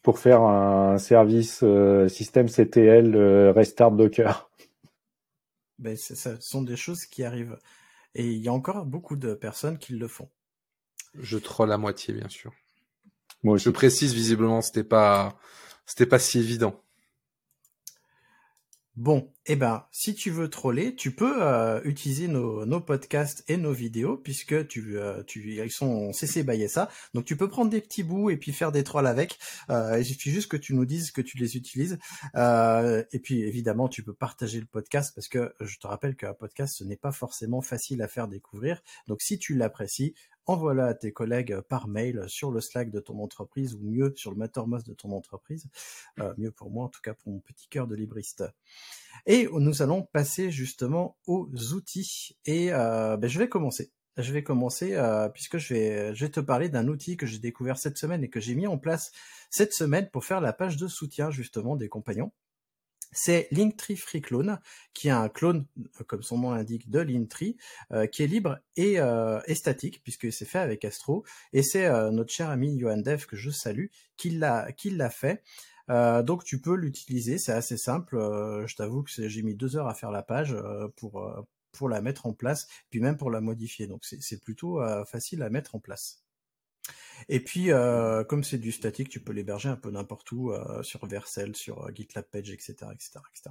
pour, 0.03 0.19
faire 0.19 0.43
un 0.43 0.99
service 0.99 1.61
euh, 1.63 2.09
système 2.09 2.49
CTL 2.49 3.15
euh, 3.15 3.53
restart 3.53 3.93
Docker. 3.93 4.50
Ben, 5.81 5.97
ce 5.97 6.15
sont 6.41 6.63
des 6.63 6.77
choses 6.77 7.07
qui 7.07 7.25
arrivent. 7.25 7.59
Et 8.15 8.27
il 8.27 8.43
y 8.43 8.49
a 8.49 8.53
encore 8.53 8.85
beaucoup 8.85 9.17
de 9.17 9.35
personnes 9.35 9.79
qui 9.79 9.95
le 9.95 10.09
font. 10.09 10.29
Je 11.15 11.39
troll 11.39 11.73
à 11.73 11.79
moitié, 11.79 12.15
bien 12.15 12.29
sûr. 12.29 12.53
Moi 13.43 13.57
Je 13.57 13.71
précise, 13.71 14.13
visiblement, 14.13 14.61
c'était 14.61 14.85
pas, 14.85 15.39
c'était 15.87 16.07
pas 16.07 16.19
si 16.19 16.39
évident. 16.39 16.85
Bon, 18.97 19.33
eh 19.47 19.57
ben, 19.57 19.87
si 19.91 20.15
tu 20.15 20.31
veux 20.31 20.51
troller, 20.51 20.95
tu 20.95 21.15
peux 21.15 21.43
euh, 21.43 21.81
utiliser 21.85 22.29
nos, 22.29 22.81
podcasts 22.81 23.43
et 23.49 23.57
nos 23.57 23.73
vidéos 23.73 24.19
puisque 24.19 24.69
tu, 24.69 24.99
euh, 24.99 25.23
tu 25.23 25.55
ils 25.55 25.71
sont 25.71 26.13
CC 26.13 26.43
by 26.43 26.69
ça. 26.69 26.91
Donc 27.15 27.25
tu 27.25 27.37
peux 27.37 27.49
prendre 27.49 27.71
des 27.71 27.81
petits 27.81 28.03
bouts 28.03 28.29
et 28.29 28.37
puis 28.37 28.53
faire 28.53 28.71
des 28.71 28.85
trolls 28.85 29.07
avec. 29.07 29.39
Euh, 29.71 29.99
il 29.99 30.05
suffit 30.05 30.31
juste 30.31 30.51
que 30.51 30.59
tu 30.59 30.75
nous 30.75 30.85
dises 30.85 31.11
que 31.11 31.23
tu 31.23 31.39
les 31.39 31.57
utilises. 31.57 31.99
Euh, 32.37 33.03
et 33.13 33.19
puis 33.19 33.43
évidemment, 33.43 33.89
tu 33.89 34.03
peux 34.03 34.15
partager 34.15 34.61
le 34.61 34.67
podcast 34.67 35.13
parce 35.15 35.29
que 35.29 35.55
je 35.61 35.79
te 35.79 35.87
rappelle 35.87 36.17
qu'un 36.17 36.35
podcast 36.35 36.77
ce 36.77 36.85
n'est 36.85 36.97
pas 36.97 37.13
forcément 37.13 37.63
facile 37.63 38.03
à 38.03 38.09
faire 38.09 38.29
découvrir. 38.29 38.83
Donc 39.09 39.23
si 39.23 39.39
tu 39.39 39.55
l'apprécies, 39.55 40.15
envoie-la 40.51 40.87
à 40.87 40.95
tes 40.95 41.13
collègues 41.13 41.61
par 41.69 41.89
mail 41.89 42.25
sur 42.27 42.51
le 42.51 42.61
Slack 42.61 42.91
de 42.91 43.01
ton 43.01 43.23
entreprise 43.23 43.75
ou 43.75 43.81
mieux 43.83 44.13
sur 44.17 44.31
le 44.31 44.37
Mattermost 44.37 44.87
de 44.87 44.95
ton 44.95 45.13
entreprise. 45.13 45.67
Euh, 46.19 46.35
mieux 46.39 46.51
pour 46.51 46.71
moi, 46.71 46.85
en 46.85 46.89
tout 46.89 47.01
cas 47.03 47.15
pour 47.15 47.33
mon 47.33 47.41
petit 47.41 47.69
cœur 47.69 47.87
de 47.87 47.95
libriste. 47.95 48.45
Et 49.27 49.49
nous 49.53 49.83
allons 49.83 50.03
passer 50.03 50.51
justement 50.51 51.17
aux 51.27 51.49
outils. 51.73 52.37
Et 52.47 52.73
euh, 52.73 53.17
ben, 53.17 53.29
je 53.29 53.39
vais 53.39 53.49
commencer. 53.49 53.93
Je 54.17 54.33
vais 54.33 54.43
commencer 54.43 54.95
euh, 54.95 55.29
puisque 55.29 55.59
je 55.59 55.75
vais, 55.75 56.15
je 56.15 56.25
vais 56.25 56.31
te 56.31 56.41
parler 56.41 56.69
d'un 56.69 56.89
outil 56.89 57.17
que 57.17 57.27
j'ai 57.27 57.39
découvert 57.39 57.79
cette 57.79 57.97
semaine 57.97 58.25
et 58.25 58.29
que 58.29 58.41
j'ai 58.41 58.55
mis 58.55 58.67
en 58.67 58.77
place 58.77 59.13
cette 59.51 59.73
semaine 59.73 60.11
pour 60.11 60.25
faire 60.25 60.41
la 60.41 60.53
page 60.53 60.77
de 60.77 60.89
soutien 60.89 61.31
justement 61.31 61.77
des 61.77 61.89
compagnons 61.89 62.33
c'est 63.13 63.49
Linktree 63.51 63.97
Free 63.97 64.21
Clone, 64.21 64.61
qui 64.95 65.09
est 65.09 65.13
un 65.13 65.29
clone, 65.29 65.67
euh, 65.79 66.05
comme 66.05 66.23
son 66.23 66.39
nom 66.39 66.53
l'indique, 66.53 66.91
de 66.91 67.01
Linktree, 67.01 67.57
euh, 67.93 68.07
qui 68.07 68.23
est 68.23 68.27
libre 68.27 68.59
et, 68.77 69.01
euh, 69.01 69.41
statique, 69.55 70.03
puisque 70.03 70.33
c'est 70.33 70.45
fait 70.45 70.59
avec 70.59 70.85
Astro. 70.85 71.25
Et 71.53 71.63
c'est 71.63 71.91
notre 72.13 72.33
cher 72.33 72.51
ami 72.51 72.79
Johan 72.79 72.99
Dev, 72.99 73.27
que 73.27 73.37
je 73.37 73.51
salue, 73.51 73.87
qui 74.17 74.31
l'a, 74.31 74.73
qui 74.73 74.91
fait. 75.91 76.23
donc 76.25 76.45
tu 76.45 76.61
peux 76.61 76.75
l'utiliser, 76.75 77.39
c'est 77.39 77.53
assez 77.53 77.77
simple. 77.77 78.17
je 78.67 78.75
t'avoue 78.77 79.03
que 79.03 79.11
j'ai 79.11 79.43
mis 79.43 79.55
deux 79.55 79.77
heures 79.77 79.89
à 79.89 79.95
faire 79.95 80.11
la 80.11 80.23
page 80.23 80.57
pour, 80.97 81.47
pour 81.73 81.89
la 81.89 82.01
mettre 82.01 82.27
en 82.27 82.33
place, 82.33 82.69
puis 82.91 83.01
même 83.01 83.17
pour 83.17 83.31
la 83.31 83.41
modifier. 83.41 83.87
Donc 83.87 84.05
c'est 84.05 84.41
plutôt 84.41 84.81
facile 85.07 85.43
à 85.43 85.51
mettre 85.51 85.75
en 85.75 85.81
place. 85.81 86.23
Et 87.29 87.41
puis, 87.41 87.71
euh, 87.71 88.25
comme 88.25 88.45
c'est 88.45 88.59
du 88.59 88.73
statique, 88.73 89.09
tu 89.09 89.21
peux 89.21 89.33
l'héberger 89.33 89.69
un 89.69 89.77
peu 89.77 89.91
n'importe 89.91 90.31
où, 90.33 90.53
euh, 90.53 90.83
sur 90.83 91.05
Vercel, 91.07 91.55
sur 91.57 91.85
euh, 91.85 91.91
GitLab 91.95 92.25
Page, 92.25 92.51
etc., 92.51 92.75
etc., 92.93 93.21
etc. 93.33 93.51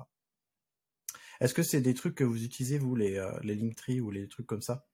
Est-ce 1.39 1.53
que 1.53 1.63
c'est 1.63 1.81
des 1.81 1.93
trucs 1.93 2.15
que 2.15 2.23
vous 2.23 2.43
utilisez, 2.43 2.77
vous, 2.77 2.95
les 2.95 3.15
Linktree 3.43 4.01
ou 4.01 4.11
les 4.11 4.27
trucs 4.27 4.47
comme 4.47 4.61
ça? 4.61 4.85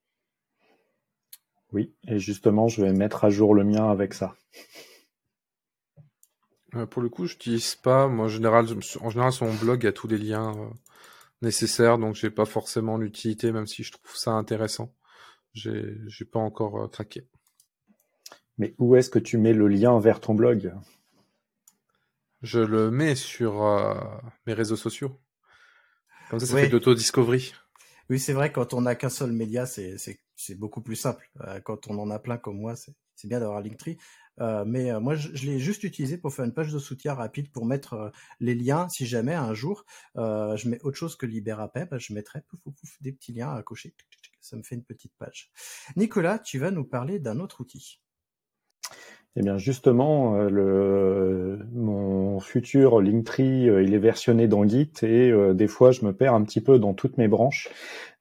Oui, 1.71 1.95
et 2.07 2.19
justement, 2.19 2.67
je 2.67 2.83
vais 2.83 2.93
mettre 2.93 3.25
à 3.25 3.29
jour 3.29 3.55
le 3.55 3.63
mien 3.63 3.89
avec 3.89 4.13
ça. 4.13 4.35
Pour 6.89 7.01
le 7.01 7.09
coup, 7.09 7.26
je 7.26 7.34
n'utilise 7.34 7.76
pas. 7.76 8.07
Moi, 8.07 8.26
en 8.26 8.30
général, 8.30 8.67
en 9.01 9.09
général, 9.09 9.32
sur 9.32 9.45
mon 9.45 9.53
blog, 9.55 9.84
il 9.84 9.86
y 9.86 9.89
a 9.89 9.93
tous 9.93 10.07
les 10.07 10.17
liens 10.17 10.53
nécessaires, 11.41 11.97
donc 11.97 12.15
j'ai 12.15 12.30
pas 12.30 12.45
forcément 12.45 12.97
l'utilité, 12.97 13.51
même 13.51 13.67
si 13.67 13.84
je 13.84 13.91
trouve 13.91 14.15
ça 14.15 14.32
intéressant. 14.32 14.93
J'ai 15.53 16.26
pas 16.32 16.39
encore 16.39 16.89
craqué. 16.91 17.28
Mais 18.57 18.73
où 18.78 18.95
est-ce 18.95 19.09
que 19.09 19.19
tu 19.19 19.38
mets 19.38 19.53
le 19.53 19.67
lien 19.67 19.99
vers 19.99 20.19
ton 20.19 20.34
blog? 20.34 20.73
Je 22.41 22.59
le 22.59 22.91
mets 22.91 23.15
sur 23.15 23.63
euh, 23.63 23.95
mes 24.45 24.53
réseaux 24.53 24.76
sociaux. 24.76 25.19
Comme 26.30 26.39
ça, 26.39 26.45
ça 26.45 26.57
fait 26.57 26.67
de 26.67 26.73
l'auto-discovery. 26.73 27.53
Oui, 28.09 28.19
c'est 28.19 28.34
vrai, 28.34 28.51
quand 28.51 28.73
on 28.73 28.82
n'a 28.82 28.95
qu'un 28.95 29.09
seul 29.09 29.32
média, 29.32 29.65
c'est 29.65 29.97
beaucoup 30.57 30.81
plus 30.81 30.95
simple. 30.95 31.29
Euh, 31.41 31.59
quand 31.61 31.88
on 31.88 31.97
en 31.99 32.09
a 32.09 32.19
plein 32.19 32.38
comme 32.38 32.59
moi, 32.59 32.75
c'est 32.75 33.27
bien 33.27 33.39
d'avoir 33.39 33.61
Linktree. 33.61 33.97
Euh, 34.41 34.65
mais 34.65 34.91
euh, 34.91 34.99
moi, 34.99 35.15
je, 35.15 35.29
l'ai 35.45 35.59
juste 35.59 35.83
utilisé 35.83 36.17
pour 36.17 36.33
faire 36.33 36.45
une 36.45 36.53
page 36.53 36.71
de 36.71 36.79
soutien 36.79 37.13
rapide 37.13 37.51
pour 37.51 37.65
mettre 37.65 37.93
euh, 37.93 38.09
les 38.39 38.55
liens. 38.55 38.89
Si 38.89 39.05
jamais 39.05 39.33
un 39.33 39.53
jour 39.53 39.86
je 40.15 40.69
mets 40.69 40.81
autre 40.81 40.97
chose 40.97 41.15
que 41.15 41.25
LibéraPay, 41.25 41.86
bah, 41.86 41.97
je 41.97 42.13
mettrai 42.13 42.41
des 43.01 43.11
petits 43.11 43.33
liens 43.33 43.53
à 43.53 43.63
cocher. 43.63 43.95
Ça 44.41 44.57
me 44.57 44.63
fait 44.63 44.75
une 44.75 44.83
petite 44.83 45.13
page. 45.17 45.51
Nicolas, 45.95 46.39
tu 46.39 46.59
vas 46.59 46.71
nous 46.71 46.86
parler 46.86 47.19
d'un 47.19 47.39
autre 47.39 47.61
outil. 47.61 48.01
Eh 49.38 49.41
bien 49.41 49.57
justement, 49.57 50.36
le, 50.36 51.59
mon 51.73 52.39
futur 52.39 53.01
Linktree, 53.01 53.65
il 53.65 53.93
est 53.93 53.99
versionné 53.99 54.47
dans 54.47 54.65
Git 54.65 54.91
et 55.03 55.33
des 55.53 55.67
fois 55.67 55.91
je 55.91 56.05
me 56.05 56.13
perds 56.13 56.33
un 56.33 56.43
petit 56.43 56.61
peu 56.61 56.79
dans 56.79 56.93
toutes 56.93 57.17
mes 57.17 57.27
branches. 57.27 57.69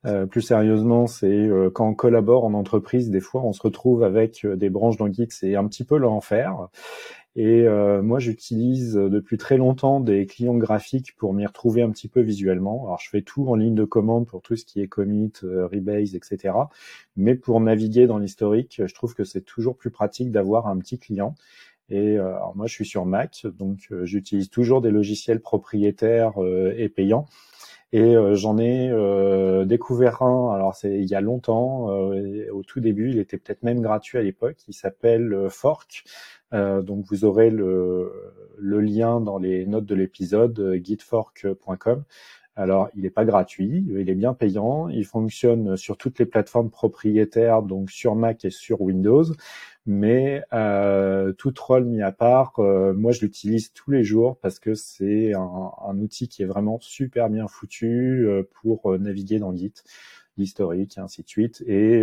Euh, 0.07 0.27
plus 0.27 0.43
sérieusement, 0.43 1.07
c'est 1.07 1.27
euh, 1.27 1.71
quand 1.71 1.89
on 1.89 1.95
collabore 1.95 2.45
en 2.45 2.55
entreprise, 2.55 3.11
des 3.11 3.21
fois, 3.21 3.43
on 3.43 3.53
se 3.53 3.63
retrouve 3.63 4.03
avec 4.03 4.45
euh, 4.45 4.55
des 4.55 4.69
branches 4.69 4.99
dans 4.99 5.11
Git, 5.11 5.29
c'est 5.31 5.57
un 5.57 5.67
petit 5.67 5.85
peu 5.85 5.97
l'enfer. 5.97 6.69
Et 7.37 7.67
moi, 8.03 8.21
j'utilise 8.21 8.95
depuis 8.95 9.37
très 9.39 9.57
longtemps 9.57 9.99
des 9.99 10.27
clients 10.27 10.57
graphiques 10.57 11.17
pour 11.17 11.35
m'y 11.35 11.45
retrouver 11.45 11.83
un 11.83 11.91
petit 11.91 12.07
peu 12.07 12.21
visuellement. 12.21 12.85
Alors, 12.87 13.01
je 13.01 13.11
fais 13.11 13.23
tout 13.23 13.49
en 13.49 13.57
ligne 13.57 13.75
de 13.75 13.85
commande 13.85 14.27
pour 14.27 14.41
tout 14.41 14.55
ce 14.55 14.65
qui 14.65 14.81
est 14.81 14.87
commit, 14.87 15.33
rebase, 15.43 16.15
etc. 16.15 16.55
Mais 17.17 17.35
pour 17.35 17.61
naviguer 17.61 18.07
dans 18.07 18.19
l'historique, 18.19 18.83
je 18.87 18.95
trouve 18.95 19.15
que 19.15 19.25
c'est 19.25 19.41
toujours 19.41 19.77
plus 19.77 19.91
pratique 19.91 20.31
d'avoir 20.31 20.69
un 20.69 20.79
petit 20.79 20.99
client. 20.99 21.35
Et 21.91 22.19
alors 22.19 22.55
moi, 22.57 22.67
je 22.67 22.73
suis 22.73 22.87
sur 22.87 23.05
Mac, 23.05 23.47
donc 23.59 23.89
j'utilise 24.05 24.49
toujours 24.49 24.81
des 24.81 24.91
logiciels 24.91 25.41
propriétaires 25.41 26.35
et 26.77 26.89
payants. 26.89 27.27
Et 27.95 28.17
euh, 28.17 28.35
j'en 28.35 28.59
ai 28.59 28.91
euh, 28.91 29.65
découvert 29.65 30.23
un, 30.23 30.53
alors 30.53 30.75
c'est 30.75 30.99
il 30.99 31.05
y 31.05 31.15
a 31.15 31.21
longtemps, 31.21 31.91
euh, 31.91 32.51
au 32.53 32.65
tout 32.65 32.81
début, 32.81 33.11
il 33.11 33.21
était 33.21 33.39
peut-être 33.39 33.63
même 33.63 33.81
gratuit 33.81 34.19
à 34.19 34.23
l'époque, 34.23 34.57
il 34.67 34.75
s'appelle 34.75 35.47
Fork. 35.49 36.03
donc 36.51 37.05
vous 37.09 37.25
aurez 37.25 37.51
le, 37.51 38.11
le, 38.59 38.81
lien 38.81 39.21
dans 39.21 39.39
les 39.39 39.65
notes 39.65 39.87
de 39.87 39.95
l'épisode, 39.95 40.81
gitfork.com. 40.83 42.03
Alors, 42.57 42.89
il 42.95 43.03
n'est 43.03 43.11
pas 43.11 43.25
gratuit, 43.25 43.85
il 43.89 44.09
est 44.11 44.15
bien 44.15 44.35
payant, 44.35 44.89
il 44.89 45.05
fonctionne 45.05 45.77
sur 45.77 45.97
toutes 45.97 46.19
les 46.21 46.27
plateformes 46.27 46.71
propriétaires, 46.71 47.63
donc 47.63 47.91
sur 47.91 48.15
Mac 48.17 48.45
et 48.45 48.51
sur 48.51 48.81
Windows. 48.81 49.25
Mais 49.87 50.43
euh, 50.55 51.33
tout 51.35 51.53
troll 51.53 51.85
mis 51.85 52.01
à 52.01 52.11
part, 52.11 52.59
euh, 52.59 52.95
moi 52.95 53.13
je 53.13 53.21
l'utilise 53.21 53.73
tous 53.73 53.91
les 53.91 54.03
jours 54.03 54.39
parce 54.39 54.59
que 54.59 54.75
c'est 54.75 55.35
un, 55.35 55.99
outil 55.99 56.29
qui 56.29 56.43
est 56.43 56.47
vraiment 56.47 56.79
super 56.81 57.29
bien 57.29 57.49
foutu 57.49 58.27
euh, 58.27 58.43
pour 58.63 58.99
naviguer 58.99 59.39
dans 59.39 59.55
Git, 59.55 59.75
l'historique 60.39 60.97
et 60.97 61.01
ainsi 61.01 61.23
de 61.23 61.29
suite. 61.29 61.63
Et 61.67 62.03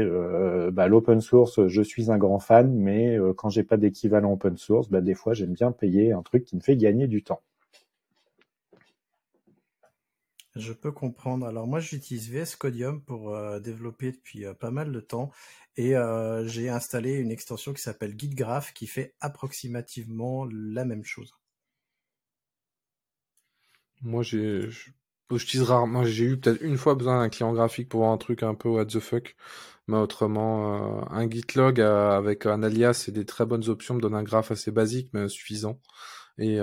bah, 0.72 0.88
l'open 0.88 1.22
source, 1.22 1.68
je 1.68 1.82
suis 1.82 2.12
un 2.12 2.18
grand 2.18 2.40
fan, 2.40 2.72
mais 2.74 3.18
quand 3.38 3.50
j'ai 3.50 3.64
pas 3.64 3.78
d'équivalent 3.78 4.34
open 4.34 4.58
source, 4.58 4.90
bah, 4.90 5.02
des 5.02 5.16
fois 5.16 5.34
j'aime 5.34 5.54
bien 5.54 5.72
payer 5.72 6.12
un 6.14 6.22
truc 6.22 6.46
qui 6.46 6.56
me 6.56 6.62
fait 6.62 6.78
gagner 6.78 7.08
du 7.08 7.24
temps. 7.24 7.42
Je 10.56 10.74
peux 10.74 10.92
comprendre. 10.92 11.46
Alors 11.46 11.66
moi, 11.66 11.80
j'utilise 11.80 12.30
VS 12.30 12.58
Codium 12.58 13.02
pour 13.02 13.36
développer 13.62 14.12
depuis 14.12 14.46
pas 14.60 14.72
mal 14.72 14.92
de 14.92 15.00
temps 15.00 15.32
et 15.78 15.96
euh, 15.96 16.46
j'ai 16.48 16.70
installé 16.70 17.14
une 17.14 17.32
extension 17.32 17.74
qui 17.74 17.82
s'appelle 17.82 18.16
GitGraph 18.18 18.74
qui 18.74 18.88
fait 18.88 19.16
approximativement 19.22 20.46
la 20.52 20.86
même 20.86 21.04
chose. 21.04 21.34
Moi, 24.02 24.24
j'ai, 24.24 24.68
j'utilise 25.32 25.64
rarement. 25.64 26.04
J'ai 26.04 26.26
eu 26.26 26.40
peut-être 26.40 26.62
une 26.62 26.78
fois 26.78 26.96
besoin 26.96 27.22
d'un 27.22 27.30
client 27.30 27.54
graphique 27.54 27.88
pour 27.88 28.08
un 28.08 28.18
truc 28.18 28.44
un 28.44 28.56
peu 28.56 28.68
what 28.68 28.86
the 28.86 29.00
fuck. 29.00 29.36
Mais 29.88 29.98
autrement, 29.98 31.02
euh, 31.02 31.06
un 31.10 31.30
Gitlog 31.30 31.80
euh, 31.80 32.12
avec 32.12 32.46
un 32.46 32.64
alias 32.64 33.06
et 33.08 33.12
des 33.12 33.26
très 33.26 33.46
bonnes 33.46 33.68
options 33.70 33.96
me 33.96 34.02
donne 34.02 34.16
un 34.16 34.24
graphe 34.24 34.52
assez 34.52 34.72
basique 34.72 35.10
mais 35.14 35.30
suffisant. 35.30 35.80
Et, 36.42 36.58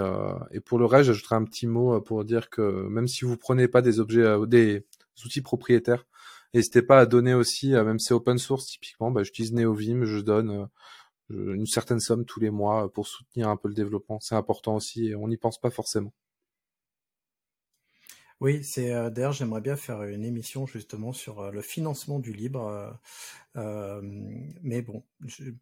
et 0.50 0.60
pour 0.60 0.78
le 0.78 0.84
reste, 0.84 1.06
j'ajouterai 1.06 1.36
un 1.36 1.44
petit 1.44 1.66
mot 1.66 2.00
pour 2.00 2.24
dire 2.24 2.50
que 2.50 2.88
même 2.88 3.08
si 3.08 3.24
vous 3.24 3.36
prenez 3.36 3.68
pas 3.68 3.80
des 3.80 4.00
objets, 4.00 4.26
des 4.46 4.84
outils 5.24 5.40
propriétaires, 5.40 6.04
N'hésitez 6.54 6.82
pas 6.82 7.00
à 7.00 7.06
donner 7.06 7.34
aussi, 7.34 7.74
euh, 7.74 7.84
même 7.84 7.98
si 7.98 8.06
c'est 8.06 8.14
open 8.14 8.38
source 8.38 8.66
typiquement, 8.66 9.10
bah, 9.10 9.22
j'utilise 9.22 9.52
NeoVim, 9.52 10.04
je 10.04 10.18
donne 10.18 10.68
euh, 11.30 11.54
une 11.54 11.66
certaine 11.66 12.00
somme 12.00 12.24
tous 12.24 12.40
les 12.40 12.50
mois 12.50 12.90
pour 12.92 13.06
soutenir 13.06 13.48
un 13.48 13.56
peu 13.56 13.68
le 13.68 13.74
développement. 13.74 14.18
C'est 14.20 14.34
important 14.34 14.76
aussi 14.76 15.08
et 15.08 15.14
on 15.14 15.28
n'y 15.28 15.36
pense 15.36 15.60
pas 15.60 15.70
forcément. 15.70 16.12
Oui, 18.40 18.62
c'est 18.64 18.92
euh, 18.94 19.10
d'ailleurs 19.10 19.32
j'aimerais 19.32 19.60
bien 19.60 19.76
faire 19.76 20.04
une 20.04 20.24
émission 20.24 20.66
justement 20.66 21.12
sur 21.12 21.50
le 21.50 21.60
financement 21.60 22.18
du 22.18 22.32
libre 22.32 22.98
euh, 23.58 24.00
mais 24.62 24.82
bon, 24.82 25.02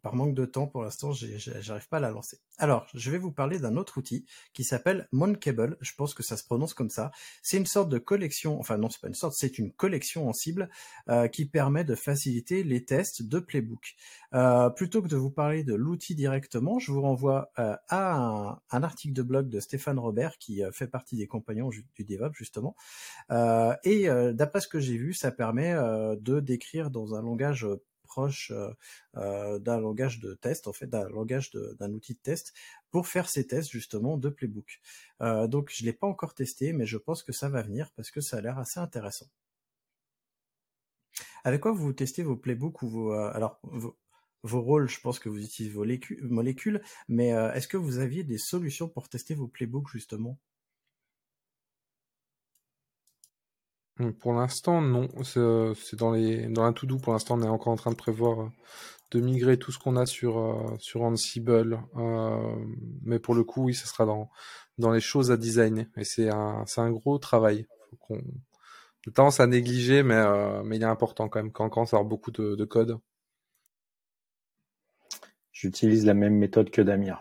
par 0.01 0.15
manque 0.15 0.35
de 0.35 0.45
temps 0.45 0.67
pour 0.67 0.83
l'instant, 0.83 1.13
j'arrive 1.13 1.87
pas 1.89 1.97
à 1.97 1.99
la 1.99 2.11
lancer. 2.11 2.39
Alors, 2.59 2.87
je 2.93 3.09
vais 3.09 3.17
vous 3.17 3.31
parler 3.31 3.59
d'un 3.59 3.75
autre 3.75 3.97
outil 3.97 4.25
qui 4.53 4.63
s'appelle 4.63 5.07
Moncable. 5.11 5.77
Je 5.81 5.93
pense 5.95 6.13
que 6.13 6.23
ça 6.23 6.37
se 6.37 6.43
prononce 6.43 6.73
comme 6.73 6.89
ça. 6.89 7.11
C'est 7.41 7.57
une 7.57 7.65
sorte 7.65 7.89
de 7.89 7.97
collection, 7.97 8.59
enfin 8.59 8.77
non, 8.77 8.89
c'est 8.89 9.01
pas 9.01 9.07
une 9.07 9.15
sorte, 9.15 9.33
c'est 9.35 9.57
une 9.57 9.71
collection 9.71 10.27
en 10.27 10.33
cible 10.33 10.69
euh, 11.09 11.27
qui 11.27 11.45
permet 11.45 11.83
de 11.83 11.95
faciliter 11.95 12.63
les 12.63 12.85
tests 12.85 13.23
de 13.23 13.39
Playbook. 13.39 13.95
Euh, 14.33 14.69
plutôt 14.69 15.01
que 15.01 15.07
de 15.07 15.15
vous 15.15 15.31
parler 15.31 15.63
de 15.63 15.73
l'outil 15.73 16.13
directement, 16.13 16.79
je 16.79 16.91
vous 16.91 17.01
renvoie 17.01 17.51
à 17.55 17.79
un, 17.89 18.59
un, 18.71 18.83
article 18.83 19.13
de 19.13 19.23
blog 19.23 19.49
de 19.49 19.59
Stéphane 19.59 19.97
Robert 19.97 20.37
qui 20.37 20.61
fait 20.71 20.87
partie 20.87 21.17
des 21.17 21.27
compagnons 21.27 21.69
du 21.69 21.85
DevOps 21.99 22.35
justement. 22.35 22.75
et 23.83 24.07
d'après 24.33 24.61
ce 24.61 24.67
que 24.67 24.79
j'ai 24.79 24.97
vu, 24.97 25.13
ça 25.13 25.31
permet 25.31 25.73
de 25.73 26.39
décrire 26.39 26.91
dans 26.91 27.15
un 27.15 27.21
langage 27.21 27.65
euh, 28.51 28.73
euh, 29.17 29.59
d'un 29.59 29.79
langage 29.79 30.19
de 30.19 30.33
test, 30.33 30.67
en 30.67 30.73
fait, 30.73 30.87
d'un 30.87 31.07
langage 31.09 31.51
d'un 31.51 31.93
outil 31.93 32.13
de 32.13 32.19
test 32.19 32.53
pour 32.91 33.07
faire 33.07 33.29
ces 33.29 33.47
tests 33.47 33.69
justement 33.71 34.17
de 34.17 34.29
Playbook. 34.29 34.79
Euh, 35.21 35.47
donc 35.47 35.71
je 35.73 35.85
l'ai 35.85 35.93
pas 35.93 36.07
encore 36.07 36.33
testé, 36.33 36.73
mais 36.73 36.85
je 36.85 36.97
pense 36.97 37.23
que 37.23 37.31
ça 37.31 37.49
va 37.49 37.61
venir 37.61 37.91
parce 37.95 38.11
que 38.11 38.21
ça 38.21 38.37
a 38.37 38.41
l'air 38.41 38.57
assez 38.57 38.79
intéressant. 38.79 39.27
Avec 41.43 41.61
quoi 41.61 41.71
vous 41.71 41.93
testez 41.93 42.23
vos 42.23 42.35
playbooks 42.35 42.81
ou 42.83 42.89
vos 42.89 43.11
alors 43.13 43.59
vos, 44.43 44.61
rôles, 44.61 44.87
je 44.89 44.99
pense 45.01 45.19
que 45.19 45.29
vous 45.29 45.43
utilisez 45.43 45.73
vos 45.73 45.85
molécules, 46.21 46.81
mais 47.07 47.29
est-ce 47.29 47.67
que 47.67 47.77
vous 47.77 47.99
aviez 47.99 48.23
des 48.23 48.37
solutions 48.37 48.87
pour 48.87 49.09
tester 49.09 49.33
vos 49.35 49.47
playbooks 49.47 49.89
justement? 49.91 50.39
Pour 54.19 54.33
l'instant, 54.33 54.81
non. 54.81 55.07
Euh, 55.37 55.73
c'est 55.75 55.95
dans 55.97 56.11
les 56.11 56.47
dans 56.47 56.71
tout 56.73 56.85
doux. 56.85 56.97
Pour 56.97 57.13
l'instant, 57.13 57.37
on 57.37 57.41
est 57.43 57.47
encore 57.47 57.73
en 57.73 57.75
train 57.75 57.91
de 57.91 57.95
prévoir 57.95 58.41
euh, 58.41 58.49
de 59.11 59.21
migrer 59.21 59.57
tout 59.57 59.71
ce 59.71 59.79
qu'on 59.79 59.95
a 59.95 60.05
sur 60.05 60.37
euh, 60.39 60.75
sur 60.79 61.03
Ansible. 61.03 61.79
mais 63.03 63.19
pour 63.19 63.35
le 63.35 63.43
coup, 63.43 63.65
oui, 63.65 63.73
ce 63.73 63.87
sera 63.87 64.05
dans 64.05 64.29
dans 64.77 64.91
les 64.91 65.01
choses 65.01 65.31
à 65.31 65.37
designer. 65.37 65.87
Et 65.97 66.03
c'est 66.03 66.29
un 66.29 66.65
c'est 66.67 66.81
un 66.81 66.91
gros 66.91 67.17
travail. 67.17 67.67
Faut 67.89 67.97
qu'on 67.97 68.21
de 69.05 69.11
tendance 69.11 69.39
à 69.39 69.47
négliger, 69.47 70.03
mais 70.03 70.23
mais 70.63 70.77
il 70.77 70.83
est 70.83 70.85
important 70.85 71.29
quand 71.29 71.39
même 71.41 71.51
quand 71.51 71.65
on 71.65 71.69
commence 71.69 71.93
à 71.93 71.97
avoir 71.97 72.09
beaucoup 72.09 72.31
de, 72.31 72.55
de 72.55 72.65
code. 72.65 72.99
J'utilise 75.51 76.05
la 76.05 76.13
même 76.13 76.35
méthode 76.35 76.69
que 76.69 76.81
Damien. 76.81 77.19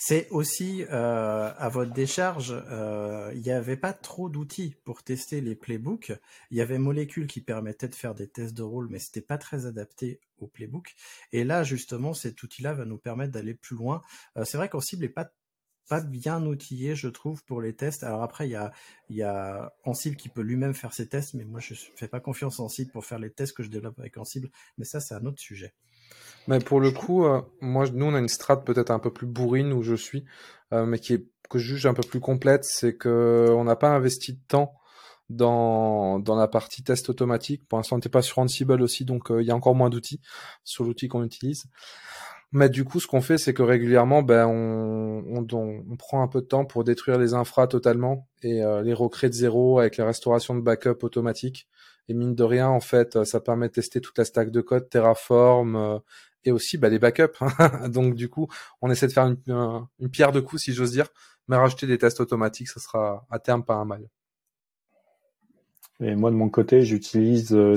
C'est 0.00 0.28
aussi 0.30 0.84
euh, 0.92 1.52
à 1.58 1.68
votre 1.68 1.92
décharge, 1.92 2.54
euh, 2.70 3.32
il 3.34 3.40
n'y 3.40 3.50
avait 3.50 3.76
pas 3.76 3.92
trop 3.92 4.28
d'outils 4.28 4.76
pour 4.84 5.02
tester 5.02 5.40
les 5.40 5.56
playbooks. 5.56 6.12
Il 6.52 6.56
y 6.56 6.60
avait 6.60 6.78
Molécule 6.78 7.26
qui 7.26 7.40
permettait 7.40 7.88
de 7.88 7.96
faire 7.96 8.14
des 8.14 8.28
tests 8.28 8.54
de 8.54 8.62
rôle, 8.62 8.88
mais 8.90 9.00
c'était 9.00 9.20
pas 9.20 9.38
très 9.38 9.66
adapté 9.66 10.20
au 10.38 10.46
playbook. 10.46 10.94
Et 11.32 11.42
là, 11.42 11.64
justement, 11.64 12.14
cet 12.14 12.40
outil-là 12.44 12.74
va 12.74 12.84
nous 12.84 12.96
permettre 12.96 13.32
d'aller 13.32 13.54
plus 13.54 13.74
loin. 13.74 14.02
Euh, 14.36 14.44
c'est 14.44 14.56
vrai 14.56 14.68
qu'en 14.68 14.80
cible 14.80 15.02
n'est 15.02 15.08
pas 15.08 15.32
bien 16.06 16.44
outillé, 16.46 16.94
je 16.94 17.08
trouve, 17.08 17.42
pour 17.44 17.60
les 17.60 17.74
tests. 17.74 18.04
Alors 18.04 18.22
après, 18.22 18.46
il 18.46 18.52
y 18.52 19.22
a, 19.22 19.74
il 20.04 20.16
qui 20.16 20.28
peut 20.28 20.42
lui-même 20.42 20.74
faire 20.74 20.92
ses 20.92 21.08
tests, 21.08 21.34
mais 21.34 21.44
moi, 21.44 21.58
je 21.58 21.74
fais 21.96 22.08
pas 22.08 22.20
confiance 22.20 22.60
en 22.60 22.66
Ansible 22.66 22.92
pour 22.92 23.04
faire 23.04 23.18
les 23.18 23.32
tests 23.32 23.56
que 23.56 23.64
je 23.64 23.68
développe 23.68 23.98
avec 23.98 24.16
Ansible. 24.16 24.48
Mais 24.76 24.84
ça, 24.84 25.00
c'est 25.00 25.14
un 25.14 25.24
autre 25.24 25.40
sujet. 25.40 25.74
Mais 26.48 26.60
pour 26.60 26.80
le 26.80 26.90
coup, 26.90 27.26
euh, 27.26 27.42
moi, 27.60 27.84
nous, 27.92 28.06
on 28.06 28.14
a 28.14 28.18
une 28.18 28.28
strat 28.28 28.64
peut-être 28.64 28.90
un 28.90 28.98
peu 28.98 29.12
plus 29.12 29.26
bourrine 29.26 29.72
où 29.72 29.82
je 29.82 29.94
suis, 29.94 30.24
euh, 30.72 30.86
mais 30.86 30.98
qui 30.98 31.12
est 31.12 31.26
que 31.50 31.58
je 31.58 31.74
juge 31.74 31.86
un 31.86 31.94
peu 31.94 32.02
plus 32.02 32.20
complète, 32.20 32.64
c'est 32.64 32.94
que 32.94 33.48
on 33.56 33.64
n'a 33.64 33.76
pas 33.76 33.88
investi 33.90 34.34
de 34.34 34.40
temps 34.48 34.74
dans 35.30 36.18
dans 36.18 36.36
la 36.36 36.48
partie 36.48 36.82
test 36.82 37.10
automatique. 37.10 37.66
Pour 37.68 37.78
l'instant, 37.78 37.96
on 37.96 37.98
n'était 37.98 38.08
pas 38.08 38.22
sur 38.22 38.38
Ansible 38.38 38.82
aussi, 38.82 39.04
donc 39.04 39.30
euh, 39.30 39.42
il 39.42 39.46
y 39.46 39.50
a 39.50 39.56
encore 39.56 39.74
moins 39.74 39.90
d'outils 39.90 40.20
sur 40.64 40.84
l'outil 40.84 41.08
qu'on 41.08 41.22
utilise. 41.22 41.64
Mais 42.52 42.70
du 42.70 42.84
coup, 42.84 42.98
ce 42.98 43.06
qu'on 43.06 43.20
fait, 43.20 43.36
c'est 43.36 43.52
que 43.52 43.62
régulièrement, 43.62 44.22
ben, 44.22 44.46
on, 44.46 45.22
on, 45.26 45.46
on, 45.52 45.96
prend 45.96 46.22
un 46.22 46.28
peu 46.28 46.40
de 46.40 46.46
temps 46.46 46.64
pour 46.64 46.82
détruire 46.82 47.18
les 47.18 47.34
infras 47.34 47.66
totalement 47.66 48.26
et 48.42 48.62
les 48.84 48.94
recréer 48.94 49.28
de 49.28 49.34
zéro 49.34 49.80
avec 49.80 49.98
la 49.98 50.06
restauration 50.06 50.54
de 50.54 50.62
backup 50.62 51.02
automatique 51.02 51.68
Et 52.08 52.14
mine 52.14 52.34
de 52.34 52.44
rien, 52.44 52.68
en 52.68 52.80
fait, 52.80 53.24
ça 53.24 53.40
permet 53.40 53.68
de 53.68 53.72
tester 53.72 54.00
toute 54.00 54.16
la 54.18 54.24
stack 54.24 54.50
de 54.50 54.60
code, 54.60 54.88
Terraform, 54.88 56.00
et 56.44 56.52
aussi 56.52 56.78
bah, 56.78 56.88
les 56.88 56.98
backups. 56.98 57.40
Hein. 57.40 57.88
Donc 57.88 58.14
du 58.14 58.28
coup, 58.28 58.48
on 58.80 58.90
essaie 58.90 59.06
de 59.06 59.12
faire 59.12 59.26
une, 59.26 60.10
pierre 60.10 60.32
de 60.32 60.40
coups, 60.40 60.62
si 60.62 60.72
j'ose 60.72 60.92
dire, 60.92 61.08
mais 61.46 61.56
rajouter 61.56 61.86
des 61.86 61.98
tests 61.98 62.20
automatiques, 62.20 62.68
ça 62.68 62.80
sera 62.80 63.26
à 63.30 63.38
terme 63.38 63.64
pas 63.64 63.74
un 63.74 63.84
mal. 63.84 64.08
Et 66.00 66.14
moi 66.14 66.30
de 66.30 66.36
mon 66.36 66.48
côté, 66.48 66.82
j'utilise 66.82 67.52
euh, 67.52 67.74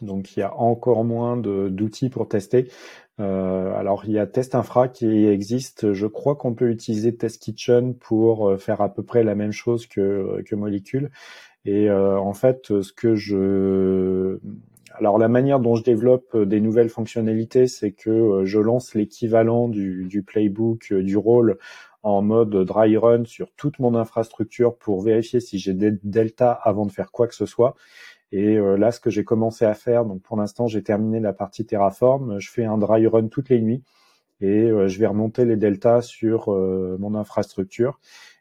donc 0.00 0.36
il 0.36 0.40
y 0.40 0.42
a 0.42 0.54
encore 0.54 1.04
moins 1.04 1.36
d'outils 1.36 2.08
pour 2.08 2.26
tester. 2.26 2.70
Euh, 3.20 3.74
alors 3.74 4.06
il 4.06 4.12
y 4.12 4.18
a 4.18 4.26
Test 4.26 4.54
Infra 4.54 4.88
qui 4.88 5.26
existe. 5.26 5.92
Je 5.92 6.06
crois 6.06 6.34
qu'on 6.34 6.54
peut 6.54 6.70
utiliser 6.70 7.14
Test 7.14 7.42
Kitchen 7.42 7.94
pour 7.94 8.48
euh, 8.48 8.56
faire 8.56 8.80
à 8.80 8.88
peu 8.88 9.02
près 9.02 9.22
la 9.22 9.34
même 9.34 9.52
chose 9.52 9.86
que, 9.86 10.42
que 10.46 10.54
Molecule. 10.54 11.10
Et 11.64 11.88
euh, 11.90 12.18
en 12.18 12.32
fait, 12.32 12.82
ce 12.82 12.92
que 12.92 13.14
je 13.14 14.38
alors 14.94 15.16
la 15.16 15.28
manière 15.28 15.58
dont 15.58 15.74
je 15.74 15.84
développe 15.84 16.36
des 16.36 16.60
nouvelles 16.60 16.90
fonctionnalités, 16.90 17.66
c'est 17.66 17.92
que 17.92 18.42
je 18.44 18.58
lance 18.58 18.94
l'équivalent 18.94 19.68
du, 19.68 20.04
du, 20.06 20.22
playbook 20.22 20.92
du 20.92 21.16
rôle 21.16 21.58
en 22.02 22.20
mode 22.20 22.54
dry 22.66 22.96
run 22.96 23.24
sur 23.24 23.52
toute 23.56 23.78
mon 23.78 23.94
infrastructure 23.94 24.76
pour 24.76 25.00
vérifier 25.02 25.40
si 25.40 25.58
j'ai 25.58 25.72
des 25.72 25.92
deltas 26.02 26.52
avant 26.52 26.84
de 26.84 26.92
faire 26.92 27.10
quoi 27.10 27.26
que 27.26 27.34
ce 27.34 27.46
soit. 27.46 27.74
Et 28.32 28.56
euh, 28.56 28.76
là, 28.76 28.90
ce 28.92 29.00
que 29.00 29.10
j'ai 29.10 29.24
commencé 29.24 29.64
à 29.64 29.74
faire, 29.74 30.04
donc 30.06 30.22
pour 30.22 30.36
l'instant, 30.36 30.66
j'ai 30.66 30.82
terminé 30.82 31.20
la 31.20 31.32
partie 31.34 31.66
Terraform. 31.66 32.38
Je 32.40 32.50
fais 32.50 32.64
un 32.64 32.78
dry 32.78 33.06
run 33.06 33.28
toutes 33.28 33.50
les 33.50 33.60
nuits 33.60 33.82
et 34.40 34.64
euh, 34.70 34.88
je 34.88 34.98
vais 34.98 35.06
remonter 35.06 35.44
les 35.44 35.56
deltas 35.56 36.02
sur 36.02 36.52
euh, 36.52 36.96
mon 36.98 37.14
infrastructure. 37.14 38.00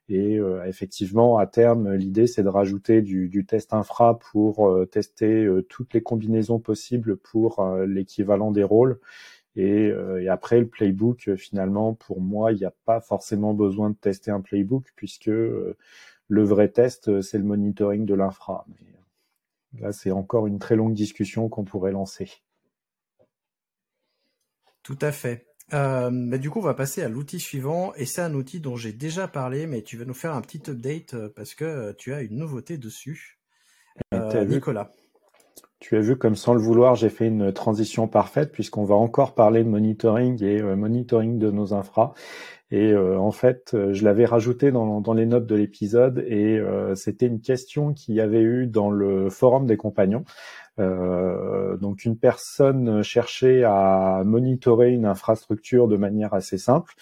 Et 0.10 0.40
effectivement, 0.66 1.38
à 1.38 1.48
terme, 1.48 1.94
l'idée, 1.94 2.28
c'est 2.28 2.44
de 2.44 2.50
rajouter 2.50 3.02
du, 3.02 3.30
du, 3.30 3.46
test 3.46 3.74
infra 3.74 4.20
pour 4.20 4.70
tester 4.92 5.48
toutes 5.70 5.94
les 5.94 6.02
combinaisons 6.02 6.60
possibles 6.60 7.16
pour 7.16 7.66
l'équivalent 7.88 8.52
des 8.52 8.64
rôles 8.64 9.00
euh, 9.58 10.20
et, 10.20 10.30
après, 10.30 10.60
le 10.60 10.68
playbook, 10.68 11.36
finalement, 11.36 11.94
pour 11.94 12.22
moi, 12.22 12.52
il 12.52 12.58
n'y 12.58 12.66
a 12.66 12.74
pas 12.86 13.02
forcément 13.02 13.54
besoin 13.54 13.90
de 13.90 13.96
tester 13.96 14.32
un 14.32 14.42
playbook 14.42 14.92
puisque 14.96 15.30
euh, 15.30 15.78
le 16.28 16.44
vrai 16.44 16.70
test, 16.70 17.10
euh, 17.10 17.22
c'est 17.22 17.38
le 17.38 17.44
monitoring 17.44 18.06
de 18.06 18.14
l'infra. 18.14 18.66
Là, 19.80 19.92
c'est 19.92 20.12
encore 20.12 20.48
une 20.48 20.60
très 20.60 20.76
longue 20.76 20.94
discussion 20.94 21.50
qu'on 21.50 21.64
pourrait 21.64 21.92
lancer. 21.92 22.30
Tout 24.84 24.98
à 25.02 25.12
fait. 25.12 25.51
Euh, 25.74 26.38
du 26.38 26.50
coup, 26.50 26.60
on 26.60 26.64
va 26.64 26.74
passer 26.74 27.02
à 27.02 27.10
l'outil 27.10 27.40
suivant, 27.40 27.94
et 27.96 28.06
c'est 28.06 28.22
un 28.22 28.34
outil 28.34 28.60
dont 28.60 28.76
j'ai 28.76 28.92
déjà 28.92 29.28
parlé, 29.28 29.68
mais 29.68 29.82
tu 29.82 29.98
vas 29.98 30.06
nous 30.06 30.14
faire 30.14 30.34
un 30.34 30.42
petit 30.42 30.70
update 30.70 31.16
parce 31.36 31.54
que 31.54 31.94
tu 31.94 32.14
as 32.14 32.22
une 32.22 32.38
nouveauté 32.38 32.78
dessus. 32.78 33.40
Euh, 34.14 34.46
Nicolas. 34.46 34.92
Tu 35.82 35.98
as 35.98 36.00
vu 36.00 36.16
comme 36.16 36.36
sans 36.36 36.54
le 36.54 36.62
vouloir, 36.62 36.94
j'ai 36.94 37.10
fait 37.10 37.26
une 37.26 37.52
transition 37.52 38.08
parfaite 38.08 38.52
puisqu'on 38.52 38.84
va 38.84 38.94
encore 38.94 39.34
parler 39.34 39.64
de 39.64 39.70
monitoring 39.70 40.42
et 40.44 40.62
euh, 40.62 40.76
monitoring 40.76 41.40
de 41.40 41.50
nos 41.50 41.74
infras. 41.74 42.14
Et 42.70 42.92
euh, 42.92 43.20
en 43.20 43.32
fait, 43.32 43.72
euh, 43.74 43.92
je 43.92 44.06
l'avais 44.06 44.26
rajouté 44.26 44.72
dans, 44.72 45.02
dans, 45.02 45.14
les 45.14 45.26
notes 45.26 45.48
de 45.48 45.56
l'épisode 45.56 46.20
et 46.20 46.62
c'était 46.96 47.26
une 47.26 47.42
question 47.42 47.94
qu'il 47.94 48.14
y 48.14 48.22
avait 48.22 48.44
eu 48.44 48.68
dans 48.68 48.92
le 48.92 49.32
forum 49.32 49.66
des 49.66 49.76
compagnons. 49.76 50.24
Donc 50.78 52.06
une 52.06 52.18
personne 52.18 53.04
cherchait 53.04 53.64
à 53.64 54.24
monitorer 54.26 54.92
une 54.92 55.06
infrastructure 55.06 55.88
de 55.88 55.98
manière 55.98 56.34
assez 56.34 56.58
simple. 56.58 56.94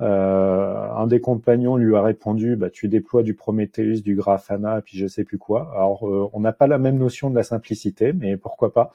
Euh, 0.00 0.90
un 0.94 1.06
des 1.06 1.20
compagnons 1.20 1.76
lui 1.76 1.94
a 1.94 2.02
répondu 2.02 2.56
bah, 2.56 2.70
tu 2.70 2.88
déploies 2.88 3.22
du 3.22 3.34
Prometheus, 3.34 4.00
du 4.02 4.14
Grafana, 4.14 4.80
puis 4.82 4.98
je 4.98 5.06
sais 5.06 5.24
plus 5.24 5.38
quoi. 5.38 5.70
Alors 5.74 6.08
euh, 6.08 6.30
on 6.32 6.40
n'a 6.40 6.52
pas 6.52 6.66
la 6.66 6.78
même 6.78 6.98
notion 6.98 7.30
de 7.30 7.34
la 7.34 7.42
simplicité, 7.42 8.12
mais 8.12 8.36
pourquoi 8.36 8.72
pas. 8.72 8.92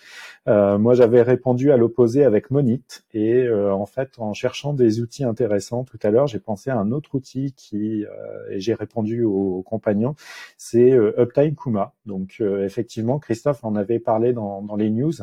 Euh, 0.47 0.78
moi 0.78 0.93
j'avais 0.95 1.22
répondu 1.22 1.72
à 1.72 1.78
l'opposé 1.78 2.24
avec 2.24 2.49
Monit, 2.51 2.84
et 3.14 3.49
en 3.49 3.86
fait 3.86 4.18
en 4.18 4.34
cherchant 4.34 4.74
des 4.74 4.99
outils 5.01 5.24
intéressants 5.24 5.84
tout 5.84 5.99
à 6.03 6.10
l'heure, 6.10 6.28
j'ai 6.28 6.39
pensé 6.39 6.70
à 6.70 6.78
un 6.78 6.91
autre 6.91 7.16
outil 7.16 7.53
qui 7.53 8.06
et 8.49 8.60
j'ai 8.60 8.74
répondu 8.74 9.24
aux, 9.24 9.64
compagnons, 9.64 10.16
c'est 10.58 10.91
Uptime 10.91 11.56
Kuma. 11.56 11.93
Donc 12.06 12.41
effectivement 12.41 13.20
Christophe 13.20 13.64
en 13.64 13.76
avait 13.76 13.99
parlé 13.99 14.34
dans, 14.34 14.62
dans 14.62 14.76
les 14.76 14.89
news 14.89 15.14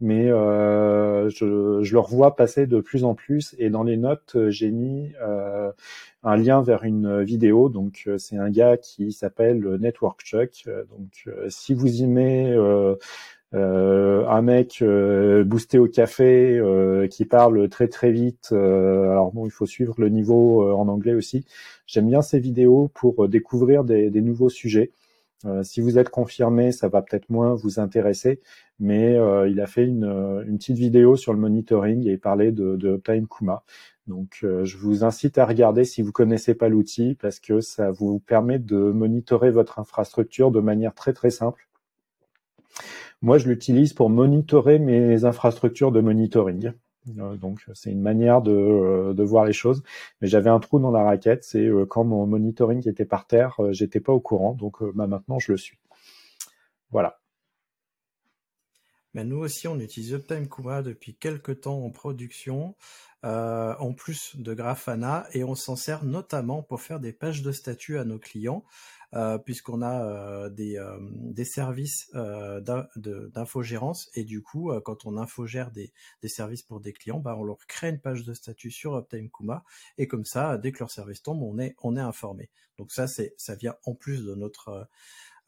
mais 0.00 0.30
euh, 0.30 1.30
je, 1.30 1.82
je, 1.82 1.92
le 1.92 1.98
revois 1.98 2.36
passer 2.36 2.66
de 2.66 2.80
plus 2.80 3.04
en 3.04 3.14
plus. 3.14 3.54
Et 3.58 3.70
dans 3.70 3.82
les 3.82 3.96
notes, 3.96 4.34
euh, 4.36 4.50
j'ai 4.50 4.70
mis 4.70 5.12
euh, 5.22 5.72
un 6.22 6.36
lien 6.36 6.62
vers 6.62 6.84
une 6.84 7.22
vidéo. 7.22 7.68
Donc, 7.68 8.04
euh, 8.06 8.18
c'est 8.18 8.36
un 8.36 8.50
gars 8.50 8.76
qui 8.76 9.12
s'appelle 9.12 9.60
Network 9.80 10.20
Chuck. 10.22 10.68
Donc, 10.90 11.28
si 11.48 11.74
vous 11.74 12.02
y 12.02 12.06
mettez 12.06 12.56
un 13.52 14.42
mec 14.42 14.84
boosté 15.46 15.78
au 15.78 15.86
café 15.88 16.60
qui 17.10 17.24
parle 17.24 17.68
très 17.68 17.88
très 17.88 18.10
vite. 18.10 18.52
alors 18.52 19.32
bon, 19.32 19.46
il 19.46 19.50
faut 19.50 19.66
suivre 19.66 19.94
le 19.98 20.08
niveau 20.10 20.70
en 20.76 20.88
anglais 20.88 21.14
aussi. 21.14 21.46
J'aime 21.86 22.08
bien 22.08 22.22
ces 22.22 22.38
vidéos 22.38 22.90
pour 22.94 23.28
découvrir 23.28 23.84
des, 23.84 24.10
des 24.10 24.20
nouveaux 24.20 24.50
sujets. 24.50 24.92
Euh, 25.44 25.62
si 25.62 25.80
vous 25.80 25.98
êtes 25.98 26.08
confirmé, 26.08 26.72
ça 26.72 26.88
va 26.88 27.02
peut-être 27.02 27.28
moins 27.28 27.54
vous 27.54 27.78
intéresser, 27.78 28.40
mais 28.78 29.16
euh, 29.16 29.48
il 29.48 29.60
a 29.60 29.66
fait 29.66 29.84
une, 29.84 30.04
euh, 30.04 30.44
une, 30.46 30.58
petite 30.58 30.78
vidéo 30.78 31.16
sur 31.16 31.32
le 31.32 31.38
monitoring 31.38 32.06
et 32.06 32.12
il 32.12 32.20
parlait 32.20 32.52
de, 32.52 32.76
de 32.76 33.00
Kuma. 33.30 33.62
Donc, 34.06 34.38
je 34.42 34.76
vous 34.76 35.02
incite 35.02 35.36
à 35.36 35.44
regarder 35.44 35.84
si 35.84 36.00
vous 36.00 36.12
connaissez 36.12 36.54
pas 36.54 36.68
l'outil 36.68 37.16
parce 37.20 37.40
que 37.40 37.60
ça 37.60 37.90
vous 37.90 38.20
permet 38.20 38.60
de 38.60 38.76
monitorer 38.76 39.50
votre 39.50 39.80
infrastructure 39.80 40.52
de 40.52 40.60
manière 40.60 40.94
très 40.94 41.12
très 41.12 41.30
simple. 41.30 41.68
Moi, 43.20 43.38
je 43.38 43.48
l'utilise 43.48 43.94
pour 43.94 44.08
monitorer 44.10 44.78
mes 44.78 45.24
infrastructures 45.24 45.90
de 45.90 46.00
monitoring. 46.00 46.72
Euh, 47.18 47.36
donc 47.36 47.64
c'est 47.74 47.90
une 47.90 48.00
manière 48.00 48.42
de, 48.42 48.52
euh, 48.52 49.14
de, 49.14 49.22
voir 49.22 49.44
les 49.44 49.52
choses. 49.52 49.82
Mais 50.20 50.28
j'avais 50.28 50.50
un 50.50 50.60
trou 50.60 50.78
dans 50.78 50.90
la 50.90 51.04
raquette, 51.04 51.44
c'est 51.44 51.66
euh, 51.66 51.86
quand 51.86 52.04
mon 52.04 52.26
monitoring 52.26 52.86
était 52.88 53.04
par 53.04 53.26
terre, 53.26 53.56
j'étais 53.70 54.00
pas 54.00 54.12
au 54.12 54.20
courant, 54.20 54.54
donc 54.54 54.82
bah, 54.94 55.06
maintenant 55.06 55.38
je 55.38 55.52
le 55.52 55.58
suis. 55.58 55.78
Voilà. 56.90 57.18
Mais 59.16 59.24
nous 59.24 59.38
aussi, 59.38 59.66
on 59.66 59.80
utilise 59.80 60.12
Uptime 60.12 60.46
Kuma 60.46 60.82
depuis 60.82 61.14
quelques 61.14 61.62
temps 61.62 61.82
en 61.82 61.90
production, 61.90 62.76
euh, 63.24 63.74
en 63.78 63.94
plus 63.94 64.36
de 64.36 64.52
Grafana, 64.52 65.26
et 65.32 65.42
on 65.42 65.54
s'en 65.54 65.74
sert 65.74 66.04
notamment 66.04 66.62
pour 66.62 66.82
faire 66.82 67.00
des 67.00 67.14
pages 67.14 67.40
de 67.40 67.50
statut 67.50 67.96
à 67.96 68.04
nos 68.04 68.18
clients. 68.18 68.62
Euh, 69.14 69.38
puisqu'on 69.38 69.82
a 69.82 70.04
euh, 70.04 70.50
des, 70.50 70.76
euh, 70.76 70.98
des, 71.00 71.44
services 71.44 72.10
d'infogérance 72.12 74.10
et 74.14 74.24
du 74.24 74.42
coup, 74.42 74.72
quand 74.84 75.06
on 75.06 75.16
infogère 75.16 75.70
des, 75.70 75.92
des, 76.22 76.28
services 76.28 76.62
pour 76.62 76.80
des 76.80 76.92
clients, 76.92 77.20
bah, 77.20 77.36
on 77.38 77.44
leur 77.44 77.66
crée 77.68 77.88
une 77.88 78.00
page 78.00 78.24
de 78.24 78.34
statut 78.34 78.70
sur 78.70 78.96
Uptime 78.96 79.30
Kuma 79.30 79.64
et 79.96 80.08
comme 80.08 80.24
ça, 80.24 80.58
dès 80.58 80.72
que 80.72 80.80
leur 80.80 80.90
service 80.90 81.22
tombe, 81.22 81.40
on 81.42 81.58
est, 81.58 81.76
on 81.82 81.96
est 81.96 82.00
informé. 82.00 82.50
Donc 82.78 82.92
ça, 82.92 83.06
c'est 83.06 83.32
ça 83.38 83.54
vient 83.54 83.76
en 83.84 83.94
plus 83.94 84.24
de 84.24 84.34
notre 84.34 84.88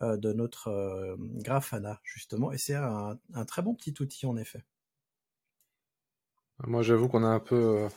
de 0.01 0.33
notre 0.33 1.17
Grafana 1.43 2.01
justement 2.05 2.53
et 2.53 2.59
c'est 2.59 2.75
un, 2.75 3.19
très 3.47 3.63
bon 3.63 3.75
petit 3.75 3.95
outil 4.01 4.27
en 4.27 4.37
effet. 4.37 4.65
Moi, 6.67 6.83
j'avoue 6.83 7.09
qu'on 7.09 7.23
a 7.23 7.29
un 7.29 7.41
peu 7.41 7.89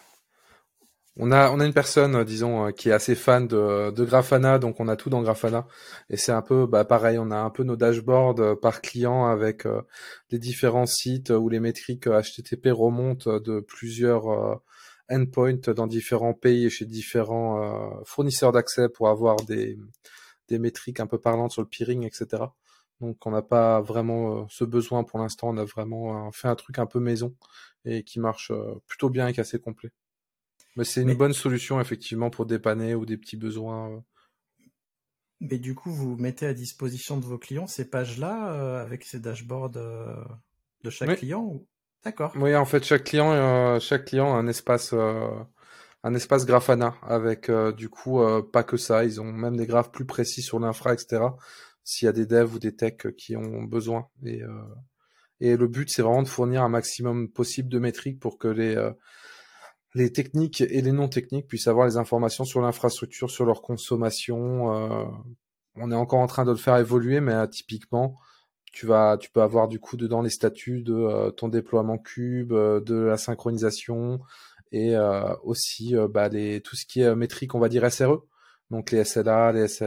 on 1.18 1.32
a, 1.32 1.52
on 1.52 1.60
a 1.60 1.66
une 1.66 1.74
personne, 1.74 2.16
euh, 2.16 2.24
disons, 2.24 2.68
euh, 2.68 2.72
qui 2.72 2.90
est 2.90 2.94
assez 2.94 3.16
fan 3.16 3.48
de, 3.48 3.92
de 3.92 4.06
Grafana, 4.06 4.60
donc 4.60 4.80
on 4.80 4.88
a 4.88 4.96
tout 4.96 5.10
dans 5.10 5.22
Grafana. 5.22 5.68
Et 6.10 6.16
c'est 6.18 6.32
un 6.32 6.42
peu, 6.42 6.66
bah, 6.66 6.86
pareil, 6.86 7.18
on 7.20 7.32
a 7.32 7.38
un 7.38 7.50
peu 7.50 7.64
nos 7.64 7.76
dashboards 7.76 8.40
euh, 8.40 8.56
par 8.56 8.82
client 8.82 9.26
avec 9.26 9.68
les 10.32 10.40
différents 10.40 10.86
sites 10.86 11.30
où 11.32 11.50
les 11.50 11.60
métriques 11.60 12.08
HTTP 12.08 12.70
remontent 12.72 13.40
de 13.40 13.60
plusieurs 13.60 14.62
endpoints 15.10 15.74
dans 15.76 15.88
différents 15.88 16.34
pays 16.34 16.66
et 16.66 16.70
chez 16.70 16.86
différents 16.86 18.02
fournisseurs 18.06 18.52
d'accès 18.52 18.90
pour 18.90 19.10
avoir 19.10 19.36
des, 19.38 19.78
des 20.52 20.60
métriques 20.60 21.00
un 21.00 21.08
peu 21.08 21.20
parlantes 21.20 21.52
sur 21.52 21.64
le 21.64 21.68
peering, 21.68 22.04
etc. 22.06 22.44
Donc 23.00 23.26
on 23.26 23.32
n'a 23.32 23.42
pas 23.42 23.82
vraiment 23.82 24.48
ce 24.50 24.64
besoin 24.64 25.04
pour 25.04 25.20
l'instant. 25.20 25.50
On 25.50 25.58
a 25.58 25.66
vraiment 25.66 26.32
fait 26.32 26.48
un 26.48 26.56
truc 26.56 26.78
un 26.78 26.86
peu 26.86 27.00
maison 27.00 27.36
et 27.86 28.04
qui 28.04 28.20
marche 28.20 28.52
plutôt 28.86 29.10
bien 29.10 29.28
et 29.28 29.34
qui 29.34 29.40
est 29.40 29.42
assez 29.42 29.60
complet. 29.60 29.92
Mais 30.76 30.86
c'est 30.86 31.02
une 31.02 31.14
bonne 31.14 31.34
solution 31.34 31.82
effectivement 31.82 32.30
pour 32.30 32.46
dépanner 32.46 32.96
ou 32.96 33.06
des 33.06 33.18
petits 33.18 33.38
besoins. 33.38 33.92
Euh. 33.92 34.00
Mais 35.42 35.58
du 35.58 35.76
coup, 35.76 35.92
vous 35.92 36.16
mettez 36.18 36.46
à 36.46 36.54
disposition 36.54 37.18
de 37.18 37.26
vos 37.26 37.38
clients 37.38 37.68
ces 37.68 37.90
pages-là 37.90 38.54
euh, 38.54 38.82
avec 38.82 39.04
ces 39.04 39.20
dashboards 39.20 39.76
euh, 39.76 40.16
de 40.84 40.90
chaque 40.90 41.18
client 41.18 41.42
ou... 41.42 41.68
D'accord. 42.04 42.34
Oui, 42.36 42.56
en 42.56 42.66
fait, 42.66 42.84
chaque 42.84 43.04
client, 43.04 43.80
chaque 43.80 44.06
client 44.06 44.34
a 44.34 44.38
un 44.38 44.48
espace, 44.48 44.96
un 46.04 46.14
espace 46.14 46.46
Grafana 46.46 46.96
avec 47.04 47.52
du 47.78 47.90
coup 47.90 48.22
pas 48.52 48.64
que 48.64 48.78
ça. 48.78 49.06
Ils 49.06 49.22
ont 49.22 49.32
même 49.32 49.58
des 49.58 49.68
graphes 49.68 49.92
plus 49.92 50.06
précis 50.06 50.42
sur 50.42 50.60
l'infra, 50.60 50.94
etc. 50.94 51.24
S'il 51.84 52.06
y 52.06 52.10
a 52.10 52.12
des 52.12 52.26
devs 52.26 52.56
ou 52.56 52.60
des 52.60 52.76
techs 52.76 53.16
qui 53.16 53.36
ont 53.36 53.64
besoin. 53.64 54.08
Et, 54.26 54.42
et 55.40 55.58
le 55.58 55.68
but, 55.68 55.90
c'est 55.90 56.02
vraiment 56.02 56.24
de 56.24 56.28
fournir 56.28 56.64
un 56.64 56.70
maximum 56.70 57.30
possible 57.30 57.70
de 57.70 57.80
métriques 57.80 58.20
pour 58.20 58.40
que 58.40 58.48
les 58.48 58.76
les 59.94 60.12
techniques 60.12 60.62
et 60.62 60.82
les 60.82 60.92
non 60.92 61.10
techniques 61.10 61.48
puissent 61.48 61.68
avoir 61.68 61.86
les 61.86 61.98
informations 61.98 62.46
sur 62.46 62.62
l'infrastructure, 62.62 63.30
sur 63.30 63.46
leur 63.46 63.62
consommation. 63.62 64.74
Euh, 64.74 65.06
on 65.76 65.92
est 65.92 65.96
encore 65.96 66.20
en 66.20 66.28
train 66.28 66.46
de 66.46 66.52
le 66.52 66.58
faire 66.58 66.78
évoluer, 66.78 67.20
mais 67.20 67.34
euh, 67.34 67.48
typiquement, 67.48 68.16
tu 68.72 68.86
vas, 68.86 69.18
tu 69.18 69.30
peux 69.32 69.42
avoir 69.42 69.68
du 69.68 69.80
coup 69.80 69.98
dedans 69.98 70.22
les 70.22 70.30
statuts 70.30 70.82
de 70.82 71.30
ton 71.32 71.50
déploiement 71.50 71.98
cube, 71.98 72.54
de 72.54 72.96
la 72.96 73.18
synchronisation 73.18 74.22
et 74.72 74.96
aussi 75.44 75.96
bah, 76.10 76.30
les, 76.30 76.62
tout 76.62 76.76
ce 76.76 76.86
qui 76.86 77.02
est 77.02 77.16
métrique, 77.16 77.56
on 77.56 77.60
va 77.60 77.70
dire 77.70 77.92
SRE, 77.92 78.24
donc 78.70 78.92
les 78.92 79.04
SLA, 79.04 79.52
les 79.52 79.84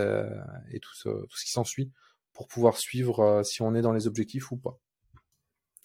et 0.70 0.80
tout 0.80 0.94
ce, 0.94 1.08
qui 1.42 1.50
s'ensuit 1.50 1.90
pour 2.32 2.48
pouvoir 2.48 2.76
suivre 2.76 3.42
si 3.44 3.62
on 3.62 3.74
est 3.74 3.82
dans 3.82 3.92
les 3.92 4.06
objectifs 4.06 4.50
ou 4.50 4.56
pas. 4.56 4.78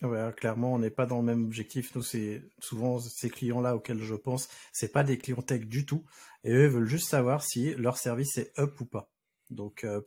Ouais, 0.02 0.34
clairement, 0.36 0.74
on 0.74 0.80
n'est 0.80 0.89
pas 0.89 1.06
dans 1.06 1.18
le 1.18 1.24
même 1.24 1.43
objectif. 1.43 1.93
Nous, 1.93 2.04
c'est 2.04 2.41
souvent 2.60 3.00
ces 3.00 3.30
clients-là 3.30 3.76
auxquels 3.76 4.02
je 4.02 4.16
pense, 4.16 4.47
c'est 4.72 4.93
pas 4.93 5.04
des 5.04 5.18
clients 5.18 5.41
tech 5.41 5.66
du 5.66 5.86
tout, 5.86 6.06
et 6.45 6.54
eux 6.54 6.68
veulent 6.68 6.88
juste 6.88 7.10
savoir 7.10 7.43
si 7.43 7.76
leur 7.76 7.97
service 7.97 8.38
est 8.38 8.58
up 8.58 8.80
ou 8.80 8.86
pas. 8.86 9.12
Donc, 9.50 9.84
euh, 9.84 10.02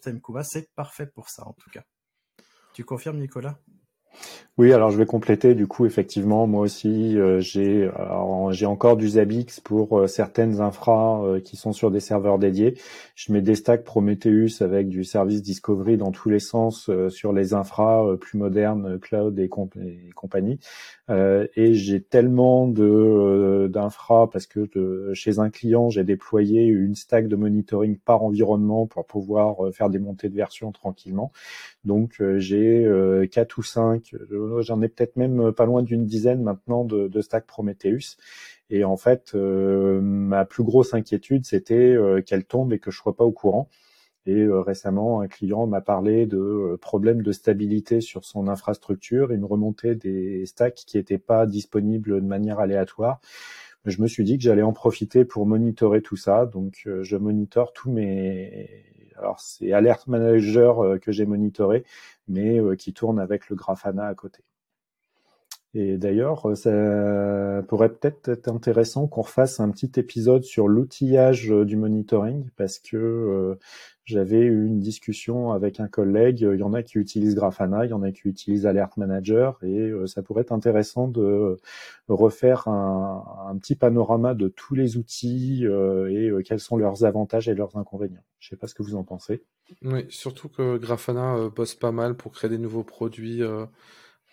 c'est 0.45 0.73
parfait 0.75 1.07
pour 1.07 1.29
ça, 1.29 1.47
en 1.47 1.53
tout 1.53 1.69
cas. 1.71 1.85
Tu 2.73 2.85
confirmes, 2.85 3.19
Nicolas? 3.19 3.59
Oui, 4.59 4.71
alors 4.75 4.91
je 4.91 4.99
vais 4.99 5.07
compléter. 5.07 5.55
Du 5.55 5.67
coup, 5.67 5.87
effectivement, 5.87 6.47
moi 6.47 6.61
aussi, 6.61 7.19
euh, 7.19 7.41
j'ai 7.41 8.67
encore 8.67 8.99
du 8.99 9.09
Zabbix 9.09 9.61
pour 9.61 9.99
euh, 9.99 10.07
certaines 10.07 10.61
infras 10.61 11.25
euh, 11.25 11.41
qui 11.41 11.57
sont 11.57 11.73
sur 11.73 11.91
des 11.91 12.01
serveurs 12.01 12.39
dédiés. 12.39 12.75
Je 13.15 13.33
mets 13.33 13.41
des 13.41 13.55
stacks 13.55 13.83
Prometheus 13.83 14.61
avec 14.63 14.91
du 14.91 15.05
service 15.05 15.41
Discovery 15.41 15.97
dans 15.97 16.13
tous 16.13 16.29
les 16.29 16.39
sens 16.39 16.91
sur 17.09 17.33
les 17.33 17.55
infras 17.55 18.05
plus 18.21 18.37
modernes, 18.39 18.99
cloud 18.99 19.39
et, 19.39 19.49
compagnie. 19.49 20.59
et 21.09 21.75
j'ai 21.75 22.03
tellement 22.03 22.67
de 22.67 23.69
d'infras 23.71 24.29
parce 24.31 24.47
que 24.47 25.13
chez 25.15 25.39
un 25.39 25.51
client, 25.51 25.89
j'ai 25.89 26.05
déployé 26.05 26.65
une 26.65 26.95
stack 26.95 27.29
de 27.29 27.37
monitoring 27.37 27.97
par 27.97 28.25
environnement 28.25 28.87
pour 28.87 29.07
pouvoir 29.07 29.73
faire 29.73 29.89
des 29.89 29.99
montées 29.99 30.29
de 30.29 30.37
version 30.37 30.73
tranquillement. 30.73 31.33
Donc 31.85 32.21
j'ai 32.39 32.89
quatre 33.31 33.59
ou 33.59 33.63
cinq 33.63 34.02
j'en 34.61 34.83
ai 34.83 34.89
peut-être 34.89 35.17
même 35.17 35.41
euh, 35.41 35.53
pas 35.53 35.67
loin 35.67 35.83
d'une 35.83 36.07
dizaine 36.07 36.43
maintenant 36.43 36.85
de, 36.85 37.09
de 37.09 37.21
stack 37.21 37.47
Prometheus. 37.47 38.17
Et 38.71 38.85
en 38.85 38.97
fait, 38.97 39.33
euh, 39.35 40.01
ma 40.01 40.45
plus 40.45 40.65
grosse 40.65 40.95
inquiétude, 40.95 41.45
c'était 41.45 41.75
euh, 41.75 42.23
qu'elle 42.23 42.45
tombe 42.45 42.73
et 42.73 42.79
que 42.79 42.91
je 42.91 42.99
sois 42.99 43.17
pas 43.17 43.25
au 43.25 43.33
courant. 43.33 43.69
Et 44.25 44.47
récemment, 44.47 45.21
un 45.21 45.27
client 45.27 45.67
m'a 45.67 45.81
parlé 45.81 46.27
de 46.27 46.79
problèmes 46.81 47.23
de 47.23 47.33
stabilité 47.33 48.01
sur 48.01 48.25
son 48.25 48.47
infrastructure. 48.47 49.33
Il 49.33 49.41
me 49.41 49.47
remontait 49.47 49.97
des 49.97 50.47
stacks 50.47 50.77
qui 50.87 50.97
n'étaient 50.97 51.19
pas 51.19 51.45
disponibles 51.45 52.21
de 52.21 52.27
manière 52.27 52.61
aléatoire. 52.61 53.21
Je 53.85 54.01
me 54.01 54.07
suis 54.07 54.23
dit 54.23 54.39
que 54.39 54.45
j'allais 54.45 54.63
en 54.63 54.73
profiter 54.73 55.25
pour 55.25 55.45
monitorer 55.45 56.03
tout 56.03 56.15
ça. 56.15 56.47
Donc, 56.47 56.89
je 57.03 57.17
monitore 57.17 57.73
tous 57.73 57.91
mes 57.91 58.92
alors 59.19 59.41
c'est 59.41 59.73
Alert 59.73 60.07
Manager 60.07 60.99
que 61.01 61.13
j'ai 61.13 61.27
monitoré, 61.27 61.85
mais 62.29 62.61
qui 62.77 62.93
tourne 62.93 63.19
avec 63.19 63.49
le 63.49 63.57
Grafana 63.57 64.07
à 64.07 64.15
côté. 64.15 64.43
Et 65.75 65.97
d'ailleurs, 65.97 66.57
ça 66.57 67.63
pourrait 67.67 67.89
peut-être 67.89 68.29
être 68.29 68.49
intéressant 68.49 69.07
qu'on 69.07 69.23
refasse 69.23 69.59
un 69.59 69.71
petit 69.71 69.93
épisode 69.97 70.43
sur 70.43 70.69
l'outillage 70.69 71.49
du 71.49 71.77
monitoring, 71.77 72.51
parce 72.57 72.79
que 72.79 73.57
j'avais 74.05 74.41
eu 74.41 74.67
une 74.67 74.81
discussion 74.81 75.53
avec 75.53 75.79
un 75.79 75.87
collègue. 75.87 76.41
Il 76.41 76.59
y 76.59 76.63
en 76.63 76.73
a 76.73 76.83
qui 76.83 76.99
utilisent 76.99 77.37
Grafana, 77.37 77.85
il 77.85 77.91
y 77.91 77.93
en 77.93 78.03
a 78.03 78.11
qui 78.11 78.29
utilisent 78.29 78.67
Alert 78.67 78.97
Manager, 78.97 79.59
et 79.63 79.79
euh, 79.79 80.07
ça 80.07 80.23
pourrait 80.23 80.43
être 80.43 80.53
intéressant 80.53 81.07
de 81.07 81.59
refaire 82.09 82.67
un, 82.67 83.57
petit 83.61 83.77
panorama 83.77 84.35
de 84.35 84.49
tous 84.49 84.75
les 84.75 84.97
outils 84.97 85.67
euh, 85.67 86.11
et 86.11 86.31
euh, 86.31 86.43
quels 86.43 86.59
sont 86.59 86.77
leurs 86.77 87.05
avantages 87.05 87.49
et 87.49 87.55
leurs 87.55 87.77
inconvénients. 87.77 88.25
Je 88.41 88.49
ne 88.49 88.51
sais 88.51 88.57
pas 88.57 88.67
ce 88.67 88.75
que 88.75 88.83
vous 88.83 88.97
en 88.97 89.05
pensez. 89.05 89.45
Oui, 89.83 90.05
surtout 90.09 90.49
que 90.49 90.79
Grafana 90.79 91.49
bosse 91.55 91.75
pas 91.75 91.93
mal 91.93 92.17
pour 92.17 92.33
créer 92.33 92.51
des 92.51 92.59
nouveaux 92.59 92.83
produits 92.83 93.43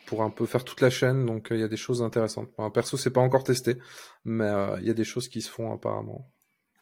pour 0.09 0.23
un 0.23 0.31
peu 0.31 0.47
faire 0.47 0.63
toute 0.63 0.81
la 0.81 0.89
chaîne. 0.89 1.25
Donc 1.25 1.49
il 1.51 1.59
y 1.59 1.63
a 1.63 1.67
des 1.67 1.77
choses 1.77 2.01
intéressantes. 2.01 2.49
perso, 2.73 2.97
c'est 2.97 3.11
pas 3.11 3.21
encore 3.21 3.43
testé, 3.43 3.77
mais 4.25 4.51
il 4.81 4.87
y 4.87 4.89
a 4.89 4.95
des 4.95 5.03
choses 5.03 5.29
qui 5.29 5.41
se 5.41 5.51
font 5.51 5.71
apparemment. 5.71 6.27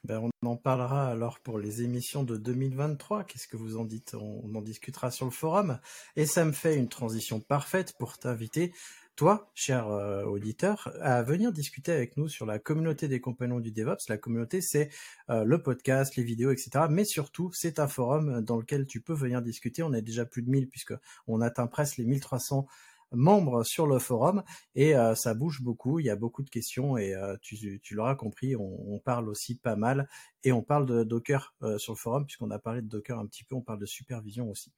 Ben, 0.07 0.21
on 0.41 0.47
en 0.47 0.55
parlera 0.55 1.09
alors 1.09 1.41
pour 1.41 1.59
les 1.59 1.81
émissions 1.81 2.23
de 2.23 2.37
2023. 2.37 3.25
Qu'est-ce 3.25 3.47
que 3.47 3.57
vous 3.57 3.75
en 3.75 3.83
dites? 3.83 4.15
On, 4.15 4.55
en 4.55 4.61
discutera 4.61 5.11
sur 5.11 5.25
le 5.25 5.31
forum. 5.31 5.79
Et 6.15 6.25
ça 6.25 6.45
me 6.45 6.53
fait 6.53 6.77
une 6.77 6.87
transition 6.87 7.41
parfaite 7.41 7.93
pour 7.99 8.17
t'inviter, 8.17 8.73
toi, 9.17 9.51
cher 9.53 9.89
euh, 9.89 10.23
auditeur, 10.23 10.93
à 11.01 11.23
venir 11.23 11.51
discuter 11.51 11.91
avec 11.91 12.15
nous 12.15 12.29
sur 12.29 12.45
la 12.45 12.57
communauté 12.57 13.09
des 13.09 13.19
compagnons 13.19 13.59
du 13.59 13.73
DevOps. 13.73 14.07
La 14.07 14.17
communauté, 14.17 14.61
c'est 14.61 14.89
euh, 15.29 15.43
le 15.43 15.61
podcast, 15.61 16.15
les 16.15 16.23
vidéos, 16.23 16.51
etc. 16.51 16.85
Mais 16.89 17.03
surtout, 17.03 17.51
c'est 17.51 17.77
un 17.79 17.89
forum 17.89 18.39
dans 18.41 18.57
lequel 18.57 18.85
tu 18.85 19.01
peux 19.01 19.13
venir 19.13 19.41
discuter. 19.41 19.83
On 19.83 19.93
est 19.93 20.01
déjà 20.01 20.25
plus 20.25 20.41
de 20.41 20.49
1000 20.49 20.69
puisque 20.69 20.93
on 21.27 21.41
atteint 21.41 21.67
presque 21.67 21.97
les 21.97 22.05
1300 22.05 22.65
membres 23.11 23.63
sur 23.63 23.87
le 23.87 23.99
forum 23.99 24.43
et 24.75 24.95
euh, 24.95 25.15
ça 25.15 25.33
bouge 25.33 25.61
beaucoup, 25.61 25.99
il 25.99 26.05
y 26.05 26.09
a 26.09 26.15
beaucoup 26.15 26.43
de 26.43 26.49
questions 26.49 26.97
et 26.97 27.13
euh, 27.13 27.35
tu, 27.41 27.79
tu 27.81 27.95
l'auras 27.95 28.15
compris, 28.15 28.55
on, 28.55 28.93
on, 28.93 28.99
parle 28.99 29.29
aussi 29.29 29.57
pas 29.57 29.75
mal 29.75 30.09
et 30.43 30.51
on 30.51 30.61
parle 30.61 30.85
de 30.85 31.03
Docker 31.03 31.55
euh, 31.63 31.77
sur 31.77 31.93
le 31.93 31.97
forum 31.97 32.25
puisqu'on 32.25 32.51
a 32.51 32.59
parlé 32.59 32.81
de 32.81 32.87
Docker 32.87 33.17
un 33.19 33.25
petit 33.27 33.43
peu, 33.43 33.55
on 33.55 33.61
parle 33.61 33.79
de 33.79 33.85
supervision 33.85 34.49
aussi. 34.49 34.73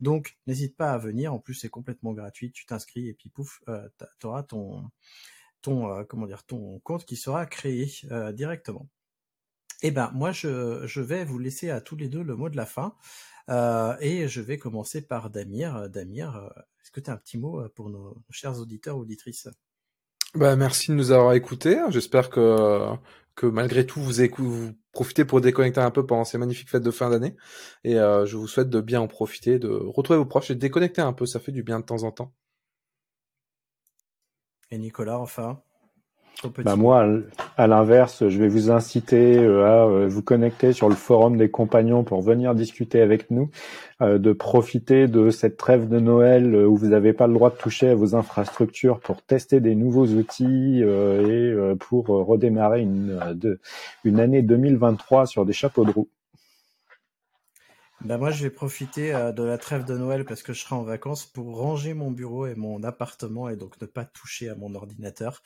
Donc 0.00 0.36
n'hésite 0.46 0.76
pas 0.76 0.92
à 0.92 0.98
venir, 0.98 1.32
en 1.32 1.38
plus 1.38 1.54
c'est 1.54 1.68
complètement 1.68 2.12
gratuit, 2.12 2.52
tu 2.52 2.66
t'inscris 2.66 3.08
et 3.08 3.14
puis 3.14 3.28
pouf, 3.28 3.60
tu 4.20 4.26
auras 4.26 4.42
ton 4.42 4.90
ton 5.62 6.04
comment 6.06 6.26
dire 6.26 6.44
ton 6.44 6.80
compte 6.80 7.04
qui 7.04 7.16
sera 7.16 7.46
créé 7.46 7.90
directement. 8.32 8.88
Eh 9.82 9.90
ben 9.90 10.10
moi 10.14 10.30
je, 10.32 10.86
je 10.86 11.00
vais 11.00 11.24
vous 11.24 11.38
laisser 11.38 11.70
à 11.70 11.80
tous 11.80 11.96
les 11.96 12.08
deux 12.08 12.22
le 12.22 12.36
mot 12.36 12.48
de 12.48 12.56
la 12.56 12.66
fin. 12.66 12.94
Euh, 13.48 13.96
et 14.00 14.28
je 14.28 14.40
vais 14.40 14.58
commencer 14.58 15.02
par 15.02 15.30
Damir. 15.30 15.88
Damir, 15.88 16.36
euh, 16.36 16.48
est-ce 16.80 16.90
que 16.90 17.00
tu 17.00 17.10
as 17.10 17.14
un 17.14 17.16
petit 17.16 17.38
mot 17.38 17.60
euh, 17.60 17.68
pour 17.74 17.90
nos 17.90 18.16
chers 18.30 18.58
auditeurs 18.58 18.96
auditrices? 18.96 19.48
Bah, 20.34 20.56
Merci 20.56 20.90
de 20.90 20.96
nous 20.96 21.10
avoir 21.10 21.34
écoutés. 21.34 21.78
J'espère 21.90 22.30
que, 22.30 22.86
que 23.34 23.46
malgré 23.46 23.86
tout, 23.86 24.00
vous, 24.00 24.12
vous 24.38 24.72
profitez 24.92 25.24
pour 25.24 25.40
déconnecter 25.40 25.80
un 25.80 25.90
peu 25.90 26.06
pendant 26.06 26.24
ces 26.24 26.38
magnifiques 26.38 26.70
fêtes 26.70 26.82
de 26.82 26.90
fin 26.90 27.10
d'année. 27.10 27.36
Et 27.84 27.94
je 27.94 28.36
vous 28.36 28.48
souhaite 28.48 28.70
de 28.70 28.80
bien 28.80 29.00
en 29.00 29.08
profiter, 29.08 29.58
de 29.58 29.68
retrouver 29.68 30.18
vos 30.18 30.24
proches 30.26 30.50
et 30.50 30.54
de 30.54 30.60
déconnecter 30.60 31.02
un 31.02 31.12
peu. 31.12 31.26
Ça 31.26 31.38
fait 31.38 31.52
du 31.52 31.62
bien 31.62 31.80
de 31.80 31.84
temps 31.84 32.04
en 32.04 32.12
temps. 32.12 32.32
Et 34.70 34.78
Nicolas, 34.78 35.18
enfin? 35.18 35.62
Bah 36.64 36.76
moi, 36.76 37.06
à 37.56 37.66
l'inverse, 37.66 38.28
je 38.28 38.38
vais 38.38 38.48
vous 38.48 38.70
inciter 38.70 39.38
euh, 39.38 39.64
à 39.64 39.86
euh, 39.86 40.08
vous 40.08 40.22
connecter 40.22 40.72
sur 40.72 40.88
le 40.88 40.94
forum 40.94 41.36
des 41.36 41.50
compagnons 41.50 42.02
pour 42.02 42.20
venir 42.20 42.54
discuter 42.54 43.00
avec 43.00 43.30
nous, 43.30 43.50
euh, 44.00 44.18
de 44.18 44.32
profiter 44.32 45.06
de 45.06 45.30
cette 45.30 45.56
trêve 45.56 45.88
de 45.88 46.00
Noël 46.00 46.54
où 46.54 46.76
vous 46.76 46.88
n'avez 46.88 47.12
pas 47.12 47.28
le 47.28 47.34
droit 47.34 47.50
de 47.50 47.56
toucher 47.56 47.90
à 47.90 47.94
vos 47.94 48.16
infrastructures 48.16 48.98
pour 48.98 49.22
tester 49.22 49.60
des 49.60 49.76
nouveaux 49.76 50.06
outils 50.06 50.80
et 50.82 51.54
pour 51.78 52.06
redémarrer 52.06 52.80
une, 52.80 53.20
une 54.04 54.20
année 54.20 54.42
2023 54.42 55.26
sur 55.26 55.44
des 55.44 55.52
chapeaux 55.52 55.84
de 55.84 55.92
roue. 55.92 56.08
Ben 58.00 58.18
moi, 58.18 58.32
je 58.32 58.42
vais 58.42 58.50
profiter 58.50 59.12
de 59.12 59.42
la 59.44 59.58
trêve 59.58 59.84
de 59.84 59.96
Noël 59.96 60.24
parce 60.24 60.42
que 60.42 60.52
je 60.52 60.60
serai 60.60 60.74
en 60.74 60.82
vacances 60.82 61.24
pour 61.24 61.56
ranger 61.56 61.94
mon 61.94 62.10
bureau 62.10 62.46
et 62.46 62.56
mon 62.56 62.82
appartement 62.82 63.48
et 63.48 63.56
donc 63.56 63.80
ne 63.80 63.86
pas 63.86 64.04
toucher 64.04 64.48
à 64.48 64.56
mon 64.56 64.74
ordinateur. 64.74 65.42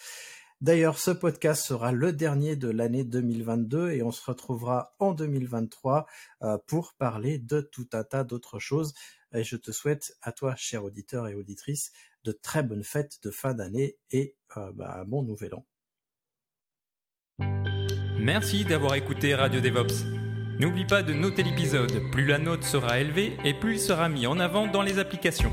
D'ailleurs, 0.63 0.99
ce 0.99 1.11
podcast 1.11 1.67
sera 1.67 1.93
le 1.93 2.13
dernier 2.15 2.57
de 2.57 2.69
l'année 2.69 3.05
2022 3.05 3.91
et 3.91 4.03
on 4.03 4.11
se 4.11 4.25
retrouvera 4.25 4.95
en 4.99 5.13
2023 5.13 6.07
euh, 6.43 6.57
pour 6.67 6.95
parler 6.95 7.39
de 7.39 7.61
tout 7.61 7.89
un 7.93 8.05
tas 8.05 8.25
d'autres 8.25 8.59
choses. 8.59 8.95
Et 9.35 9.45
je 9.45 9.57
te 9.57 9.71
souhaite 9.71 10.17
à 10.23 10.33
toi, 10.33 10.55
cher 10.57 10.83
auditeur 10.85 11.29
et 11.29 11.35
auditrice, 11.35 11.93
de 12.25 12.33
très 12.33 12.63
bonnes 12.63 12.85
fêtes 12.85 13.19
de 13.23 13.31
fin 13.31 13.53
d'année 13.53 13.99
et 14.11 14.35
euh, 14.57 14.73
bah, 14.73 14.97
un 14.99 15.05
bon 15.05 15.23
nouvel 15.23 15.55
an. 15.55 15.67
Merci 18.19 18.65
d'avoir 18.65 18.95
écouté 18.95 19.35
Radio 19.35 19.61
DevOps. 19.61 20.07
N'oublie 20.59 20.87
pas 20.87 21.03
de 21.03 21.13
noter 21.13 21.43
l'épisode, 21.43 22.11
plus 22.11 22.25
la 22.25 22.39
note 22.39 22.65
sera 22.65 22.99
élevée 22.99 23.37
et 23.45 23.53
plus 23.53 23.75
il 23.75 23.81
sera 23.81 24.09
mis 24.09 24.27
en 24.27 24.41
avant 24.41 24.67
dans 24.67 24.81
les 24.81 24.99
applications. 24.99 25.53